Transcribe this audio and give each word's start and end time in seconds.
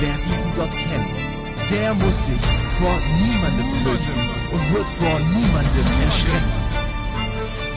Wer 0.00 0.14
diesen 0.30 0.54
Gott 0.54 0.70
kennt, 0.70 1.70
der 1.70 1.92
muss 1.94 2.26
sich 2.26 2.44
vor 2.78 2.96
niemandem 3.20 3.68
fürchten 3.82 4.20
und 4.52 4.74
wird 4.74 4.88
vor 4.96 5.18
niemandem 5.18 5.86
erschrecken. 6.04 6.52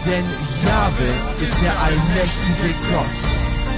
Denn 0.06 0.26
Jahwe 0.64 1.10
ist 1.42 1.58
der 1.64 1.80
allmächtige 1.80 2.76
Gott. 2.92 3.18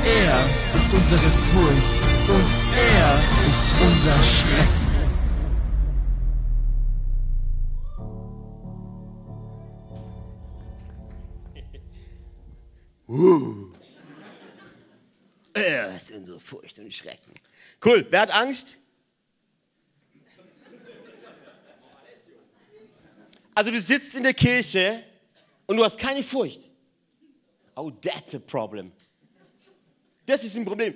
Er 0.03 0.77
ist 0.77 0.93
unsere 0.93 1.29
Furcht 1.51 1.95
und 2.27 2.49
er 2.75 3.11
ist 3.47 3.67
unser 3.81 4.23
Schrecken. 4.23 4.82
Cool. 17.83 18.05
Wer 18.09 18.21
hat 18.21 18.31
Angst? 18.31 18.77
Also 23.55 23.71
du 23.71 23.79
sitzt 23.79 24.15
in 24.15 24.23
der 24.23 24.33
Kirche 24.33 25.03
und 25.67 25.77
du 25.77 25.83
hast 25.83 25.97
keine 25.97 26.23
Furcht. 26.23 26.69
Oh, 27.75 27.91
that's 27.91 28.33
a 28.33 28.39
problem. 28.39 28.91
Das 30.25 30.43
ist 30.43 30.55
ein 30.55 30.65
Problem. 30.65 30.95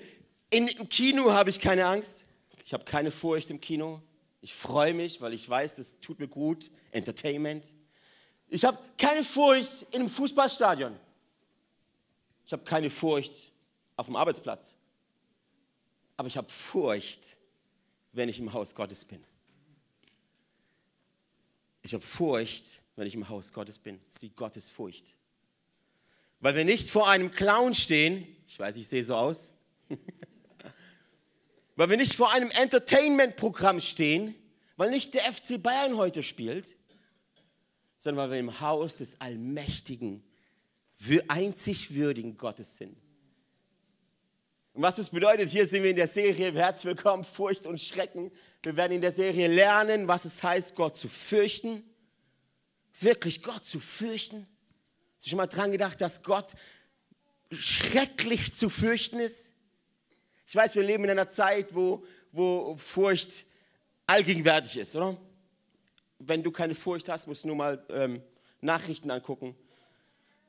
In, 0.50 0.68
Im 0.68 0.88
Kino 0.88 1.32
habe 1.32 1.50
ich 1.50 1.60
keine 1.60 1.86
Angst. 1.86 2.26
Ich 2.64 2.74
habe 2.74 2.86
keine 2.86 3.12
Furcht 3.12 3.50
im 3.50 3.60
Kino. 3.60 4.02
Ich 4.42 4.54
freue 4.54 4.94
mich, 4.94 5.20
weil 5.22 5.34
ich 5.34 5.48
weiß, 5.48 5.76
das 5.76 6.00
tut 6.00 6.20
mir 6.20 6.28
gut. 6.28 6.72
Entertainment. 6.92 7.66
Ich 8.48 8.64
habe 8.64 8.78
keine 8.98 9.24
Furcht 9.24 9.88
in 9.92 10.02
einem 10.02 10.10
Fußballstadion. 10.10 10.98
Ich 12.46 12.54
habe 12.54 12.64
keine 12.64 12.90
Furcht 12.90 13.52
auf 13.98 14.06
dem 14.06 14.16
Arbeitsplatz. 14.16 14.77
Aber 16.18 16.28
ich 16.28 16.36
habe 16.36 16.50
Furcht, 16.50 17.38
wenn 18.12 18.28
ich 18.28 18.40
im 18.40 18.52
Haus 18.52 18.76
Gottes 18.76 19.06
bin. 19.06 19.23
Ich 21.84 21.94
habe 21.94 22.04
Furcht, 22.04 22.82
wenn 22.96 23.08
ich 23.08 23.14
im 23.14 23.30
Haus 23.30 23.54
Gottes 23.54 23.80
bin. 23.80 24.00
Das 24.08 24.18
ist 24.18 24.24
die 24.24 24.36
Gottesfurcht. 24.36 25.16
Weil 26.40 26.56
wir 26.56 26.66
nicht 26.66 26.90
vor 26.90 27.08
einem 27.08 27.32
Clown 27.32 27.74
stehen, 27.74 28.28
ich 28.48 28.59
weiß, 28.59 28.76
ich 28.76 28.88
sehe 28.88 29.04
so 29.04 29.16
aus, 29.16 29.52
weil 31.76 31.90
wir 31.90 31.98
nicht 31.98 32.14
vor 32.14 32.34
einem 32.34 32.50
Entertainment-Programm 32.52 33.80
stehen, 33.80 34.36
weil 34.75 34.90
nicht 34.90 35.14
der 35.14 35.22
FC 35.22 35.62
Bayern 35.62 35.97
heute 35.97 36.24
spielt, 36.24 36.75
sondern 37.97 38.25
weil 38.25 38.31
wir 38.31 38.40
im 38.40 38.59
Haus 38.59 38.96
des 38.96 39.22
allmächtigen, 39.22 40.24
einzig 41.28 41.94
würdigen 41.94 42.38
Gottes 42.38 42.78
sind. 42.78 42.97
Und 44.78 44.84
was 44.84 44.98
das 44.98 45.10
bedeutet, 45.10 45.50
hier 45.50 45.66
sind 45.66 45.82
wir 45.82 45.90
in 45.90 45.96
der 45.96 46.08
Serie 46.08 46.54
Herzlich 46.54 46.86
willkommen, 46.86 47.24
Furcht 47.24 47.66
und 47.66 47.82
Schrecken. 47.82 48.32
Wir 48.62 48.78
werden 48.78 48.94
in 48.94 49.02
der 49.02 49.12
Serie 49.12 49.48
lernen, 49.48 50.08
was 50.08 50.24
es 50.24 50.44
heißt, 50.44 50.76
Gott 50.76 50.96
zu 50.96 51.10
fürchten. 51.10 51.82
Wirklich 53.00 53.42
Gott 53.42 53.66
zu 53.66 53.80
fürchten. 53.80 54.46
Hast 55.16 55.26
du 55.26 55.30
schon 55.32 55.38
mal 55.38 55.48
dran 55.48 55.72
gedacht, 55.72 56.00
dass 56.00 56.22
Gott 56.22 56.54
schrecklich 57.50 58.54
zu 58.54 58.70
fürchten 58.70 59.20
ist? 59.20 59.52
Ich 60.46 60.56
weiß, 60.56 60.76
wir 60.76 60.84
leben 60.84 61.06
in 61.06 61.09
einer 61.09 61.28
Zeit, 61.28 61.74
wo, 61.74 62.06
wo 62.32 62.76
Furcht 62.76 63.48
allgegenwärtig 64.06 64.78
ist, 64.78 64.96
oder? 64.96 65.18
Wenn 66.20 66.44
du 66.44 66.52
keine 66.52 66.76
Furcht 66.76 67.09
hast, 67.09 67.26
musst 67.26 67.46
du 67.46 67.48
nur 67.48 67.58
mal 67.58 67.84
ähm, 67.90 68.22
Nachrichten 68.62 69.09
angucken 69.09 69.56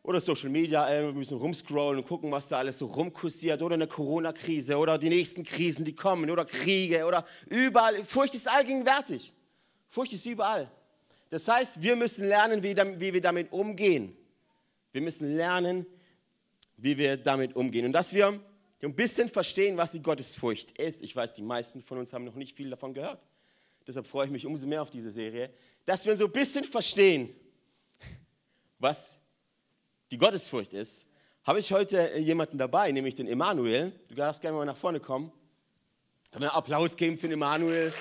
oder 0.08 0.22
Social 0.22 0.48
Media, 0.48 0.88
äh, 0.88 1.06
ein 1.06 1.18
bisschen 1.18 1.36
rumscrollen 1.36 2.00
und 2.00 2.08
gucken, 2.08 2.30
was 2.30 2.48
da 2.48 2.56
alles 2.56 2.78
so 2.78 2.86
rumkursiert 2.86 3.60
oder 3.60 3.74
eine 3.74 3.86
Corona-Krise 3.86 4.78
oder 4.78 4.96
die 4.96 5.10
nächsten 5.10 5.44
Krisen, 5.44 5.84
die 5.84 5.94
kommen 5.94 6.30
oder 6.30 6.46
Kriege 6.46 7.04
oder 7.04 7.26
überall. 7.50 8.02
Furcht 8.04 8.34
ist 8.34 8.48
allgegenwärtig. 8.48 9.34
Furcht 9.90 10.14
ist 10.14 10.24
überall. 10.24 10.70
Das 11.28 11.46
heißt, 11.46 11.82
wir 11.82 11.94
müssen 11.94 12.26
lernen, 12.26 12.62
wie, 12.62 13.12
wir 13.12 13.20
damit 13.20 13.52
umgehen. 13.52 14.16
Wir 14.92 15.02
müssen 15.02 15.36
lernen, 15.36 15.84
wie 16.78 16.96
wir 16.96 17.18
damit 17.18 17.54
umgehen. 17.54 17.84
Und 17.84 17.92
dass 17.92 18.14
wir 18.14 18.40
ein 18.80 18.94
bisschen 18.94 19.28
verstehen, 19.28 19.76
was 19.76 19.92
die 19.92 20.00
Gottesfurcht 20.00 20.70
ist. 20.78 21.02
Ich 21.02 21.14
weiß, 21.14 21.34
die 21.34 21.42
meisten 21.42 21.82
von 21.82 21.98
uns 21.98 22.14
haben 22.14 22.24
noch 22.24 22.34
nicht 22.34 22.56
viel 22.56 22.70
davon 22.70 22.94
gehört. 22.94 23.20
Deshalb 23.86 24.06
freue 24.06 24.24
ich 24.24 24.32
mich 24.32 24.46
umso 24.46 24.66
mehr 24.66 24.80
auf 24.80 24.90
diese 24.90 25.10
Serie. 25.10 25.50
Dass 25.84 26.06
wir 26.06 26.16
so 26.16 26.24
ein 26.24 26.32
bisschen 26.32 26.64
verstehen, 26.64 27.28
was 28.78 29.18
die 30.10 30.18
Gottesfurcht 30.18 30.72
ist, 30.72 31.06
habe 31.44 31.60
ich 31.60 31.72
heute 31.72 32.12
äh, 32.12 32.18
jemanden 32.18 32.58
dabei, 32.58 32.92
nämlich 32.92 33.14
den 33.14 33.26
Emanuel. 33.26 33.92
Du 34.08 34.14
darfst 34.14 34.40
gerne 34.40 34.56
mal 34.56 34.64
nach 34.64 34.76
vorne 34.76 35.00
kommen. 35.00 35.32
Können 36.30 36.42
wir 36.42 36.50
einen 36.50 36.58
Applaus 36.58 36.96
geben 36.96 37.16
für 37.16 37.26
den 37.26 37.34
Emanuel? 37.34 37.92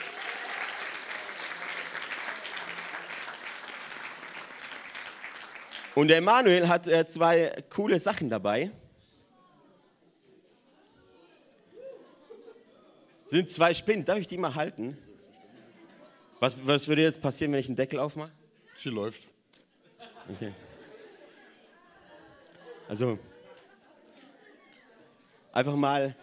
Und 5.96 6.10
der 6.10 6.18
Emanuel 6.18 6.68
hat 6.68 6.88
äh, 6.88 7.08
zwei 7.08 7.64
coole 7.70 8.00
Sachen 8.00 8.30
dabei. 8.30 8.70
Sind 13.28 13.50
zwei 13.50 13.74
Spinnen. 13.74 14.06
Darf 14.06 14.20
ich 14.20 14.28
die 14.28 14.38
mal 14.38 14.56
halten? 14.56 14.98
Was, 16.40 16.56
was 16.66 16.88
würde 16.88 17.02
jetzt 17.02 17.22
passieren, 17.22 17.52
wenn 17.52 17.60
ich 17.60 17.68
einen 17.68 17.76
Deckel 17.76 18.00
aufmache? 18.00 18.32
Sie 18.76 18.90
läuft. 18.90 19.28
Okay. 20.30 20.54
Also 22.90 23.20
einfach 25.52 25.76
mal. 25.76 26.16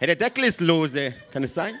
Ja, 0.00 0.06
der 0.08 0.16
Deckel 0.16 0.44
ist 0.44 0.60
lose. 0.60 1.14
Kann 1.30 1.44
es 1.44 1.54
sein? 1.54 1.74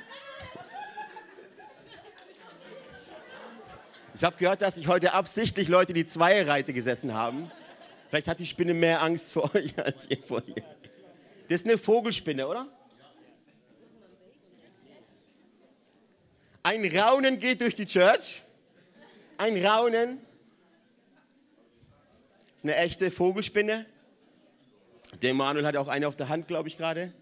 Ich 4.14 4.22
habe 4.22 4.36
gehört, 4.36 4.62
dass 4.62 4.76
sich 4.76 4.86
heute 4.86 5.12
absichtlich 5.12 5.66
Leute 5.66 5.92
die 5.92 6.06
Zweierreite 6.06 6.72
gesessen 6.72 7.12
haben. 7.12 7.50
Vielleicht 8.08 8.28
hat 8.28 8.38
die 8.38 8.46
Spinne 8.46 8.72
mehr 8.72 9.02
Angst 9.02 9.32
vor 9.32 9.52
euch 9.56 9.76
als 9.76 10.08
ihr 10.08 10.22
vor 10.22 10.42
ihr. 10.46 10.62
Das 11.48 11.62
ist 11.62 11.66
eine 11.66 11.76
Vogelspinne, 11.76 12.46
oder? 12.46 12.68
Ein 16.62 16.84
Raunen 16.96 17.40
geht 17.40 17.60
durch 17.60 17.74
die 17.74 17.84
Church. 17.84 18.42
Ein 19.36 19.62
Raunen 19.66 20.24
eine 22.64 22.76
echte 22.76 23.10
Vogelspinne. 23.10 23.86
Der 25.22 25.34
Manuel 25.34 25.66
hat 25.66 25.76
auch 25.76 25.88
eine 25.88 26.08
auf 26.08 26.16
der 26.16 26.28
Hand, 26.28 26.48
glaube 26.48 26.68
ich, 26.68 26.76
gerade. 26.76 27.12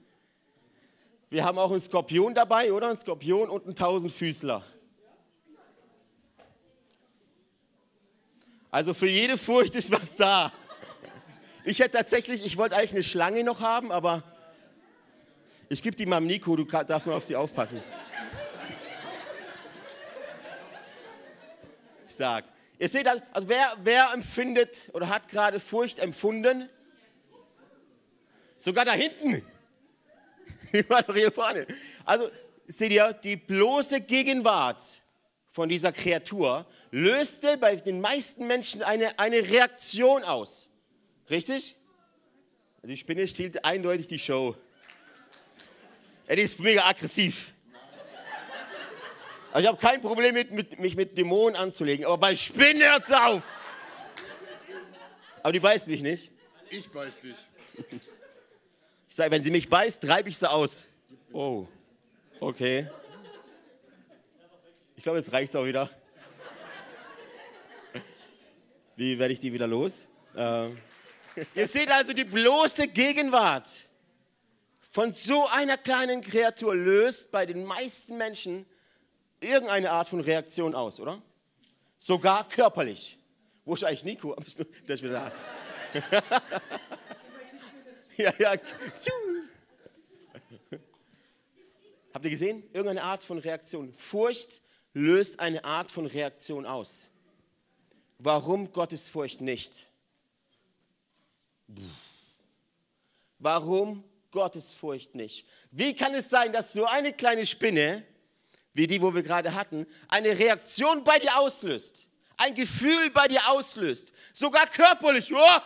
Wir 1.31 1.45
haben 1.45 1.59
auch 1.59 1.71
einen 1.71 1.81
Skorpion 1.81 2.35
dabei, 2.35 2.73
oder? 2.73 2.89
Ein 2.89 2.99
Skorpion 2.99 3.51
und 3.51 3.65
einen 3.65 3.75
Tausendfüßler. 3.75 4.65
Also 8.71 8.95
für 8.95 9.09
jede 9.09 9.37
Furcht 9.37 9.75
ist 9.75 9.91
was 9.91 10.15
da. 10.15 10.53
Ich 11.65 11.81
hätte 11.81 11.99
tatsächlich, 11.99 12.47
ich 12.47 12.57
wollte 12.57 12.77
eigentlich 12.77 12.93
eine 12.93 13.03
Schlange 13.03 13.45
noch 13.45 13.61
haben, 13.61 13.93
aber 13.93 14.23
ich 15.69 15.83
gebe 15.83 15.97
die 15.97 16.07
mal 16.07 16.21
Nico, 16.21 16.55
du 16.55 16.65
darfst 16.65 17.07
mal 17.07 17.15
auf 17.15 17.25
sie 17.25 17.37
aufpassen. 17.37 17.83
Stark. 22.09 22.45
Ihr 22.83 22.89
seht, 22.89 23.07
also 23.07 23.49
wer, 23.49 23.77
wer 23.85 24.13
empfindet 24.13 24.91
oder 24.93 25.09
hat 25.09 25.29
gerade 25.29 25.61
Furcht 25.61 26.01
empfunden? 26.01 26.69
Sogar 28.59 28.85
da 28.85 28.93
hinten. 28.93 29.47
Die 30.73 30.91
war 30.91 31.01
doch 31.05 31.15
hier 31.15 31.31
vorne. 31.31 31.65
Also 32.05 32.29
seht 32.67 32.91
ihr, 32.91 33.13
die 33.13 33.37
bloße 33.37 34.01
Gegenwart 34.01 34.83
von 35.53 35.69
dieser 35.69 35.93
Kreatur 35.93 36.67
löste 36.91 37.57
bei 37.57 37.77
den 37.77 38.01
meisten 38.01 38.49
Menschen 38.49 38.83
eine, 38.83 39.17
eine 39.17 39.37
Reaktion 39.37 40.25
aus. 40.25 40.69
Richtig? 41.31 41.77
Die 42.83 42.97
Spinne 42.97 43.29
stiehlt 43.29 43.65
eindeutig 43.65 44.09
die 44.09 44.19
Show. 44.19 44.57
Er 46.27 46.37
ist 46.37 46.59
mega 46.59 46.85
aggressiv. 46.85 47.52
Also 49.53 49.61
ich 49.61 49.69
habe 49.69 49.79
kein 49.79 50.01
Problem 50.01 50.35
mit, 50.35 50.51
mit, 50.51 50.79
mich 50.81 50.97
mit 50.97 51.17
Dämonen 51.17 51.57
anzulegen, 51.57 52.07
aber 52.07 52.17
bei 52.17 52.35
Spinnen 52.35 52.83
hört's 52.83 53.13
auf. 53.13 53.43
Aber 55.43 55.53
die 55.53 55.61
beißt 55.61 55.89
mich 55.89 56.01
nicht. 56.01 56.33
Ich 56.71 56.89
beiß 56.89 57.21
dich. 57.21 57.37
Ich 59.11 59.17
sage, 59.17 59.31
wenn 59.31 59.45
sie 59.45 59.51
mich 59.51 59.69
beißt, 59.69 60.03
treibe 60.03 60.31
ich 60.31 60.39
sie 60.39 60.51
aus. 60.51 60.85
Oh, 61.33 61.67
okay. 62.41 62.89
Ich 64.97 65.03
glaube, 65.03 65.19
jetzt 65.19 65.33
reicht 65.33 65.51
es 65.51 65.57
auch 65.57 65.67
wieder. 65.67 65.91
Wie 68.97 69.19
werde 69.19 69.35
ich 69.35 69.41
die 69.41 69.53
wieder 69.53 69.67
los? 69.67 70.09
Ähm. 70.35 70.79
Ihr 71.55 71.67
seht 71.67 71.91
also, 71.91 72.15
die 72.15 72.25
bloße 72.25 72.89
Gegenwart 72.89 73.69
von 74.91 75.13
so 75.13 75.47
einer 75.49 75.77
kleinen 75.77 76.23
Kreatur 76.23 76.75
löst 76.75 77.31
bei 77.31 77.45
den 77.45 77.65
meisten 77.65 78.17
Menschen 78.17 78.65
irgendeine 79.43 79.91
Art 79.91 80.09
von 80.09 80.21
Reaktion 80.21 80.75
aus, 80.75 81.01
oder? 81.01 81.21
Sogar 81.99 82.49
körperlich. 82.49 83.19
Wo 83.65 83.75
ist 83.75 83.85
eigentlich 83.85 84.05
Nico? 84.05 84.35
Der 84.89 84.95
ist 84.95 85.03
wieder 85.03 85.33
da. 85.95 86.13
ja, 88.17 88.33
ja. 88.39 88.55
Habt 92.13 92.25
ihr 92.25 92.31
gesehen? 92.31 92.63
Irgendeine 92.73 93.03
Art 93.03 93.25
von 93.25 93.39
Reaktion. 93.39 93.93
Furcht 93.95 94.63
löst 94.95 95.41
eine 95.41 95.65
Art 95.65 95.91
von 95.91 96.07
Reaktion 96.07 96.67
aus. 96.67 97.09
Warum 98.19 98.73
Gottes 98.73 99.09
Furcht 99.09 99.41
nicht? 99.41 99.89
Warum 103.39 104.05
Gottesfurcht 104.31 105.15
nicht? 105.15 105.47
Wie 105.71 105.95
kann 105.95 106.15
es 106.15 106.31
sein, 106.31 106.53
dass 106.53 106.73
so 106.73 106.85
eine 106.87 107.13
kleine 107.13 107.45
Spinne, 107.45 108.05
wie 108.75 108.87
die, 108.87 109.01
wo 109.01 109.15
wir 109.15 109.23
gerade 109.23 109.55
hatten, 109.55 109.87
eine 110.09 110.39
Reaktion 110.39 111.05
bei 111.05 111.19
dir 111.19 111.39
auslöst? 111.39 112.07
Ein 112.37 112.55
Gefühl 112.55 113.11
bei 113.11 113.29
dir 113.29 113.41
auslöst? 113.51 114.13
Sogar 114.33 114.67
körperlich. 114.67 115.33
Oh! 115.33 115.61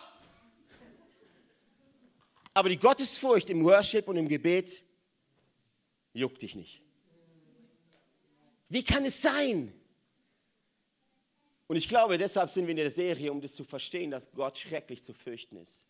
Aber 2.55 2.69
die 2.69 2.79
Gottesfurcht 2.79 3.50
im 3.50 3.64
Worship 3.64 4.08
und 4.08 4.17
im 4.17 4.29
Gebet 4.29 4.82
juckt 6.12 6.43
dich 6.43 6.55
nicht. 6.55 6.82
Wie 8.69 8.82
kann 8.82 9.05
es 9.05 9.23
sein? 9.23 9.73
Und 11.69 11.76
ich 11.76 11.88
glaube, 11.88 12.19
deshalb 12.19 12.50
sind 12.50 12.67
wir 12.67 12.73
in 12.73 12.76
der 12.76 12.91
Serie, 12.91 13.31
um 13.31 13.41
das 13.41 13.55
zu 13.55 13.64
verstehen, 13.64 14.11
dass 14.11 14.32
Gott 14.32 14.58
schrecklich 14.58 15.03
zu 15.03 15.12
fürchten 15.12 15.56
ist. 15.56 15.87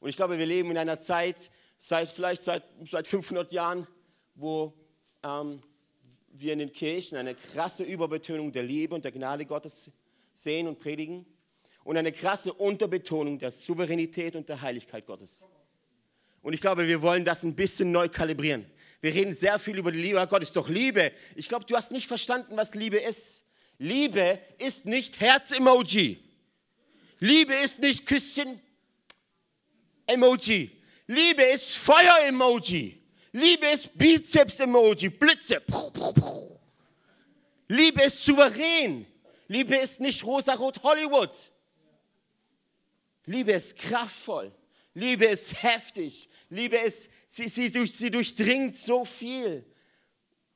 Und 0.00 0.08
ich 0.08 0.16
glaube, 0.16 0.38
wir 0.38 0.46
leben 0.46 0.70
in 0.70 0.78
einer 0.78 0.98
Zeit, 0.98 1.50
seit, 1.78 2.08
vielleicht 2.10 2.42
seit, 2.42 2.64
seit 2.84 3.06
500 3.06 3.52
Jahren, 3.52 3.86
wo 4.34 4.72
ähm, 5.22 5.62
wir 6.40 6.52
in 6.52 6.58
den 6.60 6.72
Kirchen 6.72 7.16
eine 7.16 7.34
krasse 7.34 7.82
Überbetonung 7.82 8.52
der 8.52 8.62
Liebe 8.62 8.94
und 8.94 9.04
der 9.04 9.12
Gnade 9.12 9.46
Gottes 9.46 9.90
sehen 10.32 10.66
und 10.66 10.78
predigen 10.78 11.26
und 11.84 11.96
eine 11.96 12.12
krasse 12.12 12.52
Unterbetonung 12.52 13.38
der 13.38 13.50
Souveränität 13.50 14.36
und 14.36 14.48
der 14.48 14.60
Heiligkeit 14.60 15.06
Gottes. 15.06 15.44
Und 16.42 16.52
ich 16.52 16.60
glaube, 16.60 16.86
wir 16.86 17.02
wollen 17.02 17.24
das 17.24 17.42
ein 17.42 17.54
bisschen 17.54 17.92
neu 17.92 18.08
kalibrieren. 18.08 18.64
Wir 19.00 19.14
reden 19.14 19.32
sehr 19.32 19.58
viel 19.58 19.78
über 19.78 19.92
die 19.92 20.00
Liebe. 20.00 20.26
Gott 20.28 20.42
ist 20.42 20.56
doch 20.56 20.68
Liebe. 20.68 21.12
Ich 21.34 21.48
glaube, 21.48 21.64
du 21.64 21.76
hast 21.76 21.90
nicht 21.90 22.06
verstanden, 22.06 22.56
was 22.56 22.74
Liebe 22.74 22.96
ist. 22.96 23.44
Liebe 23.78 24.38
ist 24.58 24.86
nicht 24.86 25.20
Herz-Emoji. 25.20 26.22
Liebe 27.18 27.54
ist 27.54 27.80
nicht 27.80 28.06
Küsschen, 28.06 28.60
Emoji. 30.06 30.70
Liebe 31.06 31.42
ist 31.42 31.76
Feuer-Emoji. 31.76 32.99
Liebe 33.32 33.66
ist 33.66 33.96
Bizeps-Emoji, 33.96 35.08
Blitze. 35.08 35.62
Liebe 37.68 38.02
ist 38.02 38.24
souverän. 38.24 39.06
Liebe 39.48 39.76
ist 39.76 40.00
nicht 40.00 40.24
rosa-rot 40.24 40.82
Hollywood. 40.82 41.36
Liebe 43.26 43.52
ist 43.52 43.76
kraftvoll. 43.78 44.52
Liebe 44.94 45.26
ist 45.26 45.62
heftig. 45.62 46.28
Liebe 46.48 46.76
ist, 46.76 47.10
sie, 47.28 47.48
sie, 47.48 47.68
sie 47.86 48.10
durchdringt 48.10 48.76
so 48.76 49.04
viel. 49.04 49.64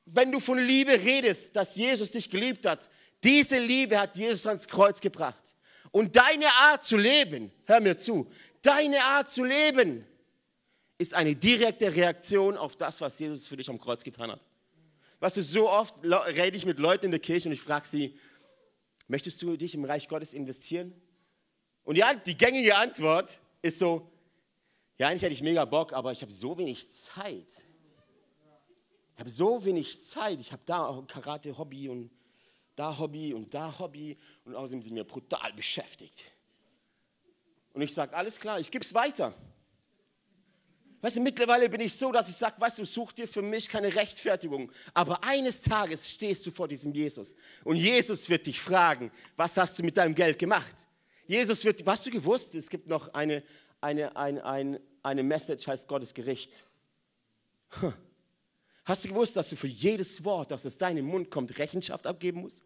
Wenn 0.05 0.31
du 0.31 0.39
von 0.39 0.59
Liebe 0.59 0.91
redest, 0.91 1.55
dass 1.55 1.75
Jesus 1.75 2.11
dich 2.11 2.29
geliebt 2.29 2.65
hat, 2.65 2.89
diese 3.23 3.57
Liebe 3.57 3.97
hat 3.99 4.17
Jesus 4.17 4.45
ans 4.45 4.67
Kreuz 4.67 4.99
gebracht. 4.99 5.55
Und 5.91 6.15
deine 6.15 6.47
Art 6.47 6.83
zu 6.83 6.97
leben, 6.97 7.51
hör 7.65 7.79
mir 7.79 7.97
zu, 7.97 8.29
Deine 8.65 8.99
Art 9.03 9.29
zu 9.29 9.43
leben 9.43 10.07
ist 10.97 11.13
eine 11.13 11.35
direkte 11.35 11.93
Reaktion 11.93 12.57
auf 12.57 12.75
das, 12.75 13.01
was 13.01 13.19
Jesus 13.19 13.47
für 13.47 13.57
dich 13.57 13.69
am 13.69 13.79
Kreuz 13.79 14.03
getan 14.03 14.31
hat. 14.31 14.39
Weißt 15.19 15.37
du, 15.37 15.43
so 15.43 15.69
oft 15.69 15.95
rede 16.03 16.55
ich 16.57 16.65
mit 16.65 16.79
Leuten 16.79 17.05
in 17.05 17.11
der 17.11 17.19
Kirche 17.19 17.49
und 17.49 17.53
ich 17.53 17.61
frage 17.61 17.87
sie, 17.87 18.17
möchtest 19.07 19.41
du 19.41 19.57
dich 19.57 19.73
im 19.73 19.83
Reich 19.85 20.07
Gottes 20.07 20.33
investieren? 20.33 20.93
Und 21.83 21.97
ja, 21.97 22.13
die 22.13 22.37
gängige 22.37 22.75
Antwort 22.75 23.39
ist 23.61 23.79
so, 23.79 24.11
ja, 24.97 25.07
eigentlich 25.07 25.21
hätte 25.21 25.33
ich 25.33 25.41
mega 25.41 25.65
Bock, 25.65 25.93
aber 25.93 26.11
ich 26.11 26.21
habe 26.21 26.31
so 26.31 26.57
wenig 26.57 26.89
Zeit. 26.89 27.65
Ich 29.13 29.19
habe 29.19 29.29
so 29.29 29.63
wenig 29.63 30.03
Zeit. 30.03 30.39
Ich 30.39 30.51
habe 30.51 30.61
da 30.65 31.03
Karate-Hobby 31.07 31.89
und 31.89 32.11
da 32.75 32.97
Hobby 32.97 33.33
und 33.33 33.53
da 33.53 33.77
Hobby 33.79 34.17
und 34.43 34.55
außerdem 34.55 34.81
sind 34.81 34.95
wir 34.95 35.03
brutal 35.05 35.53
beschäftigt. 35.53 36.31
Und 37.73 37.81
ich 37.81 37.93
sage, 37.93 38.13
alles 38.15 38.39
klar, 38.39 38.59
ich 38.59 38.71
gebe 38.71 38.83
es 38.83 38.93
weiter. 38.93 39.33
Weißt 41.05 41.17
du, 41.17 41.21
mittlerweile 41.21 41.69
bin 41.69 41.81
ich 41.81 41.93
so, 41.93 42.11
dass 42.11 42.27
ich 42.29 42.35
sage, 42.35 42.59
weißt 42.59 42.79
du, 42.79 42.83
such 42.83 43.11
dir 43.11 43.27
für 43.27 43.43
mich 43.43 43.69
keine 43.69 43.93
Rechtfertigung. 43.93 44.71
Aber 44.91 45.23
eines 45.23 45.61
Tages 45.61 46.09
stehst 46.09 46.43
du 46.47 46.49
vor 46.49 46.67
diesem 46.67 46.95
Jesus. 46.95 47.35
Und 47.63 47.75
Jesus 47.75 48.27
wird 48.27 48.47
dich 48.47 48.59
fragen, 48.59 49.11
was 49.35 49.55
hast 49.55 49.77
du 49.77 49.83
mit 49.83 49.97
deinem 49.97 50.15
Geld 50.15 50.39
gemacht? 50.39 50.75
Jesus 51.27 51.63
wird, 51.63 51.85
hast 51.85 52.07
du 52.07 52.09
gewusst, 52.09 52.55
es 52.55 52.71
gibt 52.71 52.87
noch 52.87 53.13
eine, 53.13 53.43
eine, 53.81 54.15
eine, 54.15 54.43
eine, 54.43 54.81
eine 55.03 55.21
Message, 55.21 55.67
heißt 55.67 55.87
Gottes 55.87 56.11
Gericht. 56.11 56.63
Hast 58.83 59.05
du 59.05 59.09
gewusst, 59.09 59.35
dass 59.35 59.49
du 59.49 59.55
für 59.55 59.67
jedes 59.67 60.23
Wort, 60.23 60.49
das 60.49 60.65
aus 60.65 60.75
deinem 60.75 61.05
Mund 61.05 61.29
kommt, 61.29 61.55
Rechenschaft 61.59 62.07
abgeben 62.07 62.41
musst? 62.41 62.63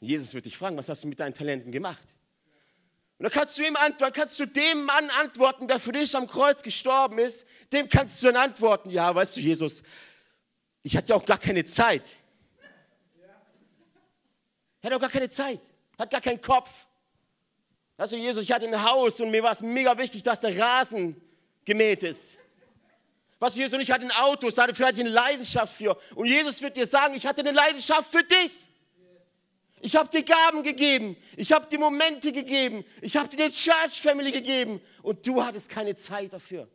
Jesus 0.00 0.34
wird 0.34 0.46
dich 0.46 0.56
fragen, 0.56 0.76
was 0.76 0.88
hast 0.88 1.02
du 1.02 1.08
mit 1.08 1.18
deinen 1.18 1.34
Talenten 1.34 1.72
gemacht? 1.72 2.14
Und 3.18 3.24
dann 3.24 3.32
kannst 3.32 3.58
du 3.58 3.66
ihm 3.66 3.74
antworten, 3.74 4.14
kannst 4.14 4.38
du 4.38 4.46
dem 4.46 4.84
Mann 4.84 5.10
antworten, 5.20 5.66
der 5.66 5.80
für 5.80 5.90
dich 5.90 6.14
am 6.14 6.28
Kreuz 6.28 6.62
gestorben 6.62 7.18
ist, 7.18 7.46
dem 7.72 7.88
kannst 7.88 8.22
du 8.22 8.28
dann 8.28 8.36
antworten, 8.36 8.90
ja, 8.90 9.12
weißt 9.12 9.36
du, 9.36 9.40
Jesus, 9.40 9.82
ich 10.84 10.96
hatte 10.96 11.14
auch 11.16 11.26
gar 11.26 11.38
keine 11.38 11.64
Zeit. 11.64 12.16
Er 14.80 14.90
hat 14.90 14.96
auch 14.96 15.00
gar 15.00 15.10
keine 15.10 15.28
Zeit, 15.28 15.60
hat 15.98 16.10
gar 16.10 16.20
keinen 16.20 16.40
Kopf. 16.40 16.86
Du, 17.96 18.14
Jesus, 18.14 18.44
ich 18.44 18.52
hatte 18.52 18.68
ein 18.68 18.84
Haus 18.84 19.20
und 19.20 19.32
mir 19.32 19.42
war 19.42 19.50
es 19.50 19.60
mega 19.60 19.98
wichtig, 19.98 20.22
dass 20.22 20.38
der 20.38 20.56
Rasen 20.56 21.20
gemäht 21.64 22.04
ist. 22.04 22.38
Du, 23.40 23.46
Jesus, 23.48 23.80
ich 23.80 23.90
hatte 23.90 24.04
ein 24.04 24.12
Auto, 24.12 24.48
dafür 24.48 24.86
hatte 24.86 24.98
ich 24.98 25.04
eine 25.04 25.10
Leidenschaft 25.10 25.76
für. 25.76 25.98
Und 26.14 26.26
Jesus 26.26 26.62
wird 26.62 26.76
dir 26.76 26.86
sagen, 26.86 27.14
ich 27.14 27.26
hatte 27.26 27.40
eine 27.40 27.50
Leidenschaft 27.50 28.12
für 28.12 28.22
dich. 28.22 28.70
Ich 29.80 29.96
habe 29.96 30.08
dir 30.08 30.22
Gaben 30.22 30.62
gegeben. 30.62 31.16
Ich 31.36 31.52
habe 31.52 31.66
dir 31.66 31.78
Momente 31.78 32.32
gegeben. 32.32 32.84
Ich 33.00 33.16
habe 33.16 33.28
dir 33.28 33.44
eine 33.44 33.52
Church 33.52 34.00
Family 34.00 34.32
gegeben. 34.32 34.80
Und 35.02 35.26
du 35.26 35.42
hattest 35.42 35.68
keine 35.68 35.94
Zeit 35.96 36.32
dafür. 36.32 36.68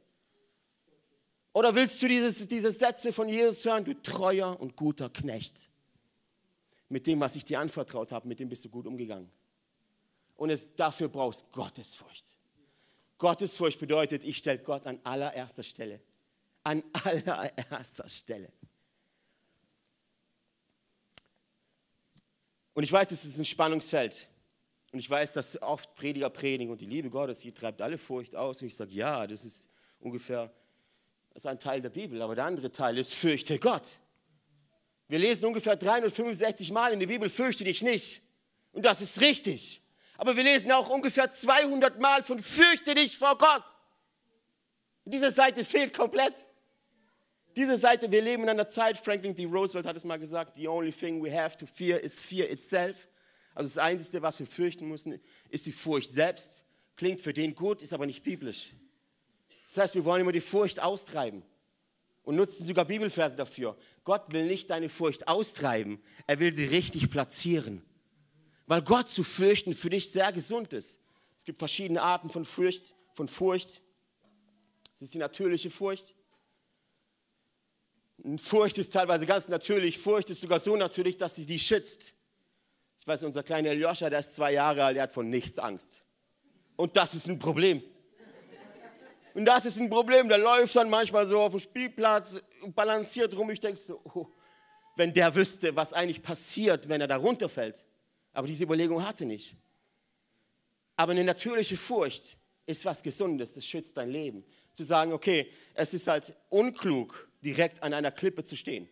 Oder 1.53 1.75
willst 1.75 2.01
du 2.01 2.07
dieses, 2.07 2.47
diese 2.47 2.71
Sätze 2.71 3.13
von 3.13 3.29
Jesus 3.29 3.63
hören? 3.65 3.85
Du 3.85 3.93
treuer 3.93 4.59
und 4.59 4.75
guter 4.75 5.09
Knecht. 5.09 5.69
Mit 6.89 7.07
dem, 7.07 7.19
was 7.19 7.35
ich 7.35 7.43
dir 7.43 7.59
anvertraut 7.59 8.11
habe, 8.11 8.27
mit 8.27 8.39
dem 8.39 8.49
bist 8.49 8.65
du 8.65 8.69
gut 8.69 8.87
umgegangen. 8.87 9.29
Und 10.35 10.49
es, 10.49 10.75
dafür 10.75 11.09
brauchst 11.09 11.51
Gottesfurcht. 11.51 12.25
Gottesfurcht 13.17 13.79
bedeutet, 13.79 14.23
ich 14.23 14.37
stelle 14.37 14.59
Gott 14.59 14.85
an 14.87 14.99
allererster 15.03 15.63
Stelle. 15.63 16.01
An 16.63 16.83
allererster 17.03 18.09
Stelle. 18.09 18.51
Und 22.73 22.83
ich 22.83 22.91
weiß, 22.91 23.11
es 23.11 23.25
ist 23.25 23.37
ein 23.37 23.45
Spannungsfeld. 23.45 24.27
Und 24.91 24.99
ich 24.99 25.09
weiß, 25.09 25.33
dass 25.33 25.61
oft 25.61 25.95
Prediger 25.95 26.29
predigen 26.29 26.71
und 26.71 26.81
die 26.81 26.85
Liebe 26.85 27.09
Gottes, 27.09 27.39
die 27.39 27.51
treibt 27.51 27.81
alle 27.81 27.97
Furcht 27.97 28.35
aus. 28.35 28.61
Und 28.61 28.67
ich 28.67 28.75
sage, 28.75 28.91
ja, 28.91 29.25
das 29.25 29.45
ist 29.45 29.69
ungefähr 29.99 30.51
das 31.33 31.45
ist 31.45 31.47
ein 31.47 31.59
Teil 31.59 31.81
der 31.81 31.89
Bibel. 31.89 32.21
Aber 32.21 32.35
der 32.35 32.45
andere 32.45 32.71
Teil 32.71 32.97
ist, 32.97 33.15
fürchte 33.15 33.57
Gott. 33.57 33.97
Wir 35.07 35.19
lesen 35.19 35.45
ungefähr 35.45 35.75
365 35.75 36.71
Mal 36.71 36.93
in 36.93 36.99
der 36.99 37.07
Bibel, 37.07 37.29
fürchte 37.29 37.63
dich 37.63 37.81
nicht. 37.81 38.21
Und 38.71 38.85
das 38.85 39.01
ist 39.01 39.19
richtig. 39.21 39.81
Aber 40.17 40.35
wir 40.35 40.43
lesen 40.43 40.71
auch 40.71 40.89
ungefähr 40.89 41.29
200 41.29 41.99
Mal 41.99 42.23
von 42.23 42.41
fürchte 42.41 42.93
dich 42.93 43.17
vor 43.17 43.37
Gott. 43.37 43.63
Diese 45.05 45.31
Seite 45.31 45.65
fehlt 45.65 45.93
komplett. 45.93 46.33
Diese 47.55 47.77
Seite, 47.77 48.11
wir 48.11 48.21
leben 48.21 48.43
in 48.43 48.49
einer 48.49 48.67
Zeit, 48.67 48.97
Franklin 48.97 49.35
D. 49.35 49.45
Roosevelt 49.45 49.85
hat 49.85 49.95
es 49.95 50.05
mal 50.05 50.17
gesagt, 50.17 50.55
the 50.55 50.67
only 50.67 50.91
thing 50.91 51.23
we 51.23 51.31
have 51.31 51.55
to 51.57 51.65
fear 51.65 51.99
is 51.99 52.19
fear 52.19 52.49
itself. 52.49 53.07
Also 53.53 53.75
das 53.75 53.77
Einzige, 53.77 54.21
was 54.21 54.39
wir 54.39 54.47
fürchten 54.47 54.87
müssen, 54.87 55.19
ist 55.49 55.65
die 55.65 55.71
Furcht 55.71 56.11
selbst. 56.11 56.63
Klingt 56.95 57.21
für 57.21 57.33
den 57.33 57.53
gut, 57.53 57.81
ist 57.81 57.93
aber 57.93 58.05
nicht 58.05 58.23
biblisch. 58.23 58.71
Das 59.67 59.77
heißt, 59.77 59.95
wir 59.95 60.05
wollen 60.05 60.21
immer 60.21 60.31
die 60.31 60.41
Furcht 60.41 60.81
austreiben 60.81 61.43
und 62.23 62.35
nutzen 62.35 62.65
sogar 62.65 62.85
Bibelverse 62.85 63.37
dafür. 63.37 63.77
Gott 64.03 64.31
will 64.31 64.45
nicht 64.45 64.69
deine 64.69 64.89
Furcht 64.89 65.27
austreiben, 65.27 66.01
er 66.25 66.39
will 66.39 66.53
sie 66.53 66.65
richtig 66.65 67.09
platzieren. 67.09 67.83
Weil 68.65 68.81
Gott 68.81 69.09
zu 69.09 69.23
fürchten 69.23 69.73
für 69.73 69.89
dich 69.89 70.11
sehr 70.11 70.31
gesund 70.31 70.73
ist. 70.73 70.99
Es 71.37 71.45
gibt 71.45 71.59
verschiedene 71.59 72.01
Arten 72.01 72.29
von 72.29 72.45
Furcht. 72.45 72.95
Von 73.13 73.27
Furcht. 73.27 73.81
ist 74.99 75.13
die 75.13 75.17
natürliche 75.17 75.69
Furcht. 75.69 76.15
Furcht 78.37 78.77
ist 78.77 78.93
teilweise 78.93 79.25
ganz 79.25 79.47
natürlich. 79.49 79.97
Furcht 79.99 80.29
ist 80.29 80.41
sogar 80.41 80.59
so 80.59 80.75
natürlich, 80.75 81.17
dass 81.17 81.35
sie 81.35 81.45
die 81.45 81.59
schützt. 81.59 82.13
Ich 82.99 83.05
weiß, 83.05 83.23
unser 83.23 83.43
kleiner 83.43 83.71
Aljoscha, 83.71 84.09
der 84.09 84.19
ist 84.19 84.33
zwei 84.35 84.53
Jahre 84.53 84.85
alt, 84.85 84.95
der 84.95 85.03
hat 85.03 85.11
von 85.11 85.29
nichts 85.29 85.59
Angst. 85.59 86.03
Und 86.77 86.95
das 86.95 87.13
ist 87.13 87.27
ein 87.27 87.37
Problem. 87.37 87.83
Und 89.33 89.45
das 89.45 89.65
ist 89.65 89.77
ein 89.77 89.89
Problem. 89.89 90.29
Der 90.29 90.37
läuft 90.37 90.75
dann 90.75 90.89
manchmal 90.89 91.27
so 91.27 91.39
auf 91.39 91.51
dem 91.51 91.59
Spielplatz 91.59 92.41
balanciert 92.73 93.35
rum. 93.35 93.49
Ich 93.49 93.59
denke 93.59 93.79
so, 93.79 93.99
oh, 94.13 94.27
wenn 94.95 95.11
der 95.11 95.33
wüsste, 95.35 95.75
was 95.75 95.91
eigentlich 95.91 96.21
passiert, 96.21 96.87
wenn 96.87 97.01
er 97.01 97.07
da 97.07 97.17
runterfällt. 97.17 97.83
Aber 98.31 98.47
diese 98.47 98.63
Überlegung 98.63 99.05
hatte 99.05 99.25
nicht. 99.25 99.55
Aber 100.95 101.11
eine 101.11 101.23
natürliche 101.23 101.75
Furcht 101.75 102.37
ist 102.65 102.85
was 102.85 103.03
Gesundes, 103.03 103.53
das 103.53 103.65
schützt 103.65 103.97
dein 103.97 104.09
Leben. 104.09 104.45
Zu 104.73 104.83
sagen, 104.83 105.11
okay, 105.11 105.51
es 105.73 105.93
ist 105.93 106.07
halt 106.07 106.33
unklug, 106.49 107.27
direkt 107.43 107.83
an 107.83 107.93
einer 107.93 108.11
Klippe 108.11 108.43
zu 108.43 108.55
stehen. 108.55 108.87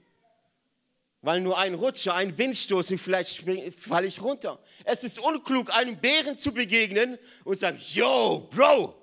Weil 1.21 1.41
nur 1.41 1.57
ein 1.57 1.75
Rutscher, 1.75 2.15
ein 2.15 2.35
Windstoß 2.37 2.91
und 2.91 2.97
vielleicht 2.97 3.43
falle 3.77 4.07
ich 4.07 4.21
runter. 4.21 4.59
Es 4.83 5.03
ist 5.03 5.19
unklug, 5.19 5.75
einem 5.75 5.97
Bären 5.97 6.37
zu 6.37 6.51
begegnen 6.51 7.17
und 7.43 7.57
sagen, 7.57 7.79
yo, 7.93 8.49
Bro. 8.49 8.97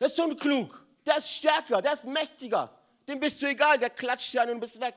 Das 0.00 0.12
ist 0.12 0.18
unklug. 0.18 0.82
Der 1.04 1.18
ist 1.18 1.28
stärker, 1.28 1.82
der 1.82 1.92
ist 1.92 2.06
mächtiger. 2.06 2.74
Dem 3.06 3.20
bist 3.20 3.40
du 3.42 3.46
egal, 3.46 3.78
der 3.78 3.90
klatscht 3.90 4.32
ja 4.32 4.48
und 4.50 4.58
bist 4.58 4.80
weg. 4.80 4.94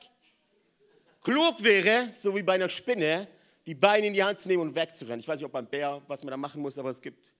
Klug 1.22 1.62
wäre, 1.62 2.12
so 2.12 2.34
wie 2.34 2.42
bei 2.42 2.54
einer 2.54 2.68
Spinne, 2.68 3.28
die 3.66 3.74
Beine 3.74 4.06
in 4.06 4.14
die 4.14 4.24
Hand 4.24 4.40
zu 4.40 4.48
nehmen 4.48 4.62
und 4.62 4.74
wegzurennen. 4.74 5.20
Ich 5.20 5.28
weiß 5.28 5.36
nicht, 5.36 5.46
ob 5.46 5.52
beim 5.52 5.66
Bär, 5.66 6.02
was 6.06 6.22
man 6.22 6.30
da 6.30 6.36
machen 6.36 6.60
muss, 6.60 6.78
aber 6.78 6.90
es 6.90 7.00
gibt, 7.00 7.33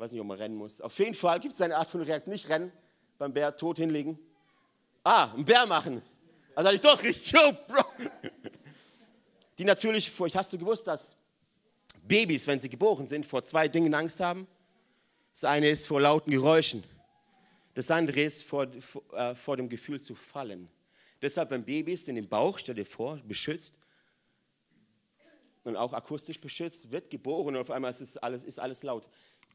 weiß 0.00 0.12
nicht, 0.12 0.20
ob 0.20 0.26
man 0.26 0.38
rennen 0.38 0.56
muss. 0.56 0.80
Auf 0.80 0.98
jeden 0.98 1.14
Fall 1.14 1.38
gibt 1.40 1.54
es 1.54 1.60
eine 1.60 1.76
Art 1.76 1.88
von 1.88 2.00
Reaktion, 2.00 2.32
nicht 2.32 2.48
rennen, 2.48 2.72
beim 3.18 3.32
Bär 3.32 3.54
tot 3.54 3.76
hinlegen. 3.76 4.18
Ah, 5.04 5.32
ein 5.34 5.44
Bär 5.44 5.66
machen. 5.66 6.00
Also 6.54 6.68
hatte 6.68 6.76
ich 6.76 6.80
doch 6.80 7.02
richtig, 7.02 7.30
yo, 7.32 7.52
Bro. 7.68 7.84
Die 9.58 9.64
natürliche 9.64 10.10
Furcht, 10.10 10.34
hast 10.36 10.52
du 10.52 10.58
gewusst, 10.58 10.86
dass 10.86 11.14
Babys, 12.02 12.46
wenn 12.46 12.58
sie 12.58 12.70
geboren 12.70 13.06
sind, 13.06 13.26
vor 13.26 13.44
zwei 13.44 13.68
Dingen 13.68 13.92
Angst 13.92 14.20
haben? 14.20 14.46
Das 15.32 15.44
eine 15.44 15.68
ist 15.68 15.86
vor 15.86 16.00
lauten 16.00 16.30
Geräuschen. 16.30 16.82
Das 17.74 17.90
andere 17.90 18.22
ist 18.22 18.42
vor, 18.42 18.66
vor, 18.80 19.02
äh, 19.12 19.34
vor 19.34 19.58
dem 19.58 19.68
Gefühl 19.68 20.00
zu 20.00 20.14
fallen. 20.14 20.68
Deshalb, 21.20 21.50
wenn 21.50 21.62
Babys 21.62 22.08
in 22.08 22.16
den 22.16 22.28
Bauch, 22.28 22.58
stell 22.58 22.74
dir 22.74 22.86
vor, 22.86 23.18
beschützt 23.18 23.74
und 25.64 25.76
auch 25.76 25.92
akustisch 25.92 26.40
beschützt, 26.40 26.90
wird 26.90 27.10
geboren 27.10 27.54
und 27.54 27.60
auf 27.60 27.70
einmal 27.70 27.90
ist 27.90 28.16
alles, 28.22 28.44
ist 28.44 28.58
alles 28.58 28.82
laut. 28.82 29.06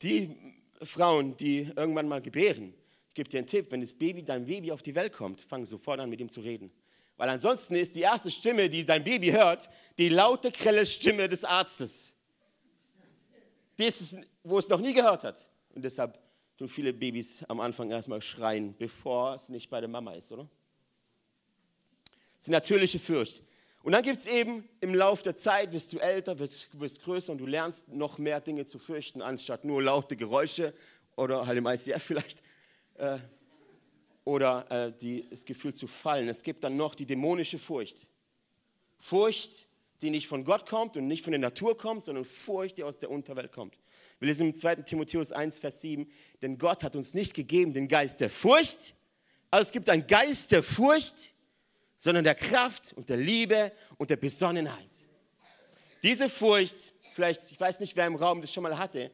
Die 0.01 0.35
Frauen, 0.81 1.35
die 1.37 1.71
irgendwann 1.75 2.07
mal 2.07 2.21
gebären, 2.21 2.73
ich 3.09 3.13
gebe 3.13 3.29
dir 3.29 3.39
einen 3.39 3.47
Tipp, 3.47 3.67
wenn 3.71 3.81
das 3.81 3.93
Baby, 3.93 4.23
dein 4.23 4.45
Baby 4.45 4.71
auf 4.71 4.81
die 4.81 4.93
Welt 4.93 5.13
kommt, 5.13 5.41
fang 5.41 5.65
sofort 5.65 5.99
an, 5.99 6.09
mit 6.09 6.19
ihm 6.19 6.29
zu 6.29 6.41
reden. 6.41 6.71
Weil 7.17 7.29
ansonsten 7.29 7.75
ist 7.75 7.95
die 7.95 8.01
erste 8.01 8.29
Stimme, 8.29 8.67
die 8.67 8.85
dein 8.85 9.03
Baby 9.03 9.31
hört, 9.31 9.69
die 9.97 10.09
laute, 10.09 10.51
grelle 10.51 10.85
Stimme 10.85 11.29
des 11.29 11.45
Arztes. 11.45 12.13
Die 13.77 13.85
ist 13.85 14.17
wo 14.45 14.59
es 14.59 14.69
noch 14.69 14.79
nie 14.79 14.93
gehört 14.93 15.23
hat. 15.23 15.45
Und 15.73 15.83
deshalb 15.83 16.19
tun 16.57 16.69
viele 16.69 16.93
Babys 16.93 17.43
am 17.45 17.59
Anfang 17.59 17.89
erstmal 17.89 18.21
schreien, 18.21 18.75
bevor 18.77 19.35
es 19.35 19.49
nicht 19.49 19.69
bei 19.69 19.79
der 19.79 19.89
Mama 19.89 20.13
ist, 20.13 20.31
oder? 20.31 20.47
Das 22.37 22.47
ist 22.47 22.49
natürliche 22.49 22.99
Furcht. 22.99 23.41
Und 23.85 23.91
dann 23.91 24.01
gibt 24.01 24.17
es 24.17 24.25
eben 24.25 24.67
im 24.81 24.95
Laufe 24.95 25.21
der 25.21 25.35
Zeit, 25.35 25.71
wirst 25.71 25.93
du 25.93 25.99
älter, 25.99 26.39
wirst, 26.39 26.69
wirst 26.73 27.03
größer 27.03 27.31
und 27.31 27.37
du 27.37 27.45
lernst 27.45 27.87
noch 27.89 28.17
mehr 28.17 28.41
Dinge 28.41 28.65
zu 28.65 28.79
fürchten, 28.79 29.21
anstatt 29.21 29.63
nur 29.63 29.83
laute 29.83 30.17
Geräusche 30.17 30.73
oder 31.15 31.45
halt 31.45 31.59
im 31.59 31.67
ICF 31.67 32.01
vielleicht. 32.03 32.41
Äh, 32.95 33.19
oder 34.23 34.65
äh, 34.71 34.91
die, 34.91 35.29
das 35.29 35.45
Gefühl 35.45 35.75
zu 35.75 35.85
fallen. 35.85 36.27
Es 36.29 36.41
gibt 36.41 36.63
dann 36.63 36.75
noch 36.75 36.95
die 36.95 37.05
dämonische 37.05 37.59
Furcht. 37.59 38.07
Furcht, 38.97 39.67
die 40.01 40.09
nicht 40.09 40.25
von 40.25 40.45
Gott 40.45 40.67
kommt 40.67 40.97
und 40.97 41.05
nicht 41.05 41.23
von 41.23 41.29
der 41.29 41.39
Natur 41.39 41.77
kommt, 41.77 42.05
sondern 42.05 42.25
Furcht, 42.25 42.79
die 42.79 42.83
aus 42.83 42.97
der 42.97 43.11
Unterwelt 43.11 43.51
kommt. 43.51 43.77
Wir 44.17 44.29
lesen 44.29 44.47
im 44.47 44.55
2. 44.55 44.77
Timotheus 44.77 45.31
1, 45.31 45.59
Vers 45.59 45.81
7, 45.81 46.11
denn 46.41 46.57
Gott 46.57 46.81
hat 46.81 46.95
uns 46.95 47.13
nicht 47.13 47.35
gegeben 47.35 47.71
den 47.71 47.87
Geist 47.87 48.19
der 48.19 48.31
Furcht, 48.31 48.95
aber 49.51 49.61
es 49.61 49.71
gibt 49.71 49.91
einen 49.91 50.07
Geist 50.07 50.51
der 50.53 50.63
Furcht, 50.63 51.34
sondern 51.97 52.23
der 52.23 52.35
Kraft 52.35 52.93
und 52.93 53.09
der 53.09 53.17
Liebe 53.17 53.71
und 53.97 54.09
der 54.09 54.17
Besonnenheit. 54.17 54.89
Diese 56.03 56.29
Furcht, 56.29 56.93
vielleicht, 57.13 57.51
ich 57.51 57.59
weiß 57.59 57.79
nicht, 57.79 57.95
wer 57.95 58.07
im 58.07 58.15
Raum 58.15 58.41
das 58.41 58.53
schon 58.53 58.63
mal 58.63 58.77
hatte, 58.77 59.11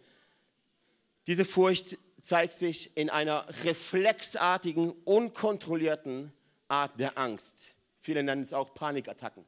diese 1.28 1.46
Furcht 1.46 1.98
zeigt 2.22 2.54
sich 2.54 2.96
in 2.98 3.10
einer 3.10 3.46
reflexartigen, 3.64 4.92
unkontrollierten 5.06 6.34
Art 6.68 7.00
der 7.00 7.18
Angst. 7.18 7.70
Viele 8.00 8.24
nennen 8.24 8.42
es 8.42 8.54
auch 8.54 8.74
Panikattacken. 8.74 9.46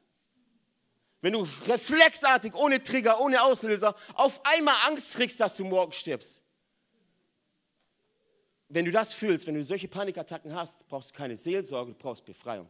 Wenn 1.22 1.34
du 1.34 1.48
reflexartig, 1.68 2.54
ohne 2.54 2.84
Trigger, 2.84 3.20
ohne 3.22 3.42
Auslöser, 3.42 3.96
auf 4.16 4.42
einmal 4.46 4.76
Angst 4.88 5.16
kriegst, 5.16 5.40
dass 5.40 5.56
du 5.56 5.64
morgen 5.64 5.94
stirbst. 5.94 6.44
Wenn 8.68 8.86
du 8.86 8.92
das 8.92 9.14
fühlst, 9.14 9.48
wenn 9.48 9.56
du 9.56 9.64
solche 9.64 9.88
Panikattacken 9.88 10.54
hast, 10.54 10.88
brauchst 10.88 11.12
du 11.12 11.16
keine 11.16 11.38
Seelsorge, 11.38 11.94
du 11.94 11.98
brauchst 11.98 12.26
Befreiung. 12.26 12.68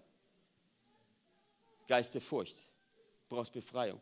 Geist 1.87 2.13
der 2.13 2.21
Furcht. 2.21 2.57
Du 3.29 3.35
brauchst 3.35 3.53
Befreiung. 3.53 3.99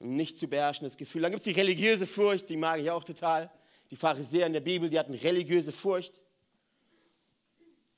Ein 0.00 0.16
nicht 0.16 0.38
zu 0.38 0.46
beherrschendes 0.46 0.96
Gefühl. 0.96 1.22
Dann 1.22 1.32
gibt 1.32 1.40
es 1.40 1.52
die 1.52 1.58
religiöse 1.58 2.06
Furcht, 2.06 2.48
die 2.48 2.56
mag 2.56 2.80
ich 2.80 2.90
auch 2.90 3.04
total. 3.04 3.50
Die 3.90 3.96
Pharisäer 3.96 4.46
in 4.46 4.52
der 4.52 4.60
Bibel, 4.60 4.88
die 4.88 4.98
hatten 4.98 5.14
religiöse 5.14 5.72
Furcht. 5.72 6.20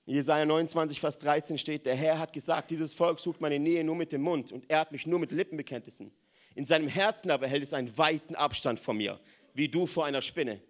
Jesaja 0.07 0.47
29, 0.47 0.99
Vers 0.99 1.19
13 1.19 1.59
steht: 1.59 1.87
Der 1.87 1.95
Herr 1.95 2.19
hat 2.19 2.33
gesagt, 2.33 2.71
dieses 2.71 2.95
Volk 2.95 3.21
sucht 3.21 3.41
meine 3.41 3.59
Nähe 3.59 3.85
nur 3.85 3.97
mit 3.97 4.13
dem 4.13 4.23
Mund 4.23 4.51
und 4.51 4.71
ehrt 4.71 4.93
mich 4.93 5.07
nur 5.07 5.19
mit 5.19 5.31
Lippenbekenntnissen. 5.31 6.11
In 6.55 6.65
seinem 6.65 6.89
Herzen 6.89 7.31
aber 7.31 7.47
hält 7.47 7.63
es 7.63 7.75
einen 7.75 7.97
weiten 7.97 8.35
Abstand 8.35 8.81
von 8.81 8.97
mir, 8.97 9.21
wie 9.55 9.69
du 9.69 9.87
vor 9.87 10.07
einer 10.07 10.23
Spinne. 10.23 10.61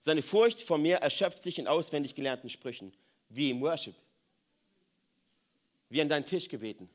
Seine 0.00 0.22
Furcht 0.22 0.62
vor 0.62 0.78
mir 0.78 0.96
erschöpft 0.96 1.38
sich 1.38 1.58
in 1.58 1.66
auswendig 1.66 2.14
gelernten 2.14 2.48
Sprüchen, 2.48 2.92
wie 3.28 3.50
im 3.50 3.60
Worship 3.60 3.94
wie 5.88 6.00
an 6.00 6.08
deinen 6.08 6.24
Tisch 6.24 6.48
gebeten. 6.48 6.88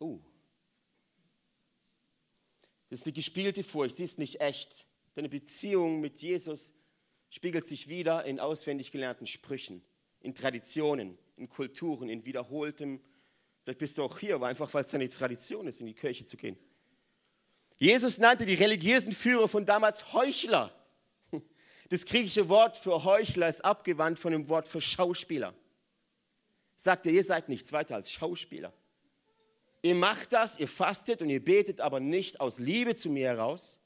Uh. 0.00 0.18
Das 2.90 3.00
ist 3.00 3.06
eine 3.06 3.12
gespielte 3.12 3.64
Furcht, 3.64 3.96
sie 3.96 4.04
ist 4.04 4.18
nicht 4.18 4.40
echt. 4.40 4.86
Deine 5.14 5.28
Beziehung 5.28 6.00
mit 6.00 6.20
Jesus 6.20 6.72
spiegelt 7.30 7.66
sich 7.66 7.88
wieder 7.88 8.24
in 8.24 8.40
auswendig 8.40 8.92
gelernten 8.92 9.26
Sprüchen, 9.26 9.82
in 10.20 10.34
Traditionen, 10.34 11.18
in 11.36 11.48
Kulturen, 11.48 12.08
in 12.08 12.24
wiederholtem. 12.24 13.00
Vielleicht 13.62 13.78
bist 13.78 13.98
du 13.98 14.04
auch 14.04 14.18
hier, 14.18 14.36
aber 14.36 14.48
einfach 14.48 14.72
weil 14.74 14.84
es 14.84 14.94
eine 14.94 15.08
Tradition 15.08 15.66
ist, 15.66 15.80
in 15.80 15.86
die 15.86 15.94
Kirche 15.94 16.24
zu 16.24 16.36
gehen. 16.36 16.56
Jesus 17.76 18.18
nannte 18.18 18.46
die 18.46 18.54
religiösen 18.54 19.12
Führer 19.12 19.48
von 19.48 19.66
damals 19.66 20.12
Heuchler. 20.12 20.72
Das 21.90 22.06
griechische 22.06 22.48
Wort 22.48 22.76
für 22.76 23.04
Heuchler 23.04 23.48
ist 23.48 23.64
abgewandt 23.64 24.18
von 24.18 24.32
dem 24.32 24.48
Wort 24.48 24.66
für 24.66 24.80
Schauspieler 24.80 25.54
sagt 26.76 27.06
er, 27.06 27.12
ihr 27.12 27.24
seid 27.24 27.48
nichts 27.48 27.72
weiter 27.72 27.94
als 27.94 28.10
Schauspieler. 28.10 28.72
Ihr 29.82 29.94
macht 29.94 30.32
das, 30.32 30.58
ihr 30.58 30.68
fastet 30.68 31.20
und 31.20 31.28
ihr 31.28 31.44
betet 31.44 31.80
aber 31.80 32.00
nicht 32.00 32.40
aus 32.40 32.58
Liebe 32.58 32.96
zu 32.96 33.10
mir 33.10 33.28
heraus, 33.28 33.78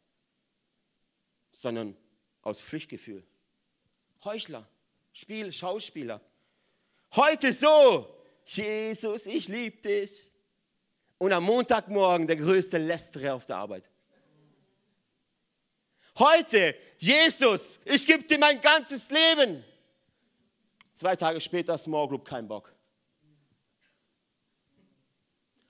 sondern 1.50 1.96
aus 2.42 2.60
Pflichtgefühl. 2.60 3.24
Heuchler, 4.24 4.68
Spiel, 5.12 5.52
Schauspieler. 5.52 6.20
Heute 7.16 7.52
so, 7.52 8.06
Jesus, 8.44 9.26
ich 9.26 9.48
liebe 9.48 9.78
dich. 9.78 10.30
Und 11.18 11.32
am 11.32 11.42
Montagmorgen 11.44 12.28
der 12.28 12.36
größte 12.36 12.78
Lästerer 12.78 13.34
auf 13.34 13.44
der 13.44 13.56
Arbeit. 13.56 13.90
Heute, 16.16 16.76
Jesus, 16.98 17.80
ich 17.84 18.06
gebe 18.06 18.22
dir 18.22 18.38
mein 18.38 18.60
ganzes 18.60 19.10
Leben. 19.10 19.64
Zwei 20.94 21.16
Tage 21.16 21.40
später, 21.40 21.76
Small 21.76 22.06
Group, 22.08 22.24
kein 22.24 22.46
Bock. 22.46 22.72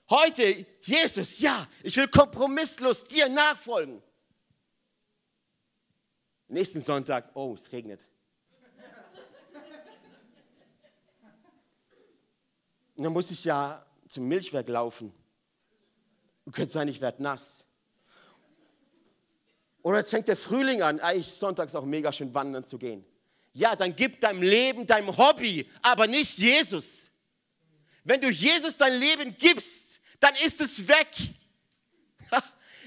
Heute, 0.09 0.65
Jesus, 0.81 1.39
ja, 1.39 1.67
ich 1.83 1.95
will 1.95 2.07
kompromisslos 2.07 3.07
dir 3.07 3.29
nachfolgen. 3.29 4.01
Nächsten 6.47 6.81
Sonntag, 6.81 7.29
oh, 7.35 7.53
es 7.53 7.71
regnet. 7.71 8.01
Und 12.95 13.03
dann 13.03 13.13
muss 13.13 13.29
ich 13.29 13.45
ja 13.45 13.85
zum 14.09 14.27
Milchwerk 14.27 14.67
laufen. 14.67 15.13
Du 16.43 16.51
könntest 16.51 16.73
sein, 16.73 16.87
ich 16.87 16.99
werde 16.99 17.21
nass. 17.21 17.63
Oder 19.83 19.99
jetzt 19.99 20.09
fängt 20.09 20.27
der 20.27 20.35
Frühling 20.35 20.81
an, 20.81 20.99
eigentlich 20.99 21.27
sonntags 21.27 21.75
auch 21.75 21.85
mega 21.85 22.11
schön 22.11 22.33
wandern 22.33 22.65
zu 22.65 22.77
gehen. 22.79 23.05
Ja, 23.53 23.75
dann 23.75 23.95
gib 23.95 24.19
deinem 24.19 24.41
Leben, 24.41 24.87
deinem 24.87 25.15
Hobby, 25.15 25.69
aber 25.81 26.07
nicht 26.07 26.37
Jesus. 26.39 27.11
Wenn 28.03 28.19
du 28.19 28.29
Jesus 28.29 28.75
dein 28.75 28.99
Leben 28.99 29.35
gibst, 29.37 29.78
dann 30.19 30.35
ist 30.35 30.61
es 30.61 30.87
weg. 30.87 31.09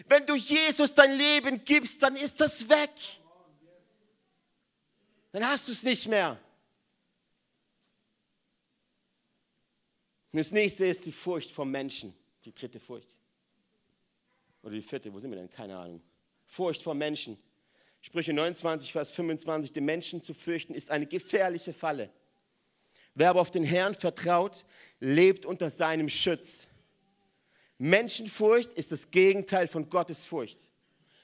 Wenn 0.07 0.27
du 0.27 0.35
Jesus 0.35 0.95
dein 0.95 1.17
Leben 1.17 1.65
gibst, 1.65 2.03
dann 2.03 2.17
ist 2.17 2.41
das 2.41 2.69
weg. 2.69 2.91
Dann 5.33 5.47
hast 5.47 5.69
du 5.69 5.73
es 5.73 5.83
nicht 5.83 6.09
mehr. 6.09 6.39
Das 10.33 10.51
nächste 10.51 10.87
ist 10.87 11.05
die 11.05 11.12
Furcht 11.12 11.51
vor 11.51 11.65
Menschen, 11.65 12.15
die 12.45 12.55
dritte 12.55 12.81
Furcht. 12.81 13.19
Oder 14.62 14.75
die 14.75 14.83
vierte, 14.83 15.12
wo 15.12 15.19
sind 15.19 15.31
wir 15.31 15.39
denn? 15.39 15.51
Keine 15.51 15.77
Ahnung. 15.77 16.03
Furcht 16.47 16.83
vor 16.83 16.95
Menschen. 16.95 17.39
Sprüche 18.01 18.33
29, 18.33 18.93
Vers 18.93 19.12
25, 19.12 19.73
den 19.73 19.85
Menschen 19.85 20.23
zu 20.23 20.35
fürchten 20.35 20.75
ist 20.75 20.91
eine 20.91 21.07
gefährliche 21.07 21.73
Falle. 21.73 22.11
Wer 23.15 23.31
aber 23.31 23.41
auf 23.41 23.51
den 23.51 23.65
Herrn 23.65 23.95
vertraut, 23.95 24.65
lebt 25.01 25.47
unter 25.47 25.71
seinem 25.71 26.09
Schutz. 26.09 26.69
Menschenfurcht 27.83 28.73
ist 28.75 28.93
das 28.93 29.11
Gegenteil 29.11 29.67
von 29.67 29.91
Gottes 29.91 30.25
Furcht. 30.25 30.57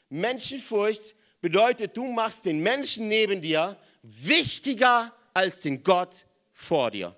Menschenfurcht 0.08 1.14
bedeutet, 1.40 1.96
du 1.96 2.10
machst 2.10 2.46
den 2.46 2.60
Menschen 2.60 3.06
neben 3.06 3.40
dir 3.40 3.80
wichtiger 4.02 5.16
als 5.32 5.60
den 5.60 5.84
Gott 5.84 6.26
vor 6.52 6.90
dir. 6.90 7.14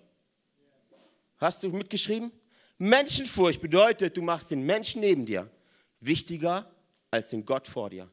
Hast 1.38 1.62
du 1.62 1.70
mitgeschrieben? 1.70 2.30
Menschenfurcht 2.76 3.62
bedeutet, 3.62 4.14
du 4.14 4.20
machst 4.20 4.50
den 4.50 4.62
Menschen 4.62 5.00
neben 5.00 5.24
dir 5.24 5.50
wichtiger 6.00 6.70
als 7.10 7.30
den 7.30 7.46
Gott 7.46 7.66
vor 7.66 7.88
dir. 7.88 8.10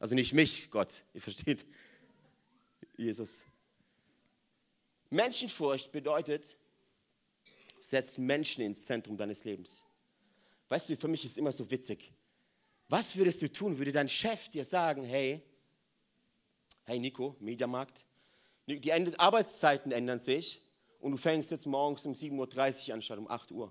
Also 0.00 0.16
nicht 0.16 0.32
mich, 0.32 0.72
Gott, 0.72 1.04
ihr 1.12 1.22
versteht, 1.22 1.64
Jesus. 2.96 3.42
Menschenfurcht 5.08 5.92
bedeutet, 5.92 6.56
setzt 7.80 8.18
Menschen 8.18 8.64
ins 8.64 8.86
Zentrum 8.86 9.16
deines 9.16 9.44
Lebens. 9.44 9.83
Weißt 10.74 10.88
du, 10.88 10.96
für 10.96 11.06
mich 11.06 11.24
ist 11.24 11.30
es 11.30 11.36
immer 11.36 11.52
so 11.52 11.70
witzig. 11.70 12.12
Was 12.88 13.16
würdest 13.16 13.40
du 13.40 13.52
tun? 13.52 13.78
Würde 13.78 13.92
dein 13.92 14.08
Chef 14.08 14.48
dir 14.48 14.64
sagen, 14.64 15.04
hey, 15.04 15.40
hey 16.82 16.98
Nico, 16.98 17.36
Mediamarkt, 17.38 18.04
die 18.66 18.92
Arbeitszeiten 18.92 19.92
ändern 19.92 20.18
sich 20.18 20.60
und 20.98 21.12
du 21.12 21.16
fängst 21.16 21.52
jetzt 21.52 21.66
morgens 21.66 22.04
um 22.06 22.12
7.30 22.12 22.88
Uhr 22.88 22.94
an 22.94 23.02
statt 23.02 23.18
um 23.18 23.30
8 23.30 23.52
Uhr. 23.52 23.70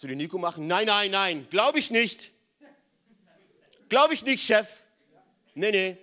Du 0.00 0.06
den 0.06 0.18
Nico 0.18 0.38
machen? 0.38 0.68
Nein, 0.68 0.86
nein, 0.86 1.10
nein, 1.10 1.48
glaube 1.50 1.80
ich 1.80 1.90
nicht. 1.90 2.30
Glaube 3.88 4.14
ich 4.14 4.24
nicht, 4.24 4.44
Chef. 4.44 4.84
Nee, 5.56 5.72
nee. 5.72 5.96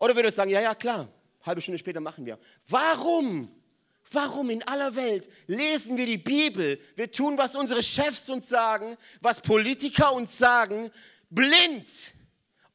Oder 0.00 0.16
würde 0.16 0.30
er 0.30 0.32
sagen, 0.32 0.50
ja, 0.50 0.60
ja, 0.60 0.74
klar, 0.74 1.08
halbe 1.42 1.60
Stunde 1.60 1.78
später 1.78 2.00
machen 2.00 2.26
wir. 2.26 2.36
Warum? 2.66 3.63
Warum 4.10 4.50
in 4.50 4.62
aller 4.64 4.94
Welt 4.94 5.28
lesen 5.46 5.96
wir 5.96 6.06
die 6.06 6.18
Bibel? 6.18 6.80
Wir 6.94 7.10
tun, 7.10 7.36
was 7.38 7.56
unsere 7.56 7.82
Chefs 7.82 8.28
uns 8.28 8.48
sagen, 8.48 8.96
was 9.20 9.40
Politiker 9.40 10.12
uns 10.12 10.36
sagen, 10.38 10.90
blind, 11.30 11.88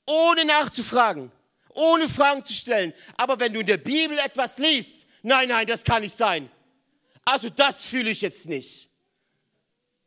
ohne 0.05 0.43
nachzufragen, 0.45 1.31
ohne 1.69 2.09
Fragen 2.09 2.43
zu 2.43 2.53
stellen. 2.53 2.93
Aber 3.17 3.39
wenn 3.39 3.53
du 3.53 3.62
in 3.62 3.67
der 3.67 3.77
Bibel 3.77 4.17
etwas 4.19 4.57
liest, 4.57 5.05
nein, 5.21 5.50
nein, 5.50 5.67
das 5.67 5.83
kann 5.83 6.01
nicht 6.01 6.15
sein. 6.15 6.50
Also 7.24 7.50
das 7.50 7.86
fühle 7.86 8.09
ich 8.09 8.21
jetzt 8.21 8.48
nicht. 8.50 8.89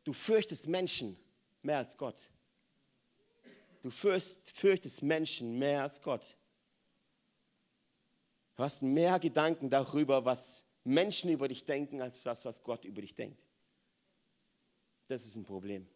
Du 0.05 0.13
fürchtest 0.13 0.67
Menschen 0.67 1.17
mehr 1.63 1.79
als 1.79 1.97
Gott. 1.97 2.29
Du 3.83 3.91
fürcht, 3.91 4.51
fürchtest 4.53 5.03
Menschen 5.03 5.59
mehr 5.59 5.83
als 5.83 6.01
Gott. 6.01 6.37
Du 8.57 8.65
hast 8.65 8.83
mehr 8.83 9.19
Gedanken 9.19 9.71
darüber, 9.71 10.25
was 10.25 10.65
Menschen 10.85 11.31
über 11.31 11.49
dich 11.49 11.65
denken, 11.65 12.01
als 12.01 12.23
das, 12.23 12.45
was 12.45 12.63
Gott 12.63 12.85
über 12.85 13.01
dich 13.01 13.15
denkt. 13.15 13.45
Das 15.09 15.25
ist 15.25 15.37
ein 15.37 15.45
Problem. 15.45 15.87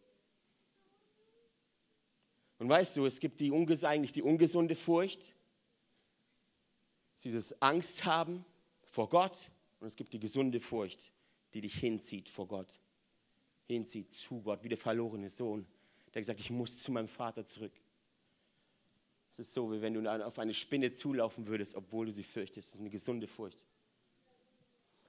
Und 2.59 2.69
weißt 2.69 2.97
du, 2.97 3.05
es 3.05 3.19
gibt 3.19 3.39
die, 3.39 3.51
eigentlich 3.51 4.11
die 4.11 4.21
ungesunde 4.21 4.75
Furcht, 4.75 5.33
dieses 7.23 7.61
Angst 7.61 8.05
haben 8.05 8.45
vor 8.85 9.09
Gott, 9.09 9.49
und 9.79 9.87
es 9.87 9.95
gibt 9.95 10.13
die 10.13 10.19
gesunde 10.19 10.59
Furcht, 10.59 11.11
die 11.53 11.61
dich 11.61 11.75
hinzieht 11.75 12.29
vor 12.29 12.47
Gott 12.47 12.79
hinzieht 13.67 14.13
zu 14.13 14.41
Gott, 14.41 14.63
wie 14.63 14.69
der 14.69 14.77
verlorene 14.77 15.29
Sohn, 15.29 15.65
der 16.13 16.21
gesagt, 16.21 16.39
ich 16.39 16.49
muss 16.49 16.81
zu 16.81 16.91
meinem 16.91 17.07
Vater 17.07 17.45
zurück. 17.45 17.73
Es 19.31 19.39
ist 19.39 19.53
so, 19.53 19.71
wie 19.71 19.81
wenn 19.81 19.93
du 19.93 20.25
auf 20.25 20.39
eine 20.39 20.53
Spinne 20.53 20.91
zulaufen 20.91 21.45
würdest, 21.47 21.75
obwohl 21.75 22.07
du 22.07 22.11
sie 22.11 22.23
fürchtest. 22.23 22.69
Das 22.69 22.75
ist 22.75 22.79
eine 22.79 22.89
gesunde 22.89 23.27
Furcht. 23.27 23.65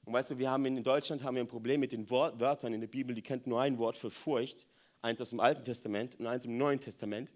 Und 0.09 0.15
weißt 0.15 0.31
du, 0.31 0.39
wir 0.39 0.51
haben 0.51 0.65
in 0.65 0.83
Deutschland 0.83 1.23
haben 1.23 1.35
wir 1.35 1.43
ein 1.43 1.49
Problem 1.49 1.81
mit 1.81 1.93
den 1.93 2.09
Wörtern 2.09 2.73
in 2.73 2.81
der 2.81 2.89
Bibel, 2.89 3.15
die 3.15 3.21
kennt 3.21 3.47
nur 3.47 3.61
ein 3.61 3.77
Wort 3.77 3.95
für 3.95 4.11
Furcht, 4.11 4.67
eins 5.03 5.21
aus 5.21 5.29
dem 5.29 5.39
Alten 5.39 5.67
Testament 5.67 6.19
und 6.19 6.27
eins 6.27 6.47
im 6.47 6.57
Neuen 6.57 6.81
Testament. 6.81 7.31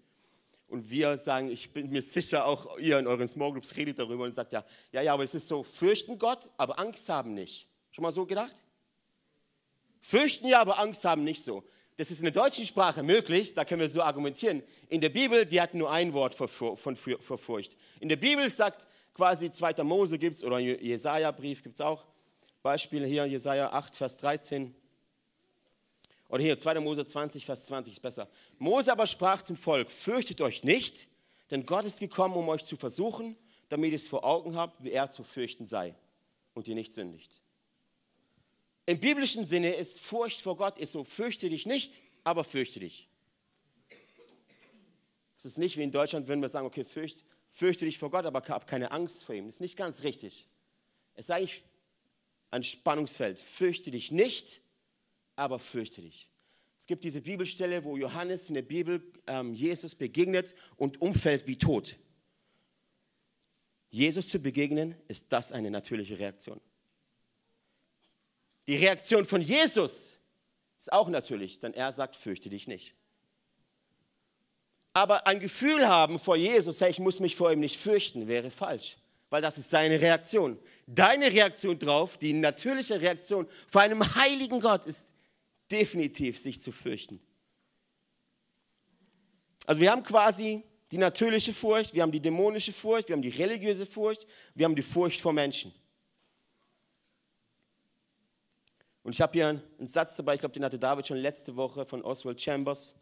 Und 0.65 0.89
wir 0.89 1.15
sagen, 1.17 1.51
ich 1.51 1.71
bin 1.71 1.91
mir 1.91 2.01
sicher, 2.01 2.47
auch 2.47 2.79
ihr 2.79 2.97
in 2.97 3.05
euren 3.05 3.27
Small 3.27 3.51
Groups 3.51 3.75
redet 3.75 3.99
darüber 3.99 4.23
und 4.23 4.31
sagt 4.31 4.53
ja, 4.53 4.65
ja, 4.91 5.03
ja, 5.03 5.13
aber 5.13 5.23
es 5.23 5.35
ist 5.35 5.47
so, 5.47 5.61
fürchten 5.61 6.17
Gott, 6.17 6.49
aber 6.57 6.79
Angst 6.79 7.07
haben 7.09 7.35
nicht. 7.35 7.67
Schon 7.91 8.01
mal 8.01 8.11
so 8.11 8.25
gedacht? 8.25 8.63
Fürchten 10.01 10.47
ja, 10.47 10.59
aber 10.59 10.79
Angst 10.79 11.05
haben 11.05 11.23
nicht 11.23 11.43
so. 11.43 11.63
Das 11.97 12.09
ist 12.09 12.21
in 12.21 12.23
der 12.23 12.33
deutschen 12.33 12.65
Sprache 12.65 13.03
möglich, 13.03 13.53
da 13.53 13.65
können 13.65 13.81
wir 13.81 13.89
so 13.89 14.01
argumentieren. 14.01 14.63
In 14.89 14.99
der 14.99 15.09
Bibel, 15.09 15.45
die 15.45 15.61
hat 15.61 15.75
nur 15.75 15.91
ein 15.91 16.11
Wort 16.13 16.33
für, 16.33 16.47
von, 16.47 16.95
für 16.95 17.37
Furcht. 17.37 17.77
In 17.99 18.09
der 18.09 18.15
Bibel 18.15 18.49
sagt 18.49 18.87
quasi 19.13 19.51
2. 19.51 19.83
Mose 19.83 20.17
gibt 20.17 20.37
es, 20.37 20.43
oder 20.43 20.57
Jesaja-Brief 20.57 21.61
gibt 21.61 21.75
es 21.75 21.81
auch. 21.81 22.03
Beispiel 22.63 23.05
hier, 23.05 23.25
Jesaja 23.25 23.71
8, 23.71 23.95
Vers 23.95 24.17
13. 24.17 24.73
Oder 26.29 26.41
hier, 26.41 26.57
2. 26.57 26.79
Mose 26.79 27.05
20, 27.05 27.45
Vers 27.45 27.67
20 27.67 27.93
ist 27.93 27.99
besser. 28.01 28.29
Mose 28.57 28.91
aber 28.91 29.05
sprach 29.05 29.43
zum 29.43 29.57
Volk: 29.57 29.91
Fürchtet 29.91 30.41
euch 30.41 30.63
nicht, 30.63 31.07
denn 31.51 31.65
Gott 31.65 31.85
ist 31.85 31.99
gekommen, 31.99 32.35
um 32.35 32.49
euch 32.49 32.65
zu 32.65 32.77
versuchen, 32.77 33.37
damit 33.69 33.91
ihr 33.91 33.97
es 33.97 34.07
vor 34.07 34.23
Augen 34.23 34.55
habt, 34.55 34.83
wie 34.83 34.91
er 34.91 35.11
zu 35.11 35.23
fürchten 35.23 35.65
sei 35.65 35.93
und 36.53 36.67
ihr 36.67 36.75
nicht 36.75 36.93
sündigt. 36.93 37.41
Im 38.85 38.99
biblischen 38.99 39.45
Sinne 39.45 39.73
ist 39.75 39.99
Furcht 39.99 40.41
vor 40.41 40.57
Gott 40.57 40.77
ist 40.77 40.93
so, 40.93 41.03
fürchte 41.03 41.49
dich 41.49 41.65
nicht, 41.65 42.01
aber 42.23 42.43
fürchte 42.43 42.79
dich. 42.79 43.07
Es 45.37 45.45
ist 45.45 45.57
nicht 45.57 45.77
wie 45.77 45.83
in 45.83 45.91
Deutschland, 45.91 46.27
wenn 46.29 46.41
wir 46.41 46.49
sagen, 46.49 46.65
okay, 46.65 46.85
fürcht, 46.85 47.23
fürchte 47.51 47.85
dich 47.85 47.97
vor 47.97 48.09
Gott, 48.09 48.25
aber 48.25 48.41
hab 48.41 48.67
keine 48.67 48.91
Angst 48.91 49.25
vor 49.25 49.35
ihm. 49.35 49.45
Das 49.45 49.55
ist 49.55 49.61
nicht 49.61 49.77
ganz 49.77 50.03
richtig. 50.03 50.47
Es 51.15 51.25
ist 51.25 51.31
eigentlich 51.31 51.63
ein 52.53 52.63
Spannungsfeld. 52.63 53.39
Fürchte 53.39 53.91
dich 53.91 54.11
nicht, 54.11 54.61
aber 55.35 55.59
fürchte 55.59 56.01
dich. 56.01 56.29
Es 56.79 56.85
gibt 56.85 57.03
diese 57.03 57.21
Bibelstelle, 57.21 57.83
wo 57.83 57.97
Johannes 57.97 58.47
in 58.49 58.55
der 58.55 58.61
Bibel 58.61 59.01
ähm, 59.25 59.53
Jesus 59.53 59.95
begegnet 59.95 60.53
und 60.75 61.01
umfällt 61.01 61.47
wie 61.47 61.57
tot. 61.57 61.97
Jesus 63.89 64.27
zu 64.27 64.39
begegnen, 64.39 64.95
ist 65.07 65.31
das 65.31 65.51
eine 65.51 65.71
natürliche 65.71 66.19
Reaktion. 66.19 66.59
Die 68.67 68.75
Reaktion 68.75 69.25
von 69.25 69.41
Jesus 69.41 70.17
ist 70.77 70.91
auch 70.91 71.09
natürlich, 71.09 71.59
denn 71.59 71.73
er 71.73 71.91
sagt, 71.91 72.15
fürchte 72.15 72.49
dich 72.49 72.67
nicht. 72.67 72.95
Aber 74.93 75.25
ein 75.25 75.39
Gefühl 75.39 75.87
haben 75.87 76.19
vor 76.19 76.35
Jesus, 76.35 76.81
hey, 76.81 76.91
ich 76.91 76.99
muss 76.99 77.19
mich 77.19 77.35
vor 77.35 77.51
ihm 77.51 77.59
nicht 77.59 77.77
fürchten, 77.77 78.27
wäre 78.27 78.51
falsch, 78.51 78.97
weil 79.33 79.41
das 79.41 79.57
ist 79.57 79.71
seine 79.71 79.99
Reaktion. 79.99 80.59
Deine 80.85 81.25
Reaktion 81.25 81.79
drauf, 81.79 82.19
die 82.19 82.33
natürliche 82.33 83.01
Reaktion 83.01 83.47
vor 83.67 83.81
einem 83.81 84.03
heiligen 84.15 84.59
Gott 84.59 84.85
ist 84.85 85.11
definitiv 85.71 86.37
sich 86.37 86.61
zu 86.61 86.71
fürchten. 86.71 87.19
Also 89.65 89.81
wir 89.81 89.89
haben 89.89 90.03
quasi 90.03 90.61
die 90.91 90.99
natürliche 90.99 91.51
Furcht, 91.51 91.95
wir 91.95 92.03
haben 92.03 92.11
die 92.11 92.19
dämonische 92.19 92.71
Furcht, 92.71 93.09
wir 93.09 93.13
haben 93.15 93.23
die 93.23 93.29
religiöse 93.29 93.87
Furcht, 93.87 94.27
wir 94.53 94.65
haben 94.65 94.75
die 94.75 94.83
Furcht 94.83 95.19
vor 95.19 95.33
Menschen. 95.33 95.73
Und 99.01 99.13
ich 99.13 99.21
habe 99.21 99.33
hier 99.33 99.47
einen 99.79 99.87
Satz 99.87 100.15
dabei, 100.15 100.35
ich 100.35 100.41
glaube, 100.41 100.53
den 100.53 100.63
hatte 100.63 100.77
David 100.77 101.07
schon 101.07 101.17
letzte 101.17 101.55
Woche 101.55 101.87
von 101.87 102.03
Oswald 102.03 102.39
Chambers. 102.39 102.93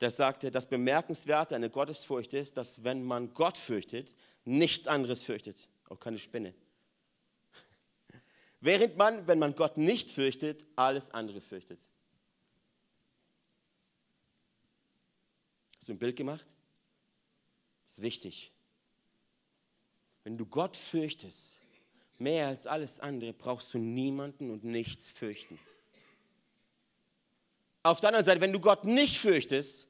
Der 0.00 0.10
sagte, 0.10 0.50
das 0.50 0.66
Bemerkenswerte 0.66 1.54
an 1.54 1.62
der 1.62 1.70
Gottesfurcht 1.70 2.32
ist, 2.34 2.56
dass 2.56 2.84
wenn 2.84 3.02
man 3.02 3.32
Gott 3.32 3.56
fürchtet, 3.56 4.14
nichts 4.44 4.86
anderes 4.86 5.22
fürchtet, 5.22 5.68
auch 5.88 5.98
keine 5.98 6.18
Spinne. 6.18 6.54
Während 8.60 8.96
man, 8.96 9.26
wenn 9.26 9.38
man 9.38 9.54
Gott 9.54 9.78
nicht 9.78 10.10
fürchtet, 10.10 10.64
alles 10.76 11.10
andere 11.10 11.40
fürchtet. 11.40 11.80
Hast 15.78 15.88
du 15.88 15.92
ein 15.92 15.98
Bild 15.98 16.16
gemacht? 16.16 16.46
Ist 17.86 18.02
wichtig. 18.02 18.52
Wenn 20.24 20.36
du 20.36 20.44
Gott 20.44 20.76
fürchtest, 20.76 21.60
Mehr 22.18 22.48
als 22.48 22.66
alles 22.66 22.98
andere 23.00 23.32
brauchst 23.32 23.74
du 23.74 23.78
niemanden 23.78 24.50
und 24.50 24.64
nichts 24.64 25.10
fürchten. 25.10 25.58
Auf 27.82 28.00
der 28.00 28.08
anderen 28.08 28.24
Seite, 28.24 28.40
wenn 28.40 28.52
du 28.52 28.60
Gott 28.60 28.84
nicht 28.84 29.18
fürchtest, 29.18 29.85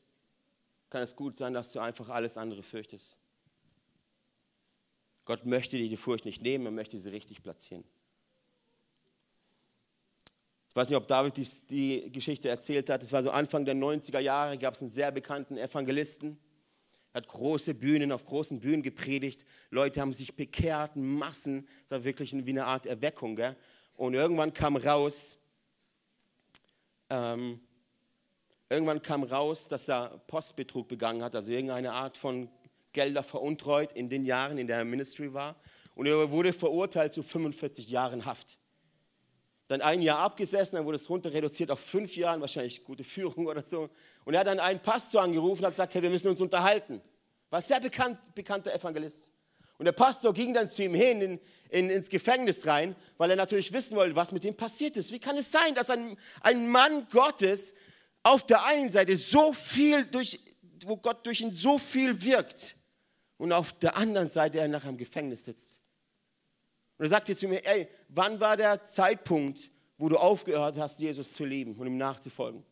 kann 0.90 1.02
es 1.02 1.16
gut 1.16 1.36
sein, 1.36 1.52
dass 1.52 1.72
du 1.72 1.80
einfach 1.80 2.08
alles 2.08 2.38
andere 2.38 2.62
fürchtest. 2.62 3.16
Gott 5.24 5.44
möchte 5.44 5.76
dir 5.76 5.88
die 5.88 5.96
Furcht 5.96 6.24
nicht 6.24 6.40
nehmen, 6.42 6.66
er 6.66 6.72
möchte 6.72 6.98
sie 6.98 7.10
richtig 7.10 7.42
platzieren. 7.42 7.84
Ich 10.70 10.76
weiß 10.76 10.90
nicht, 10.90 10.96
ob 10.96 11.08
David 11.08 11.36
die, 11.36 11.48
die 11.70 12.12
Geschichte 12.12 12.48
erzählt 12.48 12.90
hat. 12.90 13.02
Es 13.02 13.12
war 13.12 13.22
so 13.22 13.30
Anfang 13.30 13.64
der 13.64 13.74
90er 13.74 14.20
Jahre, 14.20 14.58
gab 14.58 14.74
es 14.74 14.82
einen 14.82 14.90
sehr 14.90 15.10
bekannten 15.10 15.56
Evangelisten. 15.56 16.38
Er 17.12 17.22
hat 17.22 17.28
große 17.28 17.74
Bühnen, 17.74 18.12
auf 18.12 18.26
großen 18.26 18.60
Bühnen 18.60 18.82
gepredigt. 18.82 19.46
Leute 19.70 20.02
haben 20.02 20.12
sich 20.12 20.36
bekehrt, 20.36 20.94
Massen. 20.94 21.66
Das 21.88 22.00
war 22.00 22.04
wirklich 22.04 22.34
wie 22.34 22.50
eine 22.50 22.66
Art 22.66 22.84
Erweckung. 22.84 23.36
Gell? 23.36 23.56
Und 23.96 24.12
irgendwann 24.12 24.52
kam 24.52 24.76
raus, 24.76 25.38
ähm, 27.08 27.60
irgendwann 28.68 29.02
kam 29.02 29.22
raus, 29.22 29.68
dass 29.68 29.88
er 29.88 30.20
Postbetrug 30.26 30.88
begangen 30.88 31.22
hat, 31.22 31.34
also 31.34 31.50
irgendeine 31.50 31.92
Art 31.92 32.16
von 32.16 32.48
Gelder 32.92 33.22
veruntreut 33.22 33.92
in 33.92 34.08
den 34.08 34.24
Jahren, 34.24 34.58
in 34.58 34.66
der 34.66 34.78
er 34.78 34.84
Ministry 34.84 35.32
war. 35.32 35.56
Und 35.94 36.06
er 36.06 36.30
wurde 36.30 36.52
verurteilt 36.52 37.14
zu 37.14 37.22
45 37.22 37.88
Jahren 37.88 38.24
Haft 38.24 38.58
dann 39.68 39.80
ein 39.80 40.00
Jahr 40.00 40.20
abgesessen, 40.20 40.76
dann 40.76 40.86
wurde 40.86 40.96
es 40.96 41.10
runter 41.10 41.32
reduziert 41.32 41.70
auf 41.70 41.80
fünf 41.80 42.16
Jahre, 42.16 42.40
wahrscheinlich 42.40 42.84
gute 42.84 43.04
Führung 43.04 43.46
oder 43.46 43.64
so. 43.64 43.90
Und 44.24 44.34
er 44.34 44.40
hat 44.40 44.46
dann 44.46 44.60
einen 44.60 44.80
Pastor 44.80 45.22
angerufen 45.22 45.62
und 45.62 45.66
hat 45.66 45.72
gesagt, 45.72 45.94
hey, 45.94 46.02
wir 46.02 46.10
müssen 46.10 46.28
uns 46.28 46.40
unterhalten. 46.40 47.00
War 47.50 47.60
sehr 47.60 47.80
bekannt, 47.80 48.18
bekannter 48.34 48.72
Evangelist. 48.72 49.30
Und 49.78 49.84
der 49.84 49.92
Pastor 49.92 50.32
ging 50.32 50.54
dann 50.54 50.70
zu 50.70 50.84
ihm 50.84 50.94
hin 50.94 51.20
in, 51.20 51.40
in, 51.68 51.90
ins 51.90 52.08
Gefängnis 52.08 52.66
rein, 52.66 52.96
weil 53.18 53.30
er 53.30 53.36
natürlich 53.36 53.72
wissen 53.72 53.96
wollte, 53.96 54.16
was 54.16 54.32
mit 54.32 54.44
ihm 54.44 54.56
passiert 54.56 54.96
ist. 54.96 55.10
Wie 55.10 55.18
kann 55.18 55.36
es 55.36 55.50
sein, 55.50 55.74
dass 55.74 55.90
ein, 55.90 56.16
ein 56.40 56.68
Mann 56.70 57.06
Gottes 57.10 57.74
auf 58.26 58.42
der 58.44 58.64
einen 58.64 58.88
Seite 58.88 59.16
so 59.16 59.52
viel 59.52 60.04
durch, 60.04 60.40
wo 60.84 60.96
Gott 60.96 61.24
durch 61.24 61.40
ihn 61.40 61.52
so 61.52 61.78
viel 61.78 62.20
wirkt 62.22 62.76
und 63.38 63.52
auf 63.52 63.72
der 63.78 63.96
anderen 63.96 64.28
Seite 64.28 64.58
er 64.58 64.66
nachher 64.66 64.90
im 64.90 64.96
Gefängnis 64.96 65.44
sitzt? 65.44 65.80
Und 66.98 67.04
er 67.04 67.08
sagte 67.08 67.36
zu 67.36 67.46
mir, 67.46 67.64
ey, 67.64 67.88
wann 68.08 68.40
war 68.40 68.56
der 68.56 68.82
Zeitpunkt, 68.84 69.70
wo 69.96 70.08
du 70.08 70.16
aufgehört 70.16 70.76
hast, 70.76 71.00
Jesus 71.00 71.34
zu 71.34 71.44
lieben 71.44 71.76
und 71.76 71.86
ihm 71.86 71.98
nachzufolgen? 71.98 72.64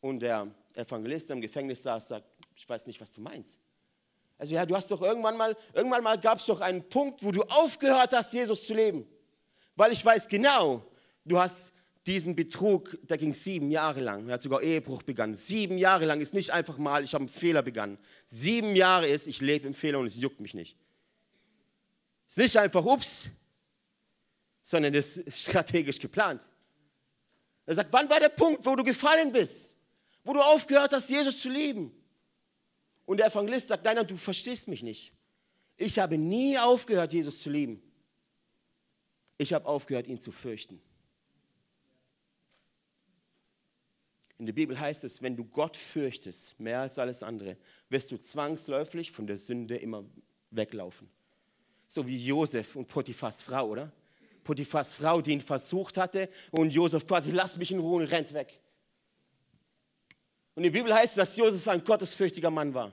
Und 0.00 0.20
der 0.20 0.48
Evangelist 0.72 1.30
im 1.30 1.42
Gefängnis 1.42 1.82
saß, 1.82 2.08
sagt, 2.08 2.26
ich 2.54 2.66
weiß 2.66 2.86
nicht, 2.86 2.98
was 2.98 3.12
du 3.12 3.20
meinst. 3.20 3.58
Also 4.38 4.54
ja, 4.54 4.64
du 4.64 4.74
hast 4.74 4.90
doch 4.90 5.02
irgendwann 5.02 5.36
mal, 5.36 5.54
irgendwann 5.74 6.02
mal 6.02 6.18
gab 6.18 6.38
es 6.38 6.46
doch 6.46 6.62
einen 6.62 6.88
Punkt, 6.88 7.22
wo 7.22 7.30
du 7.30 7.42
aufgehört 7.42 8.14
hast, 8.14 8.32
Jesus 8.32 8.64
zu 8.66 8.72
leben. 8.72 9.06
Weil 9.74 9.92
ich 9.92 10.02
weiß 10.02 10.28
genau, 10.28 10.82
du 11.26 11.38
hast 11.38 11.74
diesen 12.06 12.36
Betrug, 12.36 12.98
der 13.02 13.18
ging 13.18 13.34
sieben 13.34 13.70
Jahre 13.70 14.00
lang. 14.00 14.28
Er 14.28 14.34
hat 14.34 14.42
sogar 14.42 14.62
Ehebruch 14.62 15.02
begangen. 15.02 15.34
Sieben 15.34 15.76
Jahre 15.76 16.04
lang 16.04 16.20
ist 16.20 16.34
nicht 16.34 16.50
einfach 16.50 16.78
mal, 16.78 17.02
ich 17.02 17.14
habe 17.14 17.22
einen 17.22 17.28
Fehler 17.28 17.62
begangen. 17.62 17.98
Sieben 18.26 18.76
Jahre 18.76 19.08
ist, 19.08 19.26
ich 19.26 19.40
lebe 19.40 19.66
im 19.66 19.74
Fehler 19.74 19.98
und 19.98 20.06
es 20.06 20.16
juckt 20.16 20.40
mich 20.40 20.54
nicht. 20.54 20.76
Ist 22.28 22.38
nicht 22.38 22.56
einfach 22.56 22.84
ups, 22.84 23.30
sondern 24.62 24.94
es 24.94 25.16
ist 25.16 25.40
strategisch 25.40 25.98
geplant. 25.98 26.48
Er 27.66 27.74
sagt, 27.74 27.92
wann 27.92 28.08
war 28.08 28.20
der 28.20 28.28
Punkt, 28.28 28.64
wo 28.64 28.76
du 28.76 28.84
gefallen 28.84 29.32
bist? 29.32 29.76
Wo 30.24 30.32
du 30.32 30.40
aufgehört 30.40 30.92
hast, 30.92 31.10
Jesus 31.10 31.40
zu 31.40 31.48
lieben? 31.48 31.92
Und 33.04 33.18
der 33.18 33.26
Evangelist 33.26 33.68
sagt, 33.68 33.84
nein, 33.84 33.96
nein, 33.96 34.06
du 34.06 34.16
verstehst 34.16 34.68
mich 34.68 34.82
nicht. 34.82 35.12
Ich 35.76 35.98
habe 35.98 36.16
nie 36.16 36.58
aufgehört, 36.58 37.12
Jesus 37.12 37.40
zu 37.40 37.50
lieben. 37.50 37.82
Ich 39.38 39.52
habe 39.52 39.66
aufgehört, 39.66 40.06
ihn 40.06 40.18
zu 40.18 40.32
fürchten. 40.32 40.80
In 44.38 44.46
der 44.46 44.52
Bibel 44.52 44.78
heißt 44.78 45.04
es, 45.04 45.22
wenn 45.22 45.36
du 45.36 45.44
Gott 45.44 45.76
fürchtest, 45.76 46.58
mehr 46.60 46.80
als 46.80 46.98
alles 46.98 47.22
andere, 47.22 47.56
wirst 47.88 48.10
du 48.10 48.18
zwangsläufig 48.18 49.10
von 49.10 49.26
der 49.26 49.38
Sünde 49.38 49.76
immer 49.76 50.04
weglaufen. 50.50 51.08
So 51.88 52.06
wie 52.06 52.24
Josef 52.24 52.76
und 52.76 52.86
Potiphas 52.86 53.42
Frau, 53.42 53.70
oder? 53.70 53.92
Potiphas 54.44 54.94
Frau, 54.96 55.20
die 55.20 55.32
ihn 55.32 55.40
versucht 55.40 55.96
hatte 55.96 56.28
und 56.50 56.72
Josef 56.72 57.06
quasi, 57.06 57.30
lass 57.30 57.56
mich 57.56 57.72
in 57.72 57.78
Ruhe 57.78 58.02
und 58.02 58.10
rennt 58.10 58.32
weg. 58.34 58.60
Und 60.54 60.62
der 60.62 60.70
Bibel 60.70 60.92
heißt 60.92 61.16
dass 61.16 61.36
Josef 61.36 61.66
ein 61.68 61.82
gottesfürchtiger 61.82 62.50
Mann 62.50 62.74
war. 62.74 62.92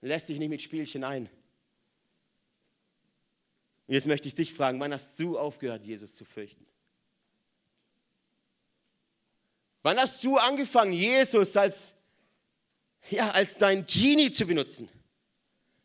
Lässt 0.00 0.28
sich 0.28 0.38
nicht 0.38 0.48
mit 0.48 0.62
Spielchen 0.62 1.04
ein. 1.04 1.28
Und 3.86 3.94
jetzt 3.94 4.06
möchte 4.06 4.28
ich 4.28 4.34
dich 4.34 4.54
fragen, 4.54 4.78
wann 4.78 4.92
hast 4.92 5.18
du 5.18 5.36
aufgehört, 5.36 5.84
Jesus 5.84 6.14
zu 6.14 6.24
fürchten? 6.24 6.64
Wann 9.82 9.98
hast 9.98 10.22
du 10.22 10.36
angefangen, 10.36 10.92
Jesus 10.92 11.56
als, 11.56 11.94
ja, 13.08 13.30
als 13.30 13.56
dein 13.56 13.86
Genie 13.86 14.30
zu 14.30 14.46
benutzen? 14.46 14.88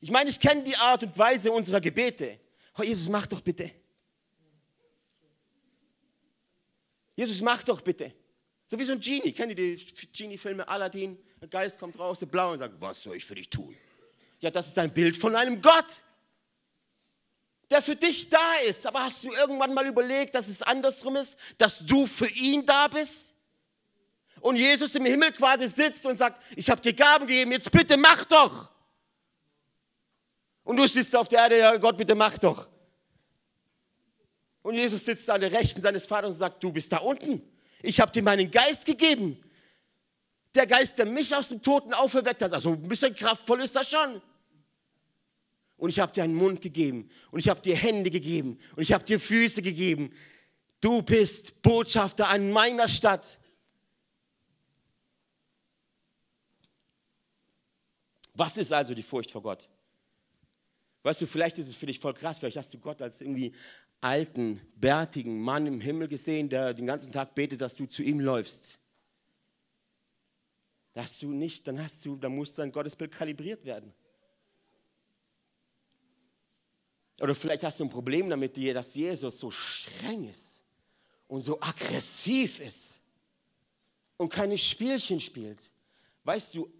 Ich 0.01 0.11
meine, 0.11 0.29
ich 0.29 0.39
kenne 0.39 0.63
die 0.63 0.75
Art 0.75 1.03
und 1.03 1.17
Weise 1.17 1.51
unserer 1.51 1.79
Gebete. 1.79 2.39
Oh, 2.77 2.83
Jesus, 2.83 3.09
mach 3.09 3.25
doch 3.25 3.41
bitte. 3.41 3.71
Jesus, 7.15 7.41
mach 7.41 7.63
doch 7.63 7.81
bitte. 7.81 8.13
So 8.67 8.77
wie 8.77 8.83
so 8.83 8.91
ein 8.91 8.99
Genie. 8.99 9.31
Kennt 9.31 9.51
ihr 9.51 9.55
die 9.55 9.85
Genie-Filme 10.11 10.67
Aladdin? 10.67 11.17
Der 11.39 11.47
Geist 11.47 11.79
kommt 11.79 11.97
raus, 11.97 12.19
der 12.19 12.25
Blau 12.25 12.51
und 12.51 12.59
sagt, 12.59 12.79
was 12.79 13.01
soll 13.01 13.15
ich 13.15 13.25
für 13.25 13.35
dich 13.35 13.49
tun? 13.49 13.75
Ja, 14.39 14.51
das 14.51 14.67
ist 14.67 14.77
ein 14.77 14.93
Bild 14.93 15.15
von 15.15 15.35
einem 15.35 15.61
Gott, 15.61 16.01
der 17.69 17.81
für 17.81 17.95
dich 17.95 18.27
da 18.27 18.55
ist. 18.67 18.85
Aber 18.85 19.03
hast 19.03 19.23
du 19.23 19.31
irgendwann 19.31 19.73
mal 19.73 19.87
überlegt, 19.87 20.35
dass 20.35 20.49
es 20.49 20.61
andersrum 20.61 21.15
ist, 21.15 21.39
dass 21.57 21.79
du 21.79 22.05
für 22.05 22.27
ihn 22.27 22.65
da 22.65 22.89
bist? 22.89 23.34
Und 24.41 24.57
Jesus 24.57 24.93
im 24.95 25.05
Himmel 25.05 25.31
quasi 25.31 25.67
sitzt 25.67 26.05
und 26.05 26.15
sagt, 26.15 26.41
ich 26.55 26.69
habe 26.69 26.81
dir 26.81 26.93
Gaben 26.93 27.25
gegeben, 27.25 27.51
jetzt 27.51 27.71
bitte 27.71 27.97
mach 27.97 28.25
doch. 28.25 28.71
Und 30.63 30.77
du 30.77 30.87
sitzt 30.87 31.15
auf 31.15 31.27
der 31.29 31.39
Erde, 31.39 31.59
ja 31.59 31.77
Gott, 31.77 31.97
bitte 31.97 32.15
mach 32.15 32.37
doch. 32.37 32.67
Und 34.61 34.73
Jesus 34.73 35.05
sitzt 35.05 35.29
an 35.29 35.41
der 35.41 35.51
Rechten 35.51 35.81
seines 35.81 36.07
Vaters 36.07 36.31
und 36.31 36.39
sagt, 36.39 36.63
du 36.63 36.71
bist 36.71 36.91
da 36.91 36.97
unten. 36.97 37.41
Ich 37.83 37.99
habe 37.99 38.11
dir 38.11 38.23
meinen 38.23 38.49
Geist 38.49 38.85
gegeben. 38.85 39.39
Der 40.55 40.65
Geist, 40.65 40.97
der 40.97 41.05
mich 41.05 41.35
aus 41.35 41.49
dem 41.49 41.61
Toten 41.61 41.93
auferweckt 41.93 42.41
hat. 42.41 42.51
Also 42.51 42.71
ein 42.71 42.87
bisschen 42.87 43.13
kraftvoll 43.13 43.61
ist 43.61 43.75
das 43.75 43.91
schon. 43.91 44.21
Und 45.77 45.89
ich 45.89 45.99
habe 45.99 46.11
dir 46.11 46.23
einen 46.23 46.33
Mund 46.33 46.61
gegeben. 46.61 47.11
Und 47.29 47.39
ich 47.39 47.49
habe 47.49 47.61
dir 47.61 47.75
Hände 47.75 48.09
gegeben. 48.09 48.57
Und 48.75 48.81
ich 48.81 48.91
habe 48.91 49.03
dir 49.03 49.19
Füße 49.19 49.61
gegeben. 49.61 50.11
Du 50.81 51.03
bist 51.03 51.61
Botschafter 51.61 52.29
an 52.29 52.51
meiner 52.51 52.87
Stadt. 52.87 53.37
Was 58.35 58.57
ist 58.57 58.71
also 58.71 58.93
die 58.93 59.03
Furcht 59.03 59.31
vor 59.31 59.41
Gott? 59.41 59.69
Weißt 61.03 61.21
du, 61.21 61.27
vielleicht 61.27 61.57
ist 61.57 61.67
es 61.67 61.75
für 61.75 61.85
dich 61.85 61.99
voll 61.99 62.13
krass, 62.13 62.39
vielleicht 62.39 62.57
hast 62.57 62.73
du 62.73 62.79
Gott 62.79 63.01
als 63.01 63.21
irgendwie 63.21 63.53
alten, 64.01 64.61
bärtigen 64.75 65.39
Mann 65.39 65.65
im 65.65 65.81
Himmel 65.81 66.07
gesehen, 66.07 66.49
der 66.49 66.73
den 66.73 66.85
ganzen 66.85 67.11
Tag 67.11 67.33
betet, 67.35 67.61
dass 67.61 67.75
du 67.75 67.85
zu 67.85 68.03
ihm 68.03 68.19
läufst. 68.19 68.77
Hast 70.95 71.21
du 71.21 71.31
nicht, 71.31 71.67
dann 71.67 71.81
hast 71.81 72.05
du, 72.05 72.15
dann 72.15 72.35
muss 72.35 72.55
dein 72.55 72.71
Gottesbild 72.71 73.11
kalibriert 73.11 73.65
werden. 73.65 73.93
Oder 77.19 77.35
vielleicht 77.35 77.63
hast 77.63 77.79
du 77.79 77.85
ein 77.85 77.89
Problem 77.89 78.29
damit, 78.29 78.57
dass 78.75 78.95
Jesus 78.95 79.39
so 79.39 79.51
streng 79.51 80.29
ist 80.29 80.61
und 81.27 81.43
so 81.43 81.59
aggressiv 81.61 82.59
ist 82.59 82.99
und 84.17 84.29
keine 84.29 84.57
Spielchen 84.57 85.19
spielt. 85.19 85.71
Weißt 86.23 86.55
du, 86.55 86.71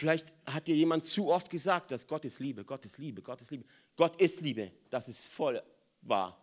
Vielleicht 0.00 0.34
hat 0.46 0.66
dir 0.66 0.74
jemand 0.74 1.04
zu 1.04 1.28
oft 1.28 1.50
gesagt, 1.50 1.90
dass 1.90 2.06
Gott 2.06 2.24
ist 2.24 2.40
Liebe, 2.40 2.64
Gott 2.64 2.86
ist 2.86 2.96
Liebe, 2.96 3.20
Gott 3.20 3.42
ist 3.42 3.50
Liebe. 3.50 3.66
Gott 3.96 4.18
ist 4.18 4.40
Liebe, 4.40 4.72
das 4.88 5.08
ist 5.08 5.26
voll 5.26 5.62
wahr. 6.00 6.42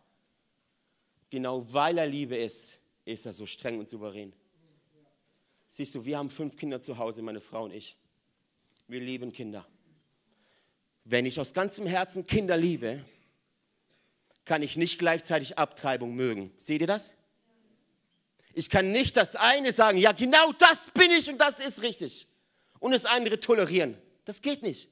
Genau 1.31 1.65
weil 1.73 1.97
er 1.97 2.05
Liebe 2.05 2.37
ist, 2.37 2.77
ist 3.03 3.25
er 3.25 3.33
so 3.33 3.47
streng 3.47 3.79
und 3.79 3.89
souverän. 3.89 4.31
Siehst 5.67 5.95
du, 5.95 6.05
wir 6.05 6.19
haben 6.19 6.29
fünf 6.29 6.55
Kinder 6.55 6.79
zu 6.81 6.99
Hause, 6.99 7.23
meine 7.23 7.41
Frau 7.41 7.63
und 7.63 7.73
ich. 7.73 7.97
Wir 8.87 8.99
lieben 8.99 9.33
Kinder. 9.33 9.67
Wenn 11.03 11.25
ich 11.25 11.39
aus 11.39 11.55
ganzem 11.55 11.87
Herzen 11.87 12.27
Kinder 12.27 12.57
liebe, 12.57 13.03
kann 14.45 14.61
ich 14.61 14.77
nicht 14.77 14.99
gleichzeitig 14.99 15.57
Abtreibung 15.57 16.13
mögen. 16.13 16.53
Seht 16.59 16.81
ihr 16.81 16.87
das? 16.87 17.15
Ich 18.53 18.69
kann 18.69 18.91
nicht 18.91 19.17
das 19.17 19.35
eine 19.35 19.71
sagen, 19.71 19.97
ja 19.97 20.11
genau 20.11 20.51
das 20.59 20.85
bin 20.93 21.09
ich 21.09 21.27
und 21.27 21.39
das 21.41 21.57
ist 21.57 21.81
richtig 21.81 22.27
und 22.79 22.91
das 22.91 23.05
andere 23.05 23.39
tolerieren. 23.39 23.97
Das 24.25 24.41
geht 24.41 24.61
nicht. 24.61 24.89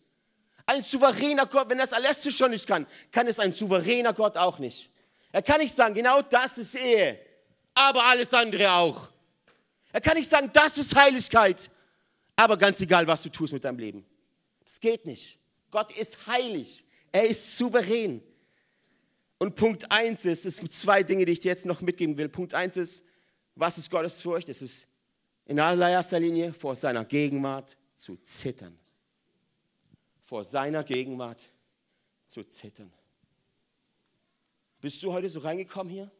Ein 0.65 0.83
souveräner 0.83 1.45
Gott, 1.45 1.69
wenn 1.69 1.77
das 1.77 1.93
Alessio 1.93 2.31
schon 2.31 2.51
nicht 2.51 2.65
kann, 2.65 2.87
kann 3.11 3.27
es 3.27 3.39
ein 3.39 3.53
souveräner 3.53 4.13
Gott 4.13 4.35
auch 4.37 4.59
nicht. 4.59 4.89
Er 5.31 5.41
kann 5.41 5.59
nicht 5.59 5.75
sagen, 5.75 5.93
genau 5.93 6.21
das 6.21 6.57
ist 6.57 6.75
Ehe, 6.75 7.19
aber 7.73 8.03
alles 8.05 8.33
andere 8.33 8.71
auch. 8.71 9.09
Er 9.91 10.01
kann 10.01 10.17
nicht 10.17 10.29
sagen, 10.29 10.49
das 10.53 10.77
ist 10.77 10.95
Heiligkeit, 10.95 11.69
aber 12.35 12.57
ganz 12.57 12.81
egal, 12.81 13.05
was 13.05 13.21
du 13.21 13.29
tust 13.29 13.53
mit 13.53 13.63
deinem 13.63 13.79
Leben. 13.79 14.05
Das 14.63 14.79
geht 14.79 15.05
nicht. 15.05 15.37
Gott 15.69 15.95
ist 15.97 16.25
heilig. 16.27 16.83
Er 17.11 17.27
ist 17.27 17.57
souverän. 17.57 18.21
Und 19.37 19.55
Punkt 19.55 19.91
eins 19.91 20.25
ist, 20.25 20.45
es 20.45 20.59
gibt 20.59 20.73
zwei 20.73 21.03
Dinge, 21.03 21.25
die 21.25 21.33
ich 21.33 21.39
dir 21.39 21.49
jetzt 21.49 21.65
noch 21.65 21.81
mitgeben 21.81 22.17
will. 22.17 22.29
Punkt 22.29 22.53
eins 22.53 22.77
ist, 22.77 23.05
was 23.55 23.77
ist 23.77 23.89
Gottes 23.89 24.21
Furcht? 24.21 24.49
Es 24.49 24.61
ist 24.61 24.87
in 25.45 25.59
allererster 25.59 26.19
Linie 26.19 26.53
vor 26.53 26.75
seiner 26.75 27.05
Gegenwart 27.05 27.77
zu 27.95 28.17
zittern. 28.17 28.77
Vor 30.21 30.43
seiner 30.43 30.83
Gegenwart 30.83 31.49
zu 32.27 32.43
zittern. 32.43 32.91
Bist 34.81 35.01
du 35.03 35.13
heute 35.13 35.29
so 35.29 35.39
reingekommen 35.39 35.91
hier? 35.91 36.11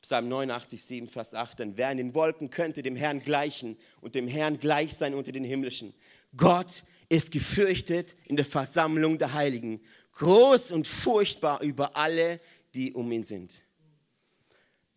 Psalm 0.00 0.28
89, 0.28 0.82
7, 0.82 1.08
Vers 1.08 1.34
8, 1.34 1.58
denn 1.60 1.76
wer 1.78 1.90
in 1.90 1.96
den 1.96 2.14
Wolken 2.14 2.50
könnte 2.50 2.82
dem 2.82 2.94
Herrn 2.94 3.20
gleichen 3.20 3.78
und 4.02 4.14
dem 4.14 4.28
Herrn 4.28 4.58
gleich 4.58 4.94
sein 4.94 5.14
unter 5.14 5.32
den 5.32 5.44
Himmlischen. 5.44 5.94
Gott 6.36 6.84
ist 7.08 7.30
gefürchtet 7.30 8.14
in 8.26 8.36
der 8.36 8.44
Versammlung 8.44 9.16
der 9.16 9.32
Heiligen, 9.32 9.80
groß 10.12 10.72
und 10.72 10.86
furchtbar 10.86 11.62
über 11.62 11.96
alle, 11.96 12.38
die 12.74 12.92
um 12.92 13.10
ihn 13.12 13.24
sind. 13.24 13.62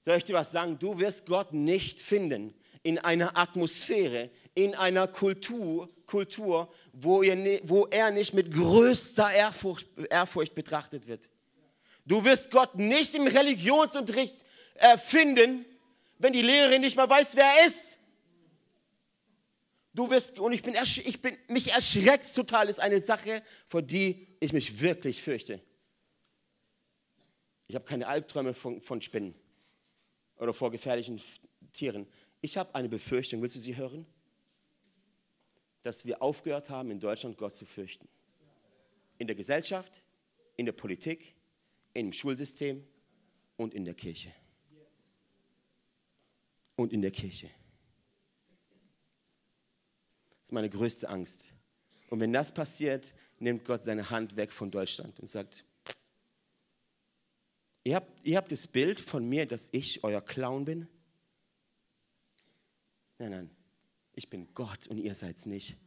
Soll 0.08 0.20
ich 0.20 0.24
dir 0.24 0.36
was 0.36 0.54
sagen? 0.54 0.80
Du 0.80 0.98
wirst 1.00 1.26
Gott 1.26 1.52
nicht 1.52 2.02
finden 2.02 2.54
in 2.82 2.98
einer 2.98 3.38
Atmosphäre, 3.38 4.30
in 4.56 4.74
einer 4.74 5.06
Kultur, 5.06 5.90
Kultur 6.06 6.74
wo, 6.94 7.24
ihr, 7.24 7.60
wo 7.64 7.88
er 7.88 8.12
nicht 8.12 8.34
mit 8.34 8.54
größter 8.54 9.30
Ehrfurcht, 9.30 9.86
Ehrfurcht 10.10 10.56
betrachtet 10.56 11.08
wird. 11.08 11.28
Du 12.06 12.24
wirst 12.24 12.52
Gott 12.52 12.76
nicht 12.76 13.16
im 13.16 13.28
Religionsunterricht 13.28 14.46
äh, 14.76 14.98
finden, 14.98 15.66
wenn 16.20 16.32
die 16.32 16.42
Lehrerin 16.42 16.80
nicht 16.80 16.96
mal 16.96 17.10
weiß, 17.10 17.36
wer 17.36 17.44
er 17.44 17.68
ist. 17.68 17.98
Du 19.94 20.10
wirst, 20.10 20.40
und 20.40 20.54
ich 20.54 20.64
bin, 20.64 20.74
ich 21.04 21.22
bin, 21.22 21.38
mich 21.50 21.74
erschreckt 21.74 22.34
total, 22.34 22.70
ist 22.70 22.80
eine 22.80 23.02
Sache, 23.02 23.44
vor 23.66 23.82
die 23.82 24.26
ich 24.40 24.54
mich 24.54 24.80
wirklich 24.80 25.22
fürchte. 25.22 25.62
Ich 27.68 27.76
habe 27.76 27.84
keine 27.84 28.08
Albträume 28.08 28.54
von, 28.54 28.80
von 28.80 29.02
Spinnen 29.02 29.36
oder 30.38 30.54
vor 30.54 30.72
gefährlichen 30.72 31.22
Tieren. 31.74 32.08
Ich 32.42 32.58
habe 32.58 32.74
eine 32.76 32.90
Befürchtung, 32.90 33.42
willst 33.42 33.56
du 33.56 33.60
sie 33.60 33.76
hören? 33.76 34.06
Dass 35.82 36.06
wir 36.06 36.22
aufgehört 36.22 36.70
haben, 36.70 36.92
in 36.92 37.00
Deutschland 37.00 37.38
Gott 37.38 37.56
zu 37.56 37.66
fürchten. 37.66 38.08
In 39.18 39.28
der 39.28 39.36
Gesellschaft, 39.36 40.04
in 40.56 40.66
der 40.66 40.74
Politik, 40.74 41.36
im 41.94 42.14
Schulsystem 42.14 42.86
und 43.56 43.74
in 43.74 43.86
der 43.86 43.94
Kirche. 43.94 44.32
Und 46.76 46.94
in 46.94 47.02
der 47.02 47.12
Kirche. 47.12 47.48
Das 50.42 50.46
ist 50.46 50.52
meine 50.52 50.70
größte 50.70 51.10
Angst. 51.10 51.54
Und 52.10 52.20
wenn 52.20 52.32
das 52.32 52.54
passiert, 52.54 53.14
nimmt 53.40 53.66
Gott 53.66 53.84
seine 53.84 54.10
Hand 54.10 54.36
weg 54.36 54.52
von 54.52 54.72
Deutschland 54.72 55.20
und 55.20 55.28
sagt, 55.28 55.66
ihr 57.88 57.96
habt, 57.96 58.12
ihr 58.26 58.36
habt 58.36 58.52
das 58.52 58.68
Bild 58.68 59.00
von 59.00 59.28
mir, 59.28 59.46
dass 59.46 59.70
ich 59.72 60.04
euer 60.04 60.20
Clown 60.20 60.66
bin? 60.66 60.90
Nein, 63.18 63.32
nein, 63.32 63.50
ich 64.14 64.30
bin 64.30 64.54
Gott 64.54 64.88
und 64.88 64.98
ihr 64.98 65.16
seid 65.16 65.38
es 65.38 65.46
nicht. 65.46 65.78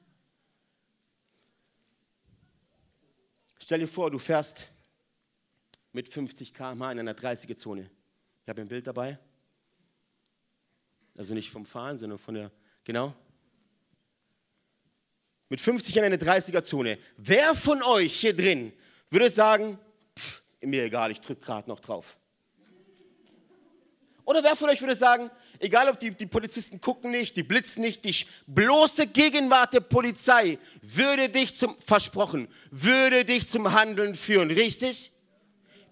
Stell 3.59 3.81
dir 3.81 3.87
vor, 3.87 4.11
du 4.11 4.19
fährst 4.19 4.69
mit 5.93 6.09
50 6.09 6.55
km/h 6.55 6.93
in 6.93 6.99
einer 7.01 7.13
30er-Zone. 7.13 7.91
Ich 8.43 8.49
habe 8.49 8.63
ein 8.63 8.69
Bild 8.69 8.87
dabei. 8.87 9.19
Also 11.19 11.35
nicht 11.35 11.51
vom 11.51 11.67
Fahren, 11.67 11.99
sondern 11.99 12.19
von 12.19 12.35
der, 12.35 12.51
genau. 12.83 13.15
Mit 15.51 15.61
50 15.61 15.99
in 15.99 16.05
einer 16.05 16.17
30er-Zone. 16.17 16.99
Wer 17.19 17.55
von 17.55 17.83
euch 17.83 18.15
hier 18.15 18.35
drin 18.35 18.73
würde 19.11 19.29
sagen, 19.29 19.79
mir 20.69 20.85
egal, 20.85 21.11
ich 21.11 21.21
drücke 21.21 21.41
gerade 21.41 21.69
noch 21.69 21.81
drauf? 21.81 22.17
Oder 24.25 24.45
wer 24.45 24.55
von 24.55 24.69
euch 24.69 24.81
würde 24.81 24.95
sagen, 24.95 25.31
egal 25.59 25.89
ob 25.89 25.99
die, 25.99 26.11
die 26.11 26.27
Polizisten 26.27 26.81
gucken 26.81 27.11
nicht, 27.11 27.37
die 27.37 27.43
blitzen 27.43 27.83
nicht, 27.83 28.05
die 28.05 28.15
bloße 28.47 29.07
Gegenwart 29.09 29.75
der 29.75 29.81
Polizei 29.81 30.59
würde 30.83 31.29
dich 31.29 31.57
zum, 31.57 31.77
versprochen, 31.81 32.47
würde 32.71 33.25
dich 33.25 33.49
zum 33.49 33.73
Handeln 33.73 34.15
führen, 34.15 34.51
richtig? 34.51 35.13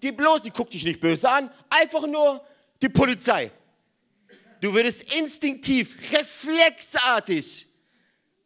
die 0.01 0.11
bloß, 0.11 0.43
die 0.43 0.51
guckt 0.51 0.73
dich 0.73 0.83
nicht 0.83 0.99
böse 0.99 1.29
an, 1.29 1.51
einfach 1.69 2.05
nur 2.07 2.41
die 2.81 2.89
Polizei. 2.89 3.51
Du 4.61 4.73
würdest 4.73 5.13
instinktiv, 5.15 5.97
reflexartig, 6.11 7.65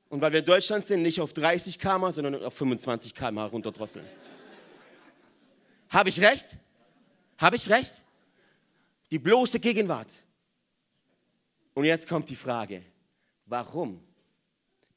und 0.10 0.22
weil 0.22 0.32
wir 0.32 0.40
in 0.40 0.46
Deutschland 0.46 0.86
sind, 0.86 1.02
nicht 1.02 1.20
auf 1.20 1.34
30 1.34 1.80
km, 1.80 2.12
sondern 2.12 2.44
auf 2.44 2.54
25 2.54 3.16
km 3.16 3.40
runterdrosseln. 3.40 4.06
Habe 5.94 6.10
ich 6.10 6.20
recht? 6.20 6.58
Habe 7.38 7.56
ich 7.56 7.70
recht? 7.70 8.02
Die 9.12 9.20
bloße 9.20 9.60
Gegenwart. 9.60 10.12
Und 11.76 11.86
jetzt 11.86 12.08
kommt 12.08 12.30
die 12.30 12.36
Frage, 12.36 12.84
warum 13.46 14.04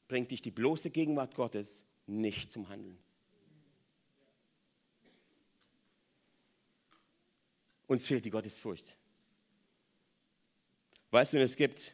bringt 0.07 0.31
dich 0.31 0.41
die 0.41 0.49
bloße 0.49 0.89
Gegenwart 0.89 1.35
Gottes 1.35 1.83
nicht 2.07 2.51
zum 2.51 2.67
Handeln? 2.67 2.97
Uns 7.85 8.07
fehlt 8.07 8.25
die 8.25 8.31
Gottesfurcht. 8.31 8.97
Weißt 11.11 11.33
du, 11.33 11.41
es 11.41 11.55
gibt, 11.55 11.93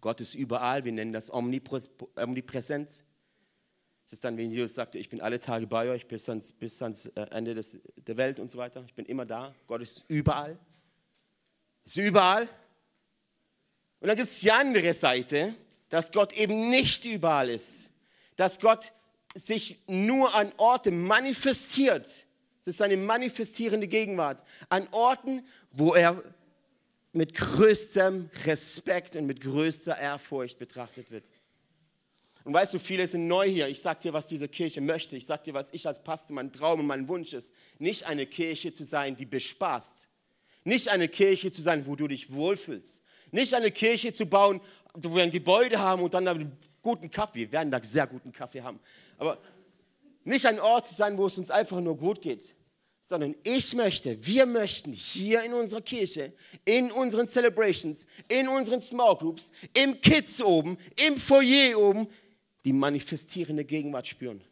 Gott 0.00 0.20
ist 0.20 0.34
überall, 0.34 0.84
wir 0.84 0.92
nennen 0.92 1.12
das 1.12 1.32
Omnipräsenz. 1.32 3.02
Es 4.06 4.12
ist 4.12 4.24
dann, 4.24 4.36
wenn 4.36 4.50
Jesus 4.50 4.74
sagte, 4.74 4.98
ich 4.98 5.08
bin 5.08 5.20
alle 5.20 5.40
Tage 5.40 5.66
bei 5.66 5.88
euch 5.88 6.06
bis 6.06 6.28
ans, 6.28 6.52
bis 6.52 6.82
ans 6.82 7.06
äh, 7.06 7.26
Ende 7.30 7.54
des, 7.54 7.78
der 7.96 8.16
Welt 8.16 8.38
und 8.38 8.50
so 8.50 8.58
weiter. 8.58 8.84
Ich 8.86 8.94
bin 8.94 9.06
immer 9.06 9.24
da. 9.24 9.54
Gott 9.66 9.80
ist 9.80 10.04
überall. 10.08 10.58
Ist 11.84 11.96
überall. 11.96 12.48
Und 14.00 14.08
dann 14.08 14.16
gibt 14.16 14.28
es 14.28 14.40
die 14.40 14.52
andere 14.52 14.92
Seite, 14.92 15.54
dass 15.88 16.12
Gott 16.12 16.34
eben 16.34 16.68
nicht 16.68 17.04
überall 17.06 17.48
ist. 17.48 17.90
Dass 18.36 18.60
Gott 18.60 18.92
sich 19.34 19.78
nur 19.86 20.34
an 20.34 20.52
Orte 20.58 20.90
manifestiert, 20.90 22.06
es 22.60 22.66
ist 22.66 22.78
seine 22.78 22.96
manifestierende 22.96 23.88
Gegenwart 23.88 24.42
an 24.68 24.86
Orten, 24.90 25.46
wo 25.70 25.94
er 25.94 26.22
mit 27.12 27.34
größtem 27.34 28.30
Respekt 28.44 29.16
und 29.16 29.26
mit 29.26 29.40
größter 29.40 29.96
Ehrfurcht 29.96 30.58
betrachtet 30.58 31.10
wird. 31.10 31.24
Und 32.44 32.52
weißt 32.52 32.74
du, 32.74 32.78
viele 32.78 33.06
sind 33.06 33.26
neu 33.26 33.48
hier. 33.48 33.68
Ich 33.68 33.80
sag 33.80 34.00
dir, 34.00 34.12
was 34.12 34.26
diese 34.26 34.48
Kirche 34.48 34.82
möchte. 34.82 35.16
Ich 35.16 35.24
sag 35.24 35.42
dir, 35.44 35.54
was 35.54 35.72
ich 35.72 35.86
als 35.86 36.02
Pastor, 36.02 36.34
mein 36.34 36.52
Traum 36.52 36.80
und 36.80 36.86
mein 36.86 37.08
Wunsch 37.08 37.32
ist. 37.32 37.52
Nicht 37.78 38.06
eine 38.06 38.26
Kirche 38.26 38.72
zu 38.72 38.84
sein, 38.84 39.16
die 39.16 39.24
bespaßt. 39.24 40.08
Nicht 40.64 40.88
eine 40.88 41.08
Kirche 41.08 41.50
zu 41.50 41.62
sein, 41.62 41.86
wo 41.86 41.96
du 41.96 42.06
dich 42.06 42.32
wohlfühlst. 42.32 43.02
Nicht 43.30 43.54
eine 43.54 43.70
Kirche 43.70 44.12
zu 44.12 44.26
bauen, 44.26 44.60
wo 44.94 45.14
wir 45.16 45.22
ein 45.22 45.30
Gebäude 45.30 45.78
haben 45.78 46.02
und 46.02 46.12
dann 46.12 46.28
einen 46.28 46.56
guten 46.82 47.10
Kaffee. 47.10 47.40
Wir 47.40 47.52
werden 47.52 47.70
da 47.70 47.82
sehr 47.82 48.06
guten 48.06 48.30
Kaffee 48.30 48.62
haben. 48.62 48.78
Aber 49.18 49.38
nicht 50.24 50.44
ein 50.46 50.60
Ort 50.60 50.86
zu 50.86 50.94
sein, 50.94 51.16
wo 51.16 51.26
es 51.26 51.38
uns 51.38 51.50
einfach 51.50 51.80
nur 51.80 51.96
gut 51.96 52.20
geht, 52.20 52.54
sondern 53.00 53.34
ich 53.42 53.74
möchte, 53.74 54.24
wir 54.26 54.46
möchten 54.46 54.92
hier 54.92 55.42
in 55.42 55.52
unserer 55.52 55.82
Kirche, 55.82 56.32
in 56.64 56.90
unseren 56.90 57.28
Celebrations, 57.28 58.06
in 58.28 58.48
unseren 58.48 58.80
Small 58.80 59.16
Groups, 59.16 59.52
im 59.74 60.00
Kids 60.00 60.40
oben, 60.40 60.78
im 61.06 61.18
Foyer 61.18 61.78
oben, 61.78 62.08
die 62.64 62.72
manifestierende 62.72 63.64
Gegenwart 63.64 64.06
spüren. 64.06 64.42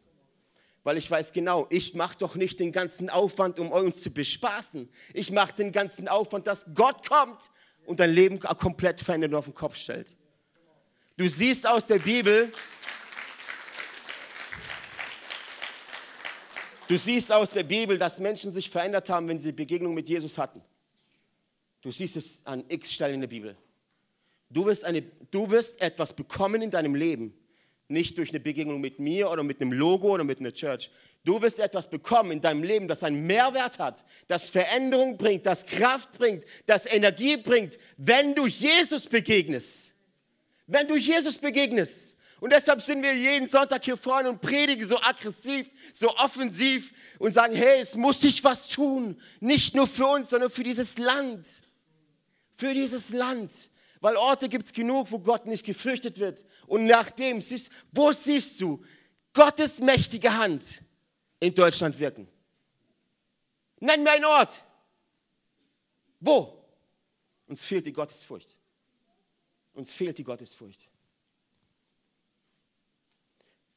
Weil 0.85 0.97
ich 0.97 1.11
weiß 1.11 1.33
genau, 1.33 1.67
ich 1.71 1.95
mache 1.95 2.19
doch 2.19 2.35
nicht 2.35 2.59
den 2.59 2.73
ganzen 2.73 3.09
Aufwand, 3.09 3.59
um 3.59 3.71
uns 3.71 4.03
zu 4.03 4.11
bespaßen. 4.11 4.89
Ich 5.15 5.31
mache 5.31 5.55
den 5.55 5.71
ganzen 5.71 6.09
Aufwand, 6.09 6.47
dass 6.47 6.67
Gott 6.75 7.09
kommt 7.09 7.51
und 7.87 8.01
dein 8.01 8.11
Leben 8.11 8.41
komplett 8.41 9.01
verändert 9.01 9.31
und 9.31 9.37
auf 9.37 9.45
den 9.45 9.55
Kopf 9.55 9.77
stellt. 9.77 10.17
Du 11.17 11.29
siehst 11.29 11.67
aus 11.67 11.87
der 11.87 11.99
Bibel, 11.99 12.53
Du 16.89 16.99
siehst 16.99 17.33
aus 17.33 17.51
der 17.51 17.63
Bibel, 17.63 17.97
dass 17.97 18.19
Menschen 18.19 18.53
sich 18.53 18.69
verändert 18.69 19.09
haben, 19.09 19.27
wenn 19.27 19.39
sie 19.39 19.51
Begegnung 19.51 19.95
mit 19.95 20.11
Jesus 20.11 20.37
hatten. 20.37 20.61
Du 21.81 21.91
siehst 21.91 22.17
es 22.17 22.45
an 22.45 22.65
x 22.69 22.93
Stellen 22.93 23.15
in 23.15 23.21
der 23.23 23.29
Bibel. 23.29 23.57
Du 24.51 24.67
wirst, 24.67 24.85
eine, 24.85 25.01
du 25.01 25.49
wirst 25.51 25.81
etwas 25.81 26.13
bekommen 26.13 26.61
in 26.61 26.71
deinem 26.71 26.95
Leben, 26.95 27.33
nicht 27.93 28.19
durch 28.19 28.31
eine 28.31 28.41
Begegnung 28.41 28.81
mit 28.81 28.99
mir 28.99 29.31
oder 29.31 29.43
mit 29.43 29.61
einem 29.61 29.73
Logo 29.73 30.13
oder 30.13 30.25
mit 30.25 30.41
einer 30.41 30.53
Church. 30.53 30.91
Du 31.25 31.41
wirst 31.41 31.61
etwas 31.61 31.89
bekommen 31.89 32.33
in 32.33 32.41
deinem 32.41 32.65
Leben, 32.65 32.89
das 32.89 33.05
einen 33.05 33.27
Mehrwert 33.27 33.79
hat, 33.79 34.05
das 34.27 34.51
Veränderung 34.51 35.17
bringt, 35.17 35.47
das 35.47 35.67
Kraft 35.67 36.13
bringt, 36.13 36.45
das 36.67 36.87
Energie 36.87 37.37
bringt, 37.37 37.79
wenn 37.97 38.35
du 38.35 38.47
Jesus 38.47 39.07
begegnest. 39.07 39.93
Wenn 40.67 40.89
du 40.89 40.97
Jesus 40.97 41.37
begegnest. 41.39 42.17
Und 42.41 42.53
deshalb 42.53 42.83
sind 42.83 43.05
wir 43.05 43.15
jeden 43.15 43.47
Sonntag 43.47 43.85
hier 43.85 43.97
vorne 43.97 44.29
und 44.29 44.41
predigen 44.41 44.85
so 44.85 45.01
aggressiv, 45.01 45.71
so 45.95 46.09
offensiv 46.17 46.93
und 47.21 47.31
sagen, 47.31 47.55
hey, 47.55 47.81
es 47.81 47.95
muss 47.95 48.21
sich 48.21 48.43
was 48.43 48.67
tun. 48.67 49.17
Nicht 49.39 49.77
nur 49.77 49.87
für 49.87 50.07
uns, 50.07 50.31
sondern 50.31 50.51
für 50.51 50.65
dieses 50.65 50.99
Land. 50.99 51.47
Für 52.53 52.75
dieses 52.75 53.11
Land. 53.11 53.71
Weil 54.03 54.17
Orte 54.17 54.49
gibt 54.49 54.67
es 54.67 54.73
genug, 54.73 55.13
wo 55.13 55.21
Gott 55.21 55.47
nicht 55.47 55.65
gefürchtet 55.65 56.19
wird. 56.19 56.45
Und 56.67 56.87
nachdem, 56.87 57.41
siehst, 57.41 57.71
wo 57.93 58.11
siehst 58.11 58.61
du 58.61 58.85
Gottes 59.33 59.79
mächtige 59.79 60.37
Hand 60.37 60.83
in 61.39 61.55
Deutschland 61.55 61.97
wirken? 62.01 62.27
Nenn 63.79 64.03
mir 64.03 64.11
einen 64.11 64.25
Ort. 64.25 64.65
Wo? 66.19 66.65
Uns 67.47 67.65
fehlt 67.65 67.87
die 67.87 67.93
Gottesfurcht. 67.93 68.57
Uns 69.73 69.95
fehlt 69.95 70.19
die 70.19 70.25
Gottesfurcht. 70.25 70.89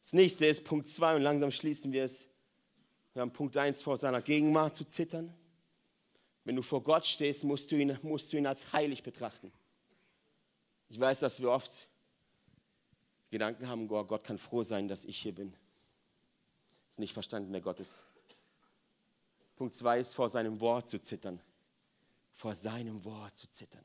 Das 0.01 0.13
nächste 0.13 0.47
ist 0.47 0.63
Punkt 0.63 0.87
2 0.87 1.17
und 1.17 1.21
langsam 1.21 1.51
schließen 1.51 1.91
wir 1.91 2.03
es. 2.03 2.27
Wir 3.13 3.21
haben 3.21 3.31
Punkt 3.31 3.55
1 3.55 3.83
vor 3.83 3.99
seiner 3.99 4.23
Gegenwart 4.23 4.75
zu 4.75 4.85
zittern. 4.85 5.31
Wenn 6.43 6.55
du 6.55 6.63
vor 6.63 6.83
Gott 6.83 7.05
stehst, 7.05 7.43
musst 7.43 7.71
du 7.71 7.75
ihn, 7.75 7.95
musst 8.01 8.33
du 8.33 8.37
ihn 8.37 8.47
als 8.47 8.73
heilig 8.73 9.03
betrachten. 9.03 9.51
Ich 10.89 10.99
weiß, 10.99 11.19
dass 11.19 11.41
wir 11.41 11.49
oft 11.49 11.87
Gedanken 13.31 13.67
haben, 13.67 13.87
Gott 13.87 14.23
kann 14.23 14.37
froh 14.37 14.63
sein, 14.63 14.87
dass 14.87 15.05
ich 15.05 15.17
hier 15.17 15.33
bin. 15.33 15.55
Ist 16.91 16.99
nicht 16.99 17.13
verstanden, 17.13 17.51
wer 17.51 17.61
Gott 17.61 17.79
ist. 17.79 18.05
Punkt 19.55 19.73
zwei 19.73 19.99
ist, 19.99 20.13
vor 20.13 20.29
seinem 20.29 20.59
Wort 20.59 20.87
zu 20.87 20.99
zittern. 21.01 21.41
Vor 22.33 22.55
seinem 22.55 23.03
Wort 23.03 23.35
zu 23.35 23.49
zittern. 23.49 23.83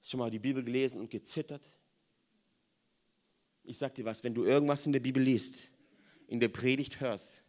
Hast 0.00 0.10
schon 0.10 0.18
mal 0.18 0.30
die 0.30 0.38
Bibel 0.38 0.64
gelesen 0.64 1.00
und 1.00 1.10
gezittert? 1.10 1.70
Ich 3.64 3.78
sag 3.78 3.94
dir 3.94 4.04
was, 4.04 4.24
wenn 4.24 4.34
du 4.34 4.44
irgendwas 4.44 4.86
in 4.86 4.92
der 4.92 5.00
Bibel 5.00 5.22
liest, 5.22 5.68
in 6.26 6.40
der 6.40 6.48
Predigt 6.48 7.00
hörst, 7.00 7.44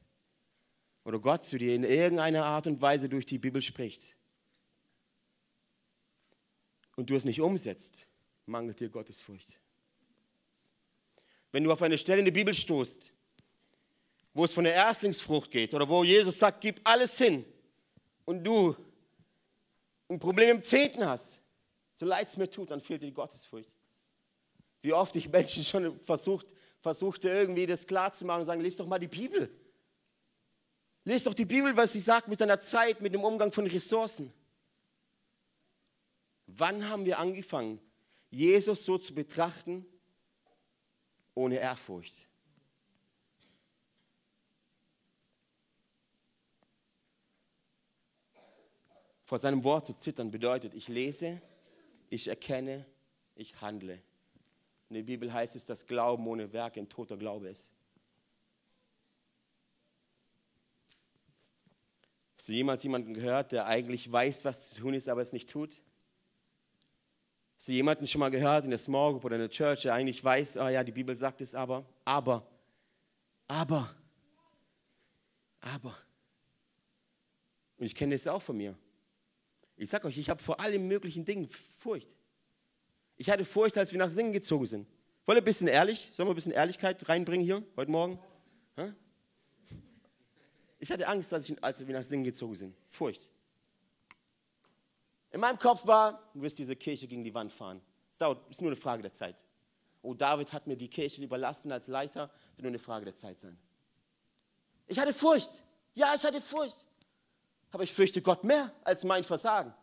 oder 1.04 1.19
Gott 1.19 1.43
zu 1.43 1.58
dir 1.58 1.74
in 1.74 1.84
irgendeiner 1.84 2.45
Art 2.45 2.67
und 2.67 2.80
Weise 2.82 3.10
durch 3.10 3.26
die 3.26 3.39
Bibel 3.39 3.62
spricht 3.62 4.15
und 7.02 7.10
du 7.10 7.16
es 7.16 7.26
nicht 7.26 7.42
umsetzt, 7.42 8.06
mangelt 8.46 8.80
dir 8.80 8.88
Gottesfurcht. 8.88 9.60
Wenn 11.52 11.64
du 11.64 11.72
auf 11.72 11.82
eine 11.82 11.98
Stelle 11.98 12.20
in 12.20 12.26
der 12.26 12.32
Bibel 12.32 12.54
stoßt, 12.54 13.12
wo 14.36 14.44
es 14.44 14.54
von 14.54 14.66
der 14.66 14.76
Erstlingsfrucht 14.76 15.50
geht 15.50 15.74
oder 15.74 15.90
wo 15.90 16.04
Jesus 16.04 16.38
sagt, 16.38 16.62
gib 16.62 16.80
alles 16.84 17.18
hin 17.18 17.44
und 18.26 18.44
du 18.44 18.76
ein 20.10 20.20
Problem 20.20 20.58
im 20.58 20.62
Zehnten 20.62 21.04
hast, 21.04 21.40
so 21.96 22.06
leid 22.06 22.28
es 22.28 22.38
mir 22.38 22.48
tut, 22.48 22.70
dann 22.70 22.82
fehlt 22.82 23.02
dir 23.02 23.08
die 23.08 23.14
Gottesfurcht. 23.14 23.72
Wie 24.84 24.94
oft 24.94 25.16
ich 25.16 25.28
Menschen 25.28 25.64
schon 25.64 26.00
versucht, 26.02 26.46
versuchte 26.82 27.30
irgendwie 27.30 27.66
das 27.66 27.88
klarzumachen 27.88 28.42
und 28.42 28.46
sagen, 28.46 28.62
lies 28.62 28.76
doch 28.76 28.86
mal 28.86 29.00
die 29.00 29.08
Bibel. 29.08 29.50
Lies 31.06 31.24
doch 31.24 31.34
die 31.34 31.46
Bibel, 31.46 31.76
was 31.76 31.94
sie 31.94 32.00
sagt 32.00 32.28
mit 32.28 32.38
seiner 32.38 32.60
Zeit, 32.60 33.02
mit 33.02 33.12
dem 33.12 33.24
Umgang 33.24 33.52
von 33.52 33.66
Ressourcen. 33.66 34.32
Wann 36.58 36.90
haben 36.90 37.06
wir 37.06 37.20
angefangen, 37.20 37.80
Jesus 38.30 38.84
so 38.86 38.98
zu 38.98 39.14
betrachten, 39.14 39.86
ohne 41.34 41.58
Ehrfurcht? 41.58 42.28
Vor 49.24 49.40
seinem 49.40 49.64
Wort 49.64 49.86
zu 49.86 49.96
zittern 49.96 50.30
bedeutet, 50.30 50.74
ich 50.74 50.90
lese, 50.90 51.42
ich 52.10 52.28
erkenne, 52.28 52.86
ich 53.36 53.62
handle. 53.62 54.02
In 54.90 54.96
der 54.96 55.04
Bibel 55.04 55.32
heißt 55.32 55.56
es, 55.56 55.66
dass 55.66 55.88
Glauben 55.88 56.28
ohne 56.28 56.52
Werke 56.52 56.82
ein 56.82 56.90
toter 56.90 57.16
Glaube 57.16 57.48
ist. 57.48 57.72
Hast 62.38 62.50
du 62.50 62.54
jemals 62.54 62.84
jemanden 62.84 63.14
gehört, 63.14 63.54
der 63.54 63.68
eigentlich 63.68 64.12
weiß, 64.12 64.44
was 64.44 64.72
zu 64.72 64.82
tun 64.82 64.94
ist, 64.96 65.08
aber 65.08 65.22
es 65.22 65.32
nicht 65.32 65.50
tut? 65.50 65.82
Hast 67.62 67.67
du 67.67 67.74
jemanden 67.74 68.08
schon 68.08 68.17
mal 68.17 68.32
gehört 68.32 68.63
in 68.63 68.71
der 68.71 68.80
Small 68.80 69.12
Group 69.12 69.24
oder 69.24 69.36
in 69.36 69.41
der 69.41 69.50
Church, 69.52 69.84
der 69.84 69.93
eigentlich 69.93 70.24
weiß, 70.24 70.58
oh 70.58 70.67
ja, 70.67 70.84
die 70.84 70.91
Bibel 70.91 71.13
sagt 71.13 71.41
es 71.41 71.54
aber, 71.54 71.86
aber, 72.04 72.43
aber, 73.47 73.95
aber. 75.60 75.95
Und 77.78 77.86
ich 77.86 77.93
kenne 77.93 78.15
das 78.15 78.26
auch 78.26 78.41
von 78.41 78.58
mir. 78.58 78.76
Ich 79.78 79.91
sage 79.91 80.08
euch, 80.08 80.17
ich 80.17 80.28
habe 80.28 80.41
vor 80.41 80.60
allen 80.60 80.88
möglichen 80.88 81.24
Dingen 81.24 81.47
Furcht. 81.78 82.15
Ich 83.15 83.30
hatte 83.30 83.45
Furcht, 83.45 83.78
als 83.78 83.91
wir 83.91 84.00
nach 84.00 84.10
Singen 84.10 84.34
gezogen 84.34 84.65
sind. 84.65 84.88
Wollt 85.28 85.38
ihr 85.38 85.43
ein 85.43 85.45
bisschen 85.45 85.67
ehrlich? 85.67 86.10
Sollen 86.13 86.28
wir 86.28 86.34
ein 86.34 86.36
bisschen 86.38 86.54
Ehrlichkeit 86.54 87.08
reinbringen 87.08 87.45
hier 87.45 87.63
heute 87.78 87.91
Morgen? 87.91 88.17
Ich 90.80 90.91
hatte 90.91 91.08
Angst, 91.08 91.32
als 91.32 91.88
wir 91.88 91.93
nach 91.93 92.02
Singen 92.02 92.24
gezogen 92.24 92.56
sind. 92.56 92.76
Furcht. 92.89 93.30
In 95.32 95.39
meinem 95.39 95.58
Kopf 95.58 95.88
war, 95.88 96.30
du 96.34 96.41
wirst 96.41 96.60
diese 96.60 96.76
Kirche 96.76 97.08
gegen 97.08 97.24
die 97.24 97.34
Wand 97.34 97.52
fahren. 97.54 97.82
Es 98.12 98.17
dauert, 98.17 98.50
ist 98.50 98.62
nur 98.62 98.70
eine 98.70 98.76
Frage 98.76 99.02
der 99.02 99.13
Zeit. 99.13 99.44
Oh, 100.02 100.13
David 100.13 100.52
hat 100.52 100.67
mir 100.67 100.76
die 100.76 100.89
Kirche 100.89 101.24
überlassen 101.24 101.72
als 101.72 101.88
Leiter, 101.88 102.30
wird 102.56 102.63
nur 102.63 102.70
eine 102.70 102.80
Frage 102.80 103.06
der 103.06 103.15
Zeit 103.15 103.39
sein. 103.39 103.58
Ich 104.88 105.00
hatte 105.00 105.13
Furcht. 105.13 105.63
Ja, 105.94 106.13
ich 106.15 106.24
hatte 106.24 106.41
Furcht. 106.41 106.86
Aber 107.72 107.84
ich 107.84 107.94
fürchte 107.94 108.22
Gott 108.22 108.44
mehr 108.44 108.74
als 108.84 109.04
mein 109.04 109.24
Versagen. 109.24 109.74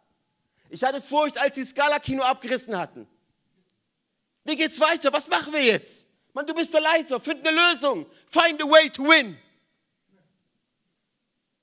Ich 0.68 0.84
hatte 0.84 1.00
Furcht, 1.00 1.38
als 1.38 1.54
sie 1.54 1.64
Scala-Kino 1.64 2.22
abgerissen 2.22 2.76
hatten. 2.76 3.08
Wie 4.44 4.56
geht's 4.56 4.78
weiter? 4.80 5.12
Was 5.12 5.28
machen 5.28 5.52
wir 5.52 5.64
jetzt? 5.64 6.06
Mann, 6.34 6.46
du 6.46 6.54
bist 6.54 6.74
der 6.74 6.82
Leiter. 6.82 7.18
Find 7.20 7.46
eine 7.46 7.56
Lösung. 7.56 8.06
Find 8.26 8.62
a 8.62 8.66
way 8.66 8.90
to 8.90 9.02
win. 9.04 9.38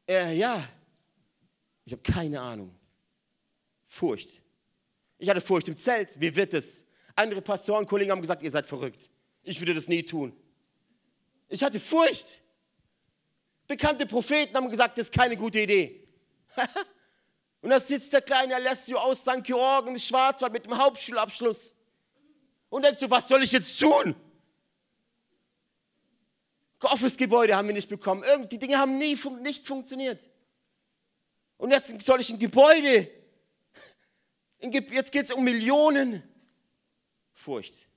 Äh, 0.08 0.36
ja, 0.38 0.63
ich 1.84 1.93
habe 1.93 2.02
keine 2.02 2.41
Ahnung. 2.41 2.74
Furcht. 3.95 4.41
Ich 5.17 5.29
hatte 5.29 5.39
Furcht 5.39 5.69
im 5.69 5.77
Zelt. 5.77 6.19
Wie 6.19 6.36
wird 6.36 6.53
es? 6.53 6.88
Andere 7.15 7.41
Pastoren, 7.41 7.86
Kollegen 7.86 8.12
haben 8.12 8.19
gesagt, 8.19 8.43
ihr 8.43 8.51
seid 8.51 8.65
verrückt. 8.65 9.10
Ich 9.41 9.60
würde 9.62 9.73
das 9.73 9.88
nie 9.88 10.03
tun. 10.03 10.36
Ich 11.47 11.63
hatte 11.63 11.79
Furcht. 11.79 12.41
Bekannte 13.67 14.05
Propheten 14.05 14.53
haben 14.55 14.69
gesagt, 14.69 14.97
das 14.97 15.08
ist 15.08 15.13
keine 15.13 15.38
gute 15.38 15.62
Idee. 15.62 16.08
Und 17.62 17.69
da 17.69 17.79
sitzt 17.79 18.12
der 18.12 18.21
kleine 18.21 18.55
Alessio 18.55 18.97
aus 18.97 19.21
St. 19.21 19.43
Georgen 19.43 19.93
im 19.93 19.99
Schwarzwald 19.99 20.51
mit 20.51 20.65
dem 20.65 20.77
Hauptschulabschluss. 20.77 21.75
Und 22.69 22.84
denkst 22.84 22.99
du, 22.99 23.10
was 23.10 23.29
soll 23.29 23.43
ich 23.43 23.53
jetzt 23.53 23.79
tun? 23.79 24.13
Office-Gebäude 26.81 27.55
haben 27.55 27.67
wir 27.67 27.73
nicht 27.73 27.89
bekommen. 27.89 28.23
Die 28.51 28.60
Dinge 28.60 28.77
haben 28.77 28.97
nie 28.97 29.15
fun 29.15 29.41
nicht 29.41 29.65
funktioniert. 29.65 30.29
Und 31.58 31.71
jetzt 31.71 31.99
soll 32.05 32.19
ich 32.19 32.29
ein 32.29 32.38
Gebäude. 32.38 33.10
Jetzt 34.60 35.12
geht 35.12 35.24
es 35.24 35.32
um 35.32 35.44
Millionen. 35.44 36.24
Furcht. 37.34 37.88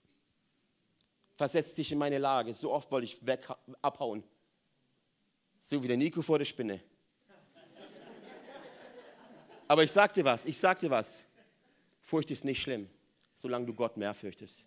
Versetzt 1.37 1.79
dich 1.79 1.92
in 1.92 1.99
meine 1.99 2.18
Lage. 2.18 2.53
So 2.55 2.73
oft 2.73 2.90
wollte 2.90 3.05
ich 3.05 3.25
weg, 3.25 3.49
abhauen. 3.81 4.25
So 5.61 5.83
wie 5.83 5.88
der 5.88 5.97
Nico 5.97 6.23
vor 6.23 6.38
der 6.38 6.44
Spinne. 6.44 6.81
Aber 9.68 9.85
ich 9.85 9.92
sag 9.92 10.12
dir 10.14 10.25
was, 10.25 10.47
ich 10.47 10.59
sag 10.59 10.81
dir 10.81 10.90
was. 10.90 11.25
Furcht 12.01 12.31
ist 12.31 12.44
nicht 12.44 12.62
schlimm, 12.62 12.88
solange 13.37 13.66
du 13.66 13.75
Gott 13.75 13.97
mehr 13.97 14.14
fürchtest 14.14 14.66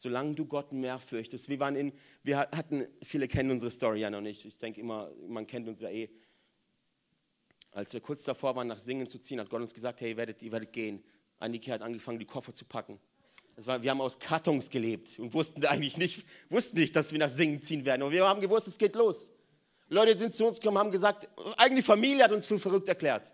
solange 0.00 0.34
du 0.34 0.46
Gott 0.46 0.72
mehr 0.72 0.98
fürchtest. 0.98 1.50
Wir 1.50 1.60
waren 1.60 1.76
in, 1.76 1.92
wir 2.22 2.38
hatten, 2.38 2.86
viele 3.02 3.28
kennen 3.28 3.50
unsere 3.50 3.70
Story 3.70 4.00
ja 4.00 4.08
noch 4.08 4.22
nicht. 4.22 4.46
Ich 4.46 4.56
denke 4.56 4.80
immer, 4.80 5.10
man 5.28 5.46
kennt 5.46 5.68
uns 5.68 5.82
ja 5.82 5.90
eh. 5.90 6.08
Als 7.72 7.92
wir 7.92 8.00
kurz 8.00 8.24
davor 8.24 8.56
waren, 8.56 8.66
nach 8.66 8.78
Singen 8.78 9.06
zu 9.06 9.18
ziehen, 9.18 9.38
hat 9.40 9.48
Gott 9.48 9.60
uns 9.60 9.74
gesagt, 9.74 10.00
hey, 10.00 10.10
ihr 10.10 10.16
werdet, 10.16 10.42
ihr 10.42 10.52
werdet 10.52 10.72
gehen. 10.72 11.04
Annika 11.38 11.72
hat 11.72 11.82
angefangen, 11.82 12.18
die 12.18 12.26
Koffer 12.26 12.52
zu 12.52 12.64
packen. 12.64 12.98
Das 13.56 13.66
war, 13.66 13.82
wir 13.82 13.90
haben 13.90 14.00
aus 14.00 14.18
Kartons 14.18 14.70
gelebt 14.70 15.18
und 15.18 15.34
wussten 15.34 15.64
eigentlich 15.66 15.98
nicht, 15.98 16.26
wussten 16.48 16.78
nicht, 16.78 16.96
dass 16.96 17.12
wir 17.12 17.18
nach 17.18 17.28
Singen 17.28 17.60
ziehen 17.60 17.84
werden. 17.84 18.02
Und 18.02 18.12
wir 18.12 18.26
haben 18.26 18.40
gewusst, 18.40 18.66
es 18.66 18.78
geht 18.78 18.94
los. 18.94 19.30
Leute 19.88 20.16
sind 20.16 20.32
zu 20.32 20.46
uns 20.46 20.60
gekommen, 20.60 20.78
haben 20.78 20.90
gesagt, 20.90 21.28
eigene 21.56 21.82
Familie 21.82 22.24
hat 22.24 22.32
uns 22.32 22.46
für 22.46 22.58
verrückt 22.58 22.88
erklärt. 22.88 23.32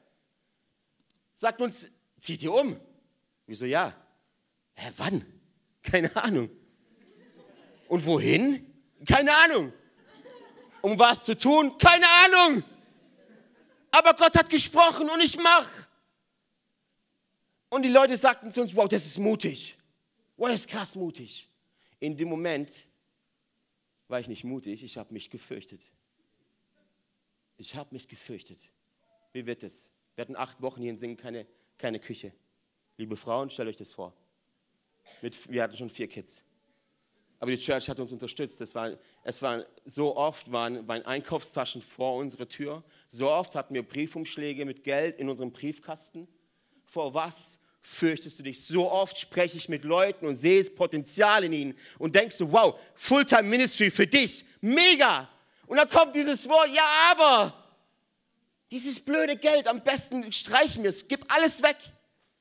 Sagt 1.35 1.61
uns, 1.61 1.88
zieht 2.18 2.42
ihr 2.42 2.53
um? 2.53 2.81
Wieso 3.46 3.66
ja? 3.66 3.94
Hä, 4.74 4.91
wann? 4.97 5.24
Keine 5.82 6.14
Ahnung. 6.16 6.51
Und 7.89 8.05
wohin? 8.05 8.66
Keine 9.07 9.30
Ahnung. 9.45 9.72
Um 10.80 10.99
was 10.99 11.24
zu 11.24 11.37
tun? 11.37 11.76
Keine 11.78 12.07
Ahnung. 12.24 12.64
Aber 13.97 14.12
Gott 14.12 14.36
hat 14.36 14.51
gesprochen 14.51 15.09
und 15.09 15.20
ich 15.22 15.38
mach. 15.38 15.68
Und 17.70 17.82
die 17.82 17.88
Leute 17.88 18.14
sagten 18.16 18.53
zu 18.53 18.61
uns, 18.61 18.76
wow, 18.76 18.86
das 18.86 19.07
ist 19.07 19.18
mutig. 19.18 19.76
Wow, 20.36 20.49
das 20.51 20.61
ist 20.61 20.68
krass 20.68 20.94
mutig. 20.94 21.49
In 21.99 22.14
dem 22.14 22.28
Moment 22.28 22.84
war 24.09 24.20
ich 24.20 24.28
nicht 24.28 24.44
mutig, 24.44 24.84
ich 24.84 24.99
habe 24.99 25.14
mich 25.14 25.30
gefürchtet. 25.30 25.80
Ich 27.57 27.74
habe 27.74 27.88
mich 27.94 28.07
gefürchtet. 28.07 28.68
Wie 29.32 29.47
wird 29.47 29.62
es? 29.62 29.90
Wir 30.14 30.22
hatten 30.22 30.36
acht 30.36 30.61
Wochen 30.61 30.82
hier 30.82 30.90
in 30.90 30.99
Singen 30.99 31.16
keine, 31.16 31.47
keine 31.78 31.99
Küche. 31.99 32.32
Liebe 32.99 33.16
Frauen, 33.16 33.49
stellt 33.49 33.70
euch 33.70 33.76
das 33.76 33.94
vor. 33.94 34.12
Mit, 35.22 35.51
wir 35.51 35.62
hatten 35.62 35.76
schon 35.76 35.88
vier 35.88 36.09
Kids. 36.09 36.42
Aber 37.39 37.51
die 37.51 37.59
Church 37.59 37.89
hat 37.89 38.01
uns 38.01 38.12
unterstützt. 38.12 38.61
Es 38.61 38.74
war, 38.74 38.93
es 39.22 39.43
war 39.43 39.64
so 39.84 40.16
oft 40.16 40.51
waren, 40.51 40.87
waren 40.89 41.05
Einkaufstaschen 41.05 41.82
vor 41.82 42.16
unserer 42.16 42.49
Tür. 42.49 42.82
So 43.09 43.30
oft 43.30 43.55
hatten 43.55 43.74
wir 43.74 43.82
Briefumschläge 43.82 44.64
mit 44.64 44.84
Geld 44.84 45.18
in 45.18 45.28
unserem 45.28 45.53
Briefkasten. 45.53 46.26
Vor 46.87 47.12
was 47.12 47.59
fürchtest 47.82 48.39
du 48.39 48.43
dich? 48.43 48.64
So 48.64 48.91
oft 48.91 49.18
spreche 49.18 49.57
ich 49.59 49.68
mit 49.68 49.84
Leuten 49.84 50.26
und 50.26 50.37
sehe 50.37 50.62
das 50.62 50.74
Potenzial 50.74 51.45
in 51.45 51.53
ihnen 51.53 51.78
und 51.99 52.14
denkst 52.14 52.39
du, 52.39 52.51
wow, 52.51 52.78
Fulltime 52.95 53.45
Ministry 53.45 53.91
für 53.91 54.07
dich, 54.07 54.45
mega. 54.61 55.28
Und 55.66 55.76
dann 55.76 55.89
kommt 55.89 56.14
dieses 56.14 56.49
Wort, 56.49 56.68
ja, 56.72 56.84
aber 57.11 57.55
dieses 58.70 58.99
blöde 58.99 59.37
Geld, 59.37 59.68
am 59.68 59.82
besten 59.82 60.32
streichen 60.32 60.82
wir 60.82 60.91
es, 60.91 61.07
gib 61.07 61.32
alles 61.32 61.62
weg. 61.62 61.76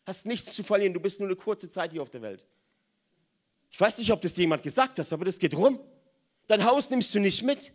Hast 0.05 0.25
nichts 0.25 0.53
zu 0.53 0.63
verlieren, 0.63 0.93
du 0.93 0.99
bist 0.99 1.19
nur 1.19 1.27
eine 1.27 1.35
kurze 1.35 1.69
Zeit 1.69 1.91
hier 1.91 2.01
auf 2.01 2.09
der 2.09 2.21
Welt. 2.21 2.45
Ich 3.75 3.81
weiß 3.81 3.97
nicht, 3.97 4.09
ob 4.13 4.21
das 4.21 4.37
jemand 4.37 4.63
gesagt 4.63 4.99
hat, 4.99 5.11
aber 5.11 5.25
das 5.25 5.37
geht 5.37 5.53
rum. 5.53 5.77
Dein 6.47 6.63
Haus 6.63 6.89
nimmst 6.89 7.13
du 7.13 7.19
nicht 7.19 7.43
mit. 7.43 7.73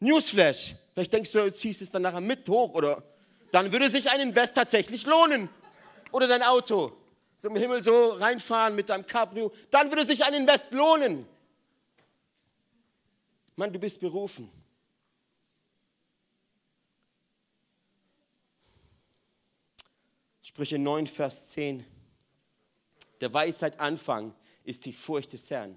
Newsflash. 0.00 0.74
Vielleicht 0.92 1.12
denkst 1.12 1.30
du, 1.30 1.44
du 1.44 1.54
ziehst 1.54 1.80
es 1.80 1.92
dann 1.92 2.02
nachher 2.02 2.20
mit 2.20 2.48
hoch 2.48 2.74
oder 2.74 3.04
dann 3.52 3.70
würde 3.70 3.88
sich 3.88 4.10
ein 4.10 4.18
Invest 4.18 4.56
tatsächlich 4.56 5.06
lohnen. 5.06 5.48
Oder 6.10 6.26
dein 6.26 6.42
Auto. 6.42 6.90
So 7.36 7.50
im 7.50 7.54
Himmel 7.54 7.84
so 7.84 8.14
reinfahren 8.14 8.74
mit 8.74 8.88
deinem 8.88 9.06
Cabrio. 9.06 9.52
Dann 9.70 9.88
würde 9.92 10.04
sich 10.04 10.24
ein 10.24 10.34
Invest 10.34 10.72
lohnen. 10.72 11.24
Mann, 13.54 13.72
du 13.72 13.78
bist 13.78 14.00
berufen. 14.00 14.50
Sprüche 20.42 20.80
9, 20.80 21.06
Vers 21.06 21.50
10. 21.50 21.99
Der 23.20 23.32
Weisheit 23.32 23.78
Anfang 23.78 24.34
ist 24.64 24.86
die 24.86 24.92
Furcht 24.92 25.32
des 25.32 25.50
Herrn. 25.50 25.76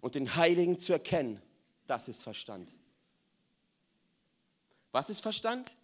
Und 0.00 0.14
den 0.14 0.36
Heiligen 0.36 0.78
zu 0.78 0.92
erkennen, 0.92 1.42
das 1.86 2.08
ist 2.08 2.22
Verstand. 2.22 2.76
Was 4.92 5.10
ist 5.10 5.20
Verstand? 5.20 5.74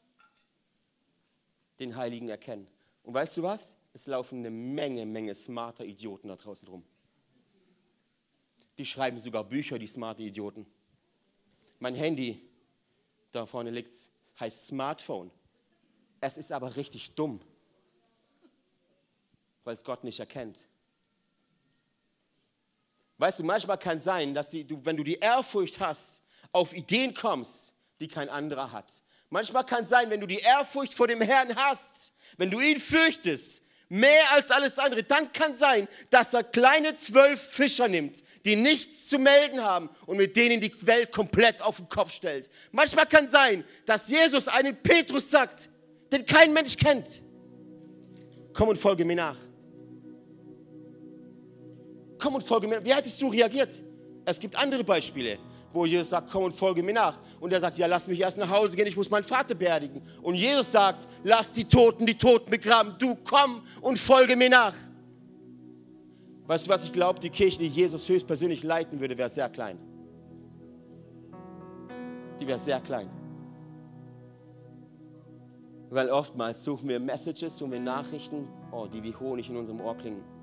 Den 1.81 1.97
Heiligen 1.97 2.29
erkennen. 2.29 2.69
Und 3.03 3.15
weißt 3.15 3.37
du 3.37 3.43
was? 3.43 3.77
Es 3.93 4.07
laufen 4.07 4.39
eine 4.39 4.51
Menge, 4.51 5.05
Menge 5.05 5.35
smarter 5.35 5.85
Idioten 5.85 6.29
da 6.29 6.37
draußen 6.37 6.69
rum. 6.69 6.85
Die 8.79 8.87
schreiben 8.87 9.19
sogar 9.21 9.45
Bücher, 9.45 9.79
die 9.79 9.87
smarte 9.87 10.23
Idioten. 10.23 10.67
Mein 11.79 11.95
Handy, 11.95 12.41
da 13.31 13.47
vorne 13.47 13.71
liegt, 13.71 13.93
heißt 14.39 14.69
Smartphone. 14.69 15.31
Es 16.21 16.39
ist 16.39 16.51
aber 16.51 16.77
richtig 16.77 17.15
dumm, 17.15 17.41
weil 19.65 19.75
es 19.75 19.85
Gott 19.85 20.03
nicht 20.03 20.19
erkennt. 20.19 20.67
Weißt 23.19 23.39
du, 23.39 23.45
manchmal 23.45 23.79
kann 23.79 23.99
es 23.99 24.05
sein, 24.05 24.35
dass 24.35 24.51
die, 24.51 24.65
du, 24.65 24.85
wenn 24.85 24.97
du 24.97 25.05
die 25.05 25.15
Ehrfurcht 25.15 25.81
hast, 25.81 26.23
auf 26.53 26.75
Ideen 26.75 27.15
kommst, 27.15 27.73
die 28.01 28.09
kein 28.09 28.29
anderer 28.29 28.73
hat. 28.73 28.93
Manchmal 29.31 29.65
kann 29.65 29.85
es 29.85 29.91
sein, 29.91 30.11
wenn 30.11 30.21
du 30.21 30.27
die 30.27 30.39
Ehrfurcht 30.39 30.95
vor 30.95 31.09
dem 31.09 31.21
Herrn 31.21 31.55
hast, 31.57 32.13
wenn 32.37 32.51
du 32.51 32.61
ihn 32.61 32.79
fürchtest, 32.79 33.63
mehr 33.89 34.33
als 34.33 34.51
alles 34.51 34.79
andere, 34.79 35.03
dann 35.05 35.33
kann 35.33 35.57
sein, 35.57 35.89
dass 36.11 36.35
er 36.35 36.43
kleine 36.43 36.97
zwölf 36.97 37.41
Fischer 37.41 37.89
nimmt, 37.89 38.23
die 38.45 38.57
nichts 38.57 39.09
zu 39.09 39.19
melden 39.19 39.63
haben 39.63 39.91
und 40.07 40.17
mit 40.17 40.37
denen 40.37 40.61
die 40.61 40.73
Welt 40.87 41.13
komplett 41.13 41.63
auf 41.63 41.77
den 41.77 41.89
Kopf 41.89 42.13
stellt. 42.13 42.51
Manchmal 42.73 43.07
kann 43.07 43.29
sein, 43.29 43.65
dass 43.87 44.09
Jesus 44.09 44.49
einen 44.49 44.77
Petrus 44.77 45.31
sagt, 45.31 45.69
den 46.13 46.27
kein 46.27 46.53
Mensch 46.53 46.77
kennt. 46.77 47.21
Komm 48.53 48.69
und 48.69 48.79
folge 48.79 49.05
mir 49.05 49.17
nach. 49.17 49.37
Komm 52.25 52.37
und 52.37 52.43
folge 52.43 52.67
mir. 52.67 52.79
nach. 52.79 52.85
Wie 52.85 52.95
hättest 52.95 53.21
du 53.21 53.29
reagiert? 53.29 53.83
Es 54.25 54.41
gibt 54.41 54.57
andere 54.57 54.83
Beispiele 54.83 55.39
wo 55.75 55.85
Jesus 55.87 56.11
sagt, 56.11 56.31
komm 56.31 56.45
und 56.45 56.53
folge 56.53 56.83
mir 56.83 56.95
nach. 56.95 57.19
Und 57.41 57.53
er 57.53 57.61
sagt, 57.61 57.77
ja, 57.77 57.87
lass 57.87 58.07
mich 58.07 58.21
erst 58.21 58.39
nach 58.39 58.49
Hause 58.49 58.77
gehen, 58.77 58.87
ich 58.87 58.97
muss 58.97 59.11
meinen 59.11 59.25
Vater 59.25 59.55
beerdigen. 59.55 60.03
Und 60.23 60.37
Jesus 60.37 60.71
sagt, 60.71 61.09
lass 61.25 61.53
die 61.53 61.65
Toten 61.65 62.07
die 62.07 62.17
Toten 62.17 62.51
begraben, 62.51 62.95
du 62.99 63.17
komm 63.17 63.63
und 63.81 63.99
folge 63.99 64.37
mir 64.37 64.51
nach. 64.51 64.75
Weißt 66.47 66.67
du, 66.67 66.71
was 66.71 66.85
ich 66.85 66.93
glaube? 66.93 67.19
Die 67.21 67.31
Kirche, 67.31 67.59
die 67.59 67.67
Jesus 67.67 68.09
höchstpersönlich 68.09 68.63
leiten 68.63 69.01
würde, 69.01 69.19
wäre 69.19 69.31
sehr 69.31 69.49
klein. 69.49 69.79
Die 72.41 72.47
wäre 72.47 72.59
sehr 72.59 72.81
klein. 72.81 73.11
Weil 75.91 76.11
oftmals 76.11 76.63
suchen 76.63 76.89
wir 76.89 77.01
Messages, 77.01 77.57
suchen 77.57 77.73
wir 77.73 77.81
Nachrichten, 77.81 78.49
oh, 78.73 78.87
die 78.87 79.03
wie 79.03 79.15
Honig 79.15 79.49
in 79.49 79.57
unserem 79.57 79.81
Ohr 79.81 79.97
klingen. 79.97 80.34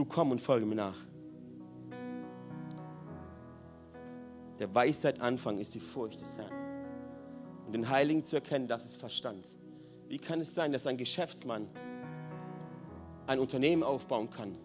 Du 0.00 0.06
komm 0.06 0.30
und 0.30 0.40
folge 0.40 0.64
mir 0.64 0.76
nach. 0.76 0.96
Der 4.58 4.74
Weisheit 4.74 5.20
Anfang 5.20 5.58
ist 5.58 5.74
die 5.74 5.80
Furcht 5.80 6.22
des 6.22 6.38
Herrn. 6.38 6.54
Und 7.66 7.74
den 7.74 7.86
Heiligen 7.86 8.24
zu 8.24 8.36
erkennen, 8.36 8.66
das 8.66 8.86
ist 8.86 8.96
Verstand. 8.96 9.46
Wie 10.08 10.16
kann 10.16 10.40
es 10.40 10.54
sein, 10.54 10.72
dass 10.72 10.86
ein 10.86 10.96
Geschäftsmann 10.96 11.68
ein 13.26 13.38
Unternehmen 13.38 13.82
aufbauen 13.82 14.30
kann, 14.30 14.56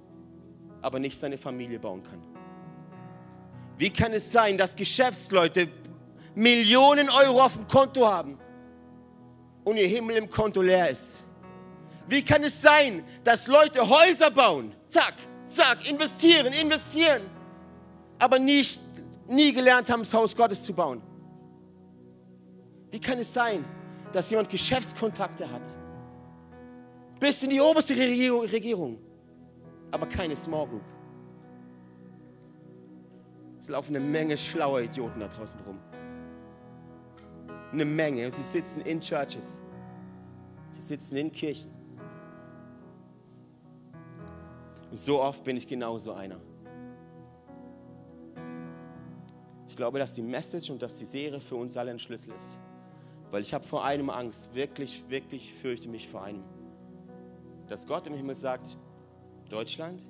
aber 0.81 0.99
nicht 0.99 1.17
seine 1.17 1.37
Familie 1.37 1.79
bauen 1.79 2.01
kann? 2.01 2.21
Wie 3.77 3.89
kann 3.89 4.13
es 4.13 4.31
sein, 4.31 4.57
dass 4.57 4.73
Geschäftsleute 4.73 5.67
Millionen 6.33 7.09
Euro 7.09 7.43
auf 7.43 7.55
dem 7.55 7.67
Konto 7.67 8.07
haben 8.07 8.39
und 9.65 9.75
ihr 9.75 9.87
Himmel 9.87 10.15
im 10.15 10.29
Konto 10.29 10.61
leer 10.61 10.89
ist? 10.89 11.24
Wie 12.07 12.23
kann 12.23 12.43
es 12.43 12.61
sein, 12.61 13.03
dass 13.23 13.47
Leute 13.47 13.87
Häuser 13.87 14.29
bauen, 14.29 14.73
zack, 14.89 15.15
zack, 15.45 15.89
investieren, 15.89 16.53
investieren, 16.53 17.23
aber 18.19 18.37
nicht, 18.37 18.81
nie 19.27 19.51
gelernt 19.51 19.89
haben, 19.89 20.01
das 20.01 20.13
Haus 20.13 20.35
Gottes 20.35 20.63
zu 20.63 20.73
bauen? 20.73 21.01
Wie 22.91 22.99
kann 22.99 23.17
es 23.17 23.33
sein, 23.33 23.65
dass 24.11 24.29
jemand 24.29 24.49
Geschäftskontakte 24.49 25.49
hat, 25.51 25.63
bis 27.19 27.41
in 27.43 27.49
die 27.49 27.59
oberste 27.59 27.95
Regierung, 27.95 28.99
aber 29.91 30.05
keine 30.05 30.35
Small 30.35 30.67
Group? 30.67 30.83
Es 33.59 33.69
laufen 33.69 33.95
eine 33.95 34.05
Menge 34.05 34.37
schlauer 34.37 34.81
Idioten 34.81 35.19
da 35.19 35.27
draußen 35.27 35.59
rum. 35.61 35.79
Eine 37.71 37.83
Menge. 37.83 38.29
Sie 38.29 38.43
sitzen 38.43 38.81
in 38.81 39.01
Churches. 39.01 39.59
Sie 40.69 40.81
sitzen 40.81 41.17
in 41.17 41.31
Kirchen. 41.31 41.74
So 44.97 45.21
oft 45.21 45.43
bin 45.43 45.57
ich 45.57 45.67
genauso 45.67 46.13
einer. 46.13 46.39
Ich 49.67 49.75
glaube, 49.75 49.99
dass 49.99 50.13
die 50.13 50.21
Message 50.21 50.69
und 50.69 50.81
dass 50.81 50.97
die 50.97 51.05
Serie 51.05 51.41
für 51.41 51.55
uns 51.55 51.75
alle 51.75 51.91
ein 51.91 51.99
Schlüssel 51.99 52.33
ist. 52.33 52.57
Weil 53.31 53.41
ich 53.41 53.53
habe 53.53 53.65
vor 53.65 53.83
einem 53.83 54.09
Angst, 54.09 54.53
wirklich, 54.53 55.03
wirklich 55.09 55.53
fürchte 55.53 55.89
mich 55.89 56.07
vor 56.07 56.23
einem. 56.23 56.43
Dass 57.67 57.87
Gott 57.87 58.07
im 58.07 58.13
Himmel 58.13 58.35
sagt, 58.35 58.77
Deutschland, 59.49 60.01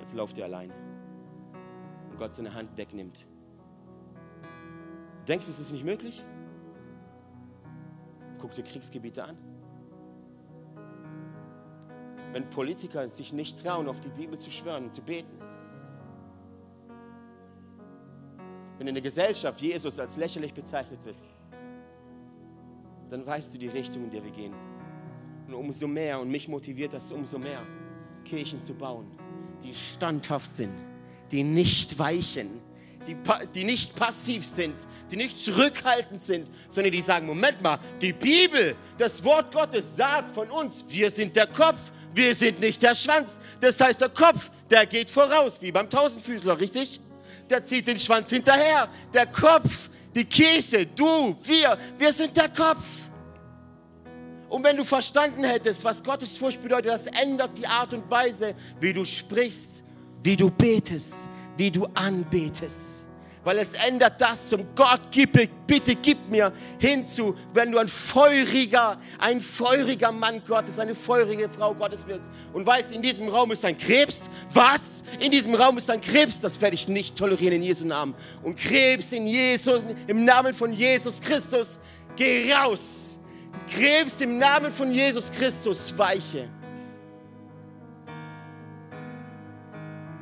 jetzt 0.00 0.14
lauft 0.14 0.36
ihr 0.36 0.44
allein. 0.44 0.70
Und 2.10 2.18
Gott 2.18 2.34
seine 2.34 2.52
Hand 2.52 2.76
wegnimmt. 2.76 3.26
Denkst 5.26 5.46
du, 5.46 5.50
es 5.50 5.60
ist 5.60 5.72
nicht 5.72 5.84
möglich? 5.84 6.22
Guck 8.38 8.52
dir 8.52 8.62
Kriegsgebiete 8.62 9.24
an 9.24 9.53
wenn 12.34 12.50
Politiker 12.50 13.08
sich 13.08 13.32
nicht 13.32 13.62
trauen, 13.62 13.86
auf 13.86 14.00
die 14.00 14.08
Bibel 14.08 14.36
zu 14.36 14.50
schwören 14.50 14.86
und 14.86 14.94
zu 14.94 15.02
beten. 15.02 15.38
Wenn 18.76 18.88
in 18.88 18.94
der 18.94 19.02
Gesellschaft 19.02 19.60
Jesus 19.60 20.00
als 20.00 20.16
lächerlich 20.16 20.52
bezeichnet 20.52 20.98
wird, 21.04 21.14
dann 23.08 23.24
weißt 23.24 23.54
du 23.54 23.58
die 23.58 23.68
Richtung, 23.68 24.02
in 24.02 24.10
der 24.10 24.24
wir 24.24 24.32
gehen. 24.32 24.52
Und 25.46 25.54
umso 25.54 25.86
mehr, 25.86 26.18
und 26.18 26.28
mich 26.28 26.48
motiviert 26.48 26.92
das 26.92 27.12
umso 27.12 27.38
mehr, 27.38 27.64
Kirchen 28.24 28.60
zu 28.60 28.74
bauen, 28.74 29.06
die 29.62 29.72
standhaft 29.72 30.56
sind, 30.56 30.74
die 31.30 31.44
nicht 31.44 32.00
weichen, 32.00 32.60
die, 33.06 33.16
die 33.54 33.64
nicht 33.64 33.94
passiv 33.96 34.44
sind, 34.44 34.74
die 35.10 35.16
nicht 35.16 35.38
zurückhaltend 35.38 36.22
sind, 36.22 36.48
sondern 36.68 36.92
die 36.92 37.00
sagen, 37.00 37.26
Moment 37.26 37.60
mal, 37.62 37.78
die 38.00 38.12
Bibel, 38.12 38.76
das 38.98 39.22
Wort 39.24 39.52
Gottes 39.52 39.96
sagt 39.96 40.32
von 40.32 40.50
uns, 40.50 40.84
wir 40.88 41.10
sind 41.10 41.36
der 41.36 41.46
Kopf, 41.46 41.92
wir 42.14 42.34
sind 42.34 42.60
nicht 42.60 42.82
der 42.82 42.94
Schwanz. 42.94 43.40
Das 43.60 43.80
heißt, 43.80 44.00
der 44.00 44.08
Kopf, 44.08 44.50
der 44.70 44.86
geht 44.86 45.10
voraus, 45.10 45.60
wie 45.60 45.72
beim 45.72 45.90
Tausendfüßler, 45.90 46.58
richtig? 46.58 47.00
Der 47.50 47.64
zieht 47.64 47.86
den 47.86 47.98
Schwanz 47.98 48.30
hinterher. 48.30 48.88
Der 49.12 49.26
Kopf, 49.26 49.90
die 50.14 50.24
Kirche, 50.24 50.86
du, 50.86 51.36
wir, 51.42 51.76
wir 51.98 52.12
sind 52.12 52.36
der 52.36 52.48
Kopf. 52.48 53.08
Und 54.48 54.62
wenn 54.62 54.76
du 54.76 54.84
verstanden 54.84 55.42
hättest, 55.42 55.84
was 55.84 56.02
Gottes 56.02 56.38
Furcht 56.38 56.62
bedeutet, 56.62 56.92
das 56.92 57.06
ändert 57.06 57.58
die 57.58 57.66
Art 57.66 57.92
und 57.92 58.08
Weise, 58.08 58.54
wie 58.78 58.92
du 58.92 59.04
sprichst, 59.04 59.82
wie 60.22 60.36
du 60.36 60.48
betest, 60.48 61.28
wie 61.56 61.70
du 61.70 61.86
anbetest. 61.94 63.04
Weil 63.44 63.58
es 63.58 63.74
ändert 63.74 64.18
das 64.20 64.48
zum 64.48 64.74
Gott, 64.74 65.02
gib, 65.10 65.32
bitte 65.66 65.94
gib 65.96 66.30
mir 66.30 66.50
hinzu, 66.78 67.36
wenn 67.52 67.70
du 67.70 67.78
ein 67.78 67.88
feuriger, 67.88 68.98
ein 69.18 69.42
feuriger 69.42 70.10
Mann 70.10 70.42
Gottes, 70.46 70.78
eine 70.78 70.94
feurige 70.94 71.50
Frau 71.50 71.74
Gottes 71.74 72.06
wirst 72.06 72.30
und 72.54 72.64
weißt, 72.64 72.92
in 72.92 73.02
diesem 73.02 73.28
Raum 73.28 73.52
ist 73.52 73.64
ein 73.66 73.76
Krebs. 73.76 74.30
Was? 74.54 75.04
In 75.20 75.30
diesem 75.30 75.54
Raum 75.54 75.76
ist 75.76 75.90
ein 75.90 76.00
Krebs. 76.00 76.40
Das 76.40 76.58
werde 76.62 76.74
ich 76.74 76.88
nicht 76.88 77.16
tolerieren 77.16 77.56
in 77.56 77.62
Jesu 77.62 77.84
Namen. 77.84 78.14
Und 78.42 78.56
Krebs 78.56 79.12
in 79.12 79.26
Jesus, 79.26 79.82
im 80.06 80.24
Namen 80.24 80.54
von 80.54 80.72
Jesus 80.72 81.20
Christus, 81.20 81.78
geh 82.16 82.50
raus. 82.50 83.18
Krebs 83.70 84.22
im 84.22 84.38
Namen 84.38 84.72
von 84.72 84.90
Jesus 84.90 85.30
Christus 85.30 85.96
weiche. 85.98 86.48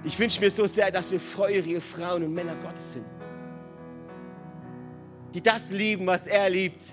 Ich 0.04 0.18
wünsche 0.18 0.40
mir 0.40 0.50
so 0.50 0.66
sehr, 0.66 0.90
dass 0.90 1.10
wir 1.10 1.20
feurige 1.20 1.80
Frauen 1.80 2.24
und 2.24 2.34
Männer 2.34 2.56
Gottes 2.56 2.94
sind, 2.94 3.06
die 5.32 5.40
das 5.40 5.70
lieben, 5.70 6.06
was 6.06 6.26
er 6.26 6.50
liebt 6.50 6.92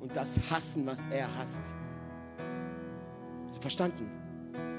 und 0.00 0.14
das 0.14 0.38
hassen, 0.50 0.84
was 0.86 1.06
er 1.06 1.28
hasst. 1.36 1.62
Hast 3.46 3.58
verstanden? 3.60 4.10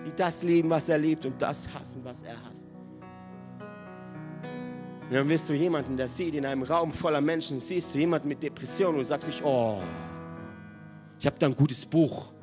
Die 0.05 0.13
das 0.13 0.43
lieben, 0.43 0.69
was 0.69 0.89
er 0.89 0.97
liebt 0.97 1.25
und 1.25 1.41
das 1.41 1.67
hassen, 1.73 2.03
was 2.03 2.21
er 2.23 2.35
hasst. 2.45 2.67
Und 5.07 5.13
dann 5.13 5.29
wirst 5.29 5.49
du 5.49 5.53
jemanden, 5.53 5.95
der 5.95 6.07
sieht 6.07 6.35
in 6.35 6.45
einem 6.45 6.63
Raum 6.63 6.91
voller 6.91 7.21
Menschen, 7.21 7.59
siehst 7.59 7.93
du 7.93 7.99
jemanden 7.99 8.27
mit 8.27 8.41
Depressionen 8.41 8.99
und 8.99 9.05
sagst 9.05 9.27
dich, 9.27 9.43
oh, 9.43 9.81
ich 11.19 11.25
habe 11.25 11.37
da 11.39 11.45
ein 11.45 11.55
gutes 11.55 11.85
Buch. 11.85 12.33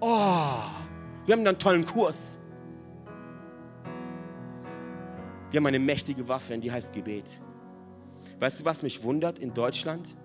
Oh, 0.00 0.60
wir 1.26 1.34
haben 1.34 1.44
da 1.44 1.50
einen 1.50 1.58
tollen 1.58 1.84
Kurs. 1.84 2.38
Wir 5.54 5.60
haben 5.60 5.66
eine 5.66 5.78
mächtige 5.78 6.26
Waffe, 6.26 6.58
die 6.58 6.72
heißt 6.72 6.92
Gebet. 6.92 7.40
Weißt 8.40 8.58
du, 8.58 8.64
was 8.64 8.82
mich 8.82 9.00
wundert 9.04 9.38
in 9.38 9.54
Deutschland? 9.54 10.16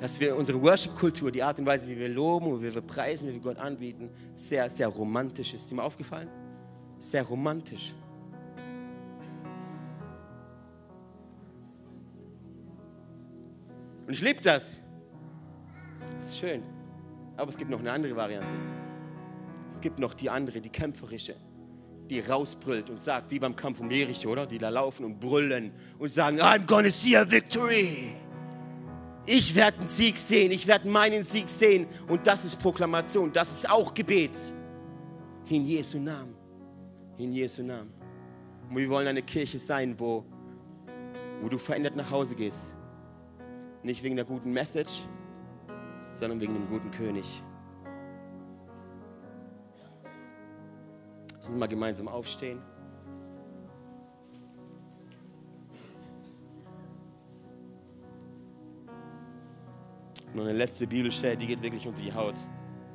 Dass 0.00 0.18
wir 0.18 0.34
unsere 0.34 0.60
Worship-Kultur, 0.60 1.30
die 1.30 1.44
Art 1.44 1.60
und 1.60 1.66
Weise, 1.66 1.88
wie 1.88 1.96
wir 1.96 2.08
loben, 2.08 2.60
wie 2.60 2.74
wir 2.74 2.80
preisen, 2.80 3.28
wie 3.28 3.34
wir 3.34 3.40
Gott 3.40 3.58
anbieten, 3.58 4.10
sehr, 4.34 4.68
sehr 4.68 4.88
romantisch 4.88 5.54
ist. 5.54 5.62
Ist 5.62 5.70
dir 5.70 5.76
mal 5.76 5.84
aufgefallen? 5.84 6.28
Sehr 6.98 7.22
romantisch. 7.22 7.94
Und 14.08 14.12
ich 14.12 14.22
liebe 14.22 14.42
das. 14.42 14.80
Das 16.16 16.24
ist 16.24 16.38
schön. 16.38 16.64
Aber 17.36 17.50
es 17.50 17.56
gibt 17.56 17.70
noch 17.70 17.78
eine 17.78 17.92
andere 17.92 18.16
Variante. 18.16 18.56
Es 19.70 19.80
gibt 19.80 20.00
noch 20.00 20.14
die 20.14 20.28
andere, 20.28 20.60
die 20.60 20.70
kämpferische, 20.70 21.36
die 22.10 22.20
rausbrüllt 22.20 22.90
und 22.90 23.00
sagt, 23.00 23.30
wie 23.30 23.38
beim 23.38 23.56
Kampf 23.56 23.80
um 23.80 23.90
Jericho, 23.90 24.30
oder? 24.30 24.46
Die 24.46 24.58
da 24.58 24.68
laufen 24.68 25.04
und 25.04 25.18
brüllen 25.18 25.72
und 25.98 26.12
sagen, 26.12 26.40
I'm 26.40 26.66
gonna 26.66 26.90
see 26.90 27.16
a 27.16 27.28
victory. 27.28 28.14
Ich 29.26 29.54
werde 29.54 29.78
einen 29.78 29.88
Sieg 29.88 30.18
sehen, 30.18 30.52
ich 30.52 30.66
werde 30.66 30.86
meinen 30.88 31.22
Sieg 31.22 31.48
sehen. 31.48 31.86
Und 32.08 32.26
das 32.26 32.44
ist 32.44 32.60
Proklamation, 32.60 33.32
das 33.32 33.50
ist 33.50 33.70
auch 33.70 33.94
Gebet. 33.94 34.36
In 35.48 35.64
Jesu 35.64 35.98
Namen. 35.98 36.34
In 37.16 37.32
Jesu 37.32 37.62
Namen. 37.62 37.92
Und 38.68 38.76
wir 38.76 38.88
wollen 38.88 39.08
eine 39.08 39.22
Kirche 39.22 39.58
sein, 39.58 39.98
wo, 39.98 40.24
wo 41.40 41.48
du 41.48 41.56
verändert 41.56 41.96
nach 41.96 42.10
Hause 42.10 42.34
gehst. 42.34 42.74
Nicht 43.82 44.02
wegen 44.02 44.16
der 44.16 44.24
guten 44.24 44.52
Message, 44.52 45.00
sondern 46.12 46.40
wegen 46.40 46.54
dem 46.54 46.66
guten 46.66 46.90
König. 46.90 47.42
Lass 51.44 51.50
uns 51.50 51.60
mal 51.60 51.66
gemeinsam 51.66 52.08
aufstehen. 52.08 52.58
Nur 60.32 60.44
eine 60.44 60.54
letzte 60.54 60.86
Bibelstelle, 60.86 61.36
die 61.36 61.46
geht 61.46 61.60
wirklich 61.60 61.86
unter 61.86 62.00
die 62.00 62.14
Haut. 62.14 62.38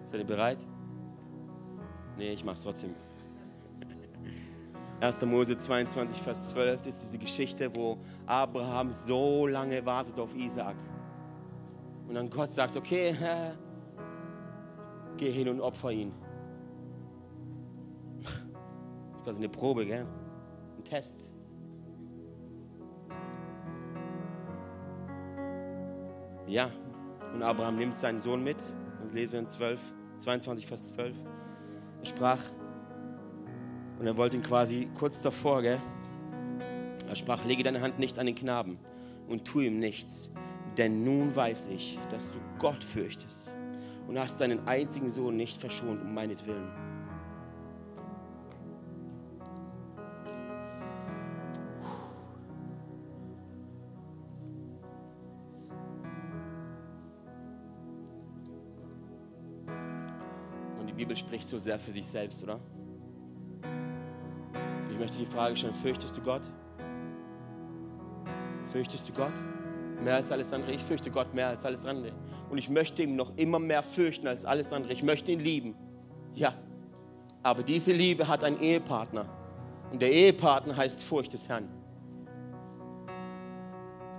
Seid 0.08 0.22
ihr 0.22 0.26
bereit? 0.26 0.66
Nee, 2.18 2.34
ich 2.34 2.44
mach's 2.44 2.64
trotzdem. 2.64 2.96
1. 5.00 5.24
Mose 5.28 5.56
22, 5.56 6.20
Vers 6.20 6.50
12 6.50 6.88
ist 6.88 7.04
diese 7.04 7.20
Geschichte, 7.20 7.70
wo 7.76 8.00
Abraham 8.26 8.92
so 8.92 9.46
lange 9.46 9.86
wartet 9.86 10.20
auf 10.20 10.36
Isaak. 10.36 10.76
Und 12.08 12.16
dann 12.16 12.32
Gott 12.32 12.52
sagt, 12.52 12.76
okay, 12.76 13.16
geh 15.18 15.30
hin 15.30 15.50
und 15.50 15.62
opfer 15.62 15.92
ihn. 15.92 16.29
Das 19.20 19.24
ist 19.24 19.34
quasi 19.34 19.40
eine 19.40 19.50
Probe, 19.50 19.86
gell? 19.86 20.06
Ein 20.78 20.84
Test. 20.86 21.30
Ja, 26.48 26.72
und 27.34 27.44
Abraham 27.44 27.76
nimmt 27.76 27.98
seinen 27.98 28.22
Sohn 28.22 28.46
mit. 28.46 28.58
Das 29.02 29.12
lesen 29.12 29.34
wir 29.34 29.40
in 29.40 29.48
12, 29.50 29.82
22, 30.20 30.66
Vers 30.66 30.94
12. 30.94 31.16
Er 32.00 32.06
sprach, 32.06 32.40
und 34.00 34.08
er 34.08 34.16
wollte 34.16 34.38
ihn 34.38 34.44
quasi 34.44 34.88
kurz 34.98 35.22
davor, 35.22 35.64
gell? 35.64 35.82
Er 37.10 37.16
sprach, 37.16 37.44
lege 37.44 37.64
deine 37.64 37.82
Hand 37.82 38.00
nicht 38.00 38.18
an 38.20 38.26
den 38.26 38.36
Knaben 38.36 38.80
und 39.28 39.44
tu 39.44 39.60
ihm 39.60 39.80
nichts, 39.80 40.32
denn 40.78 41.04
nun 41.04 41.36
weiß 41.36 41.68
ich, 41.68 42.00
dass 42.10 42.32
du 42.32 42.38
Gott 42.58 42.86
fürchtest 42.86 43.54
und 44.08 44.18
hast 44.18 44.40
deinen 44.40 44.66
einzigen 44.66 45.10
Sohn 45.10 45.36
nicht 45.36 45.60
verschont 45.60 46.02
um 46.02 46.14
meinetwillen. 46.14 46.89
Spricht 61.50 61.64
so 61.64 61.66
sehr 61.66 61.80
für 61.80 61.92
sich 61.92 62.06
selbst, 62.06 62.44
oder? 62.44 62.60
Ich 64.92 65.00
möchte 65.00 65.18
die 65.18 65.26
Frage 65.26 65.58
stellen, 65.58 65.74
fürchtest 65.74 66.16
du 66.16 66.22
Gott? 66.22 66.44
Fürchtest 68.72 69.10
du 69.10 69.14
Gott? 69.14 69.34
Mehr 70.04 70.16
als 70.16 70.32
alles 70.32 70.54
andere. 70.54 70.74
Ich 70.74 70.84
fürchte 70.84 71.10
Gott 71.10 71.34
mehr 71.34 71.48
als 71.48 71.66
alles 71.66 71.88
andere. 71.88 72.12
Und 72.52 72.60
ich 72.60 72.70
möchte 72.70 73.02
ihn 73.02 73.16
noch 73.16 73.36
immer 73.36 73.58
mehr 73.58 73.82
fürchten 73.82 74.28
als 74.28 74.46
alles 74.46 74.72
andere. 74.72 74.94
Ich 74.94 75.02
möchte 75.02 75.32
ihn 75.32 75.40
lieben. 75.40 75.76
Ja. 76.36 76.54
Aber 77.42 77.64
diese 77.64 77.94
Liebe 77.94 78.28
hat 78.28 78.44
einen 78.44 78.60
Ehepartner. 78.60 79.26
Und 79.92 80.04
der 80.04 80.12
Ehepartner 80.12 80.78
heißt 80.78 81.04
Furcht 81.04 81.34
des 81.34 81.50
Herrn. 81.50 81.68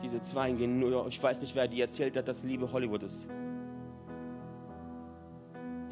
Diese 0.03 0.21
zwei 0.21 0.51
gehen 0.51 0.81
nur, 0.81 1.07
ich 1.07 1.23
weiß 1.23 1.43
nicht, 1.43 1.55
wer 1.55 1.69
die 1.69 1.81
erzählt 1.81 2.17
hat, 2.17 2.27
dass 2.27 2.43
Liebe 2.43 2.73
Hollywood 2.73 3.05
ist. 3.05 3.29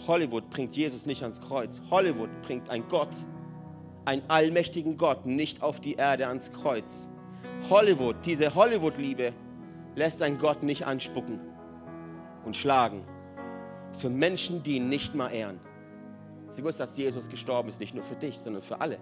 Hollywood 0.08 0.48
bringt 0.48 0.74
Jesus 0.74 1.06
nicht 1.06 1.22
ans 1.22 1.40
Kreuz. 1.40 1.80
Hollywood 1.90 2.30
bringt 2.42 2.70
ein 2.70 2.88
Gott, 2.88 3.14
einen 4.06 4.22
allmächtigen 4.28 4.96
Gott, 4.96 5.26
nicht 5.26 5.62
auf 5.62 5.80
die 5.80 5.94
Erde 5.94 6.26
ans 6.26 6.50
Kreuz. 6.52 7.08
Hollywood, 7.68 8.16
diese 8.24 8.54
Hollywood-Liebe 8.54 9.34
lässt 9.94 10.22
ein 10.22 10.38
Gott 10.38 10.62
nicht 10.62 10.86
anspucken 10.86 11.38
und 12.44 12.56
schlagen. 12.56 13.04
Für 13.92 14.08
Menschen, 14.08 14.62
die 14.62 14.76
ihn 14.76 14.88
nicht 14.88 15.14
mal 15.14 15.28
ehren. 15.28 15.60
Sie 16.48 16.64
wusste, 16.64 16.84
dass 16.84 16.96
Jesus 16.96 17.28
gestorben 17.28 17.68
ist, 17.68 17.80
nicht 17.80 17.94
nur 17.94 18.04
für 18.04 18.16
dich, 18.16 18.38
sondern 18.38 18.62
für 18.62 18.80
alle. 18.80 18.98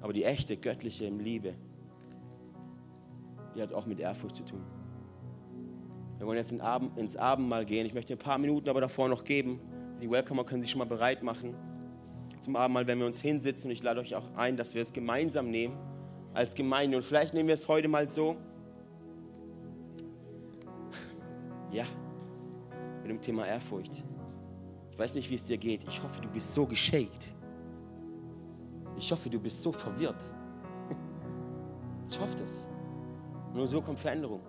Aber 0.00 0.12
die 0.12 0.24
echte 0.24 0.56
göttliche 0.56 1.08
Liebe, 1.08 1.54
die 3.54 3.62
hat 3.62 3.74
auch 3.74 3.86
mit 3.86 4.00
Ehrfurcht 4.00 4.36
zu 4.36 4.44
tun. 4.44 4.64
Wir 6.18 6.26
wollen 6.26 6.38
jetzt 6.38 6.52
ins 6.52 7.16
Abendmahl 7.16 7.64
gehen. 7.64 7.86
Ich 7.86 7.94
möchte 7.94 8.14
ein 8.14 8.18
paar 8.18 8.38
Minuten 8.38 8.68
aber 8.68 8.80
davor 8.80 9.08
noch 9.08 9.24
geben. 9.24 9.60
Die 10.00 10.10
Welcomer 10.10 10.44
können 10.44 10.62
sich 10.62 10.70
schon 10.70 10.78
mal 10.78 10.84
bereit 10.84 11.22
machen. 11.22 11.54
Zum 12.40 12.56
Abendmahl, 12.56 12.86
wenn 12.86 12.98
wir 12.98 13.06
uns 13.06 13.20
hinsitzen. 13.20 13.70
Und 13.70 13.72
ich 13.72 13.82
lade 13.82 14.00
euch 14.00 14.14
auch 14.14 14.34
ein, 14.36 14.56
dass 14.56 14.74
wir 14.74 14.82
es 14.82 14.92
gemeinsam 14.92 15.50
nehmen 15.50 15.76
als 16.32 16.54
Gemeinde. 16.54 16.96
Und 16.96 17.04
vielleicht 17.04 17.34
nehmen 17.34 17.48
wir 17.48 17.54
es 17.54 17.68
heute 17.68 17.88
mal 17.88 18.08
so. 18.08 18.36
Ja, 21.70 21.84
mit 23.02 23.10
dem 23.10 23.20
Thema 23.20 23.46
Ehrfurcht. 23.46 24.02
Ich 24.90 24.98
weiß 24.98 25.14
nicht, 25.16 25.28
wie 25.28 25.34
es 25.34 25.44
dir 25.44 25.58
geht. 25.58 25.82
Ich 25.88 26.00
hoffe, 26.02 26.20
du 26.20 26.28
bist 26.28 26.54
so 26.54 26.64
geschakt. 26.66 27.32
Ich 28.96 29.10
hoffe, 29.10 29.28
du 29.28 29.40
bist 29.40 29.60
so 29.60 29.72
verwirrt. 29.72 30.22
Ich 32.08 32.20
hoffe 32.20 32.36
das. 32.36 32.64
Nur 33.52 33.66
so 33.66 33.82
kommt 33.82 33.98
Veränderung. 33.98 34.40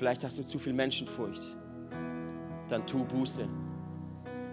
Vielleicht 0.00 0.24
hast 0.24 0.38
du 0.38 0.46
zu 0.46 0.58
viel 0.58 0.72
Menschenfurcht. 0.72 1.54
Dann 2.68 2.86
tu 2.86 3.04
Buße. 3.04 3.46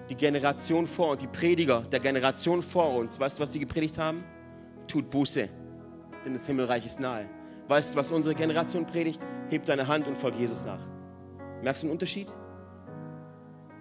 Die 0.10 0.16
Generation 0.16 0.86
vor 0.86 1.12
und 1.12 1.22
die 1.22 1.28
Prediger 1.28 1.84
der 1.84 2.02
Generation 2.02 2.62
vor 2.62 2.93
uns, 2.95 3.18
weißt 3.18 3.39
du, 3.39 3.43
was 3.43 3.54
sie 3.54 3.60
gepredigt 3.60 3.98
haben? 3.98 4.26
Tut 4.89 5.10
Buße, 5.10 5.48
denn 6.26 6.34
das 6.34 6.45
Himmelreich 6.48 6.86
ist 6.86 7.00
nahe. 7.00 7.30
Weißt 7.70 7.93
du, 7.93 7.98
was 7.98 8.12
unsere 8.12 8.36
Generation 8.36 8.86
predigt? 8.86 9.26
Heb 9.50 9.64
deine 9.64 9.88
Hand 9.88 10.06
und 10.06 10.18
folg 10.18 10.36
Jesus 10.38 10.66
nach. 10.66 10.86
Merkst 11.64 11.84
du 11.84 11.88
einen 11.88 11.93
Unterschied? 11.93 12.28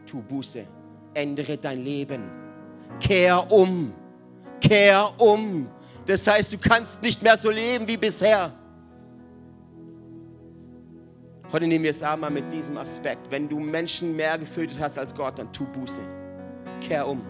Tu 0.07 0.23
Buße, 0.23 0.65
ändere 1.15 1.59
dein 1.59 1.83
Leben, 1.83 2.31
kehr 3.01 3.51
um, 3.51 3.93
kehr 4.61 5.09
um. 5.19 5.69
Das 6.07 6.29
heißt, 6.29 6.53
du 6.53 6.59
kannst 6.59 7.03
nicht 7.03 7.25
mehr 7.25 7.37
so 7.37 7.51
leben 7.51 7.89
wie 7.89 7.97
bisher. 7.97 8.53
Heute 11.53 11.69
nehmen 11.69 11.85
wir 11.85 11.93
es 11.93 12.03
einmal 12.03 12.31
mit 12.31 12.53
diesem 12.53 12.77
Aspekt. 12.77 13.31
Wenn 13.31 13.49
du 13.49 13.61
Menschen 13.61 14.17
mehr 14.17 14.37
gefüttert 14.37 14.81
hast 14.81 14.99
als 14.99 15.15
Gott, 15.15 15.39
dann 15.39 15.53
tu 15.53 15.65
Buße. 15.67 16.01
Kehr 16.81 17.07
um. 17.07 17.23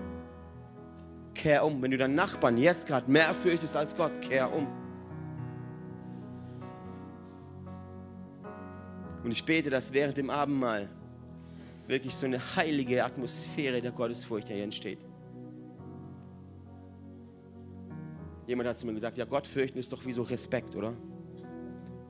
Kehr 1.34 1.62
um. 1.62 1.82
Wenn 1.82 1.90
du 1.90 1.98
deinen 1.98 2.14
Nachbarn 2.14 2.56
jetzt 2.56 2.86
gerade 2.86 3.10
mehr 3.10 3.34
fürchtest 3.34 3.76
als 3.76 3.94
Gott, 3.94 4.22
kehr 4.22 4.50
um. 4.50 4.66
Und 9.22 9.32
ich 9.32 9.44
bete, 9.44 9.68
dass 9.68 9.92
während 9.92 10.16
dem 10.16 10.30
Abendmahl 10.30 10.88
wirklich 11.86 12.14
so 12.14 12.24
eine 12.24 12.40
heilige 12.56 13.04
Atmosphäre 13.04 13.82
der 13.82 13.92
Gottesfurcht 13.92 14.48
hier 14.48 14.64
entsteht. 14.64 15.00
Jemand 18.46 18.68
hat 18.68 18.78
zu 18.78 18.86
mir 18.86 18.94
gesagt, 18.94 19.18
ja, 19.18 19.26
Gott 19.26 19.46
fürchten 19.46 19.78
ist 19.78 19.92
doch 19.92 20.06
wie 20.06 20.12
so 20.12 20.22
Respekt, 20.22 20.74
oder? 20.74 20.94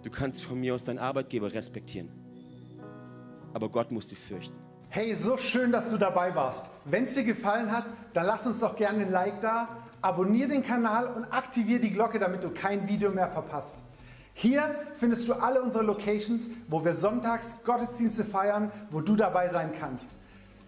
Du 0.07 0.13
kannst 0.13 0.45
von 0.45 0.61
mir 0.61 0.73
aus 0.73 0.85
deinen 0.85 1.01
Arbeitgeber 1.01 1.53
respektieren. 1.53 2.09
Aber 3.53 3.69
Gott 3.69 3.91
muss 3.91 4.07
dich 4.07 4.21
fürchten. 4.21 4.55
Hey, 4.89 5.13
so 5.17 5.37
schön, 5.37 5.73
dass 5.73 5.91
du 5.91 5.97
dabei 5.97 6.33
warst. 6.37 6.67
Wenn 6.85 7.03
es 7.03 7.15
dir 7.15 7.25
gefallen 7.25 7.73
hat, 7.73 7.87
dann 8.15 8.25
lass 8.25 8.47
uns 8.47 8.61
doch 8.61 8.77
gerne 8.77 9.01
ein 9.01 9.11
Like 9.11 9.41
da, 9.41 9.69
abonniere 10.03 10.51
den 10.51 10.63
Kanal 10.63 11.09
und 11.09 11.25
aktiviere 11.33 11.81
die 11.81 11.91
Glocke, 11.91 12.21
damit 12.21 12.45
du 12.45 12.51
kein 12.51 12.87
Video 12.87 13.11
mehr 13.11 13.29
verpasst. 13.29 13.79
Hier 14.33 14.77
findest 14.95 15.29
du 15.29 15.33
alle 15.33 15.61
unsere 15.61 15.83
Locations, 15.83 16.51
wo 16.69 16.85
wir 16.85 16.95
sonntags 16.95 17.65
Gottesdienste 17.65 18.25
feiern, 18.25 18.71
wo 18.93 19.01
du 19.01 19.17
dabei 19.17 19.49
sein 19.49 19.73
kannst. 19.77 20.13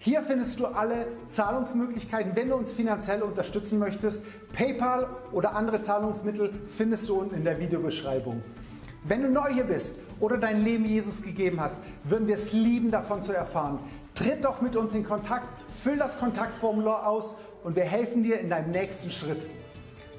Hier 0.00 0.22
findest 0.22 0.58
du 0.58 0.66
alle 0.66 1.06
Zahlungsmöglichkeiten, 1.28 2.34
wenn 2.34 2.48
du 2.48 2.56
uns 2.56 2.72
finanziell 2.72 3.22
unterstützen 3.22 3.78
möchtest. 3.78 4.24
PayPal 4.52 5.08
oder 5.30 5.54
andere 5.54 5.80
Zahlungsmittel 5.80 6.52
findest 6.66 7.08
du 7.08 7.20
unten 7.20 7.36
in 7.36 7.44
der 7.44 7.60
Videobeschreibung. 7.60 8.42
Wenn 9.08 9.22
du 9.22 9.30
neu 9.30 9.48
hier 9.50 9.64
bist 9.64 10.00
oder 10.20 10.36
dein 10.36 10.62
Leben 10.62 10.84
Jesus 10.84 11.22
gegeben 11.22 11.62
hast, 11.62 11.80
würden 12.04 12.28
wir 12.28 12.34
es 12.34 12.52
lieben, 12.52 12.90
davon 12.90 13.22
zu 13.22 13.32
erfahren. 13.32 13.78
Tritt 14.14 14.44
doch 14.44 14.60
mit 14.60 14.76
uns 14.76 14.92
in 14.92 15.02
Kontakt, 15.02 15.46
füll 15.70 15.96
das 15.96 16.18
Kontaktformular 16.18 17.06
aus 17.06 17.34
und 17.64 17.74
wir 17.74 17.84
helfen 17.84 18.22
dir 18.22 18.38
in 18.38 18.50
deinem 18.50 18.70
nächsten 18.70 19.10
Schritt. 19.10 19.48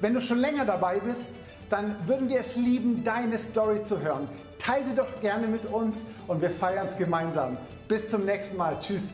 Wenn 0.00 0.14
du 0.14 0.20
schon 0.20 0.38
länger 0.38 0.64
dabei 0.64 0.98
bist, 0.98 1.36
dann 1.68 1.94
würden 2.08 2.28
wir 2.28 2.40
es 2.40 2.56
lieben, 2.56 3.04
deine 3.04 3.38
Story 3.38 3.80
zu 3.80 4.00
hören. 4.00 4.28
Teile 4.58 4.86
sie 4.86 4.94
doch 4.96 5.20
gerne 5.20 5.46
mit 5.46 5.66
uns 5.66 6.04
und 6.26 6.42
wir 6.42 6.50
feiern 6.50 6.88
es 6.88 6.96
gemeinsam. 6.96 7.58
Bis 7.86 8.08
zum 8.08 8.24
nächsten 8.24 8.56
Mal. 8.56 8.76
Tschüss. 8.80 9.12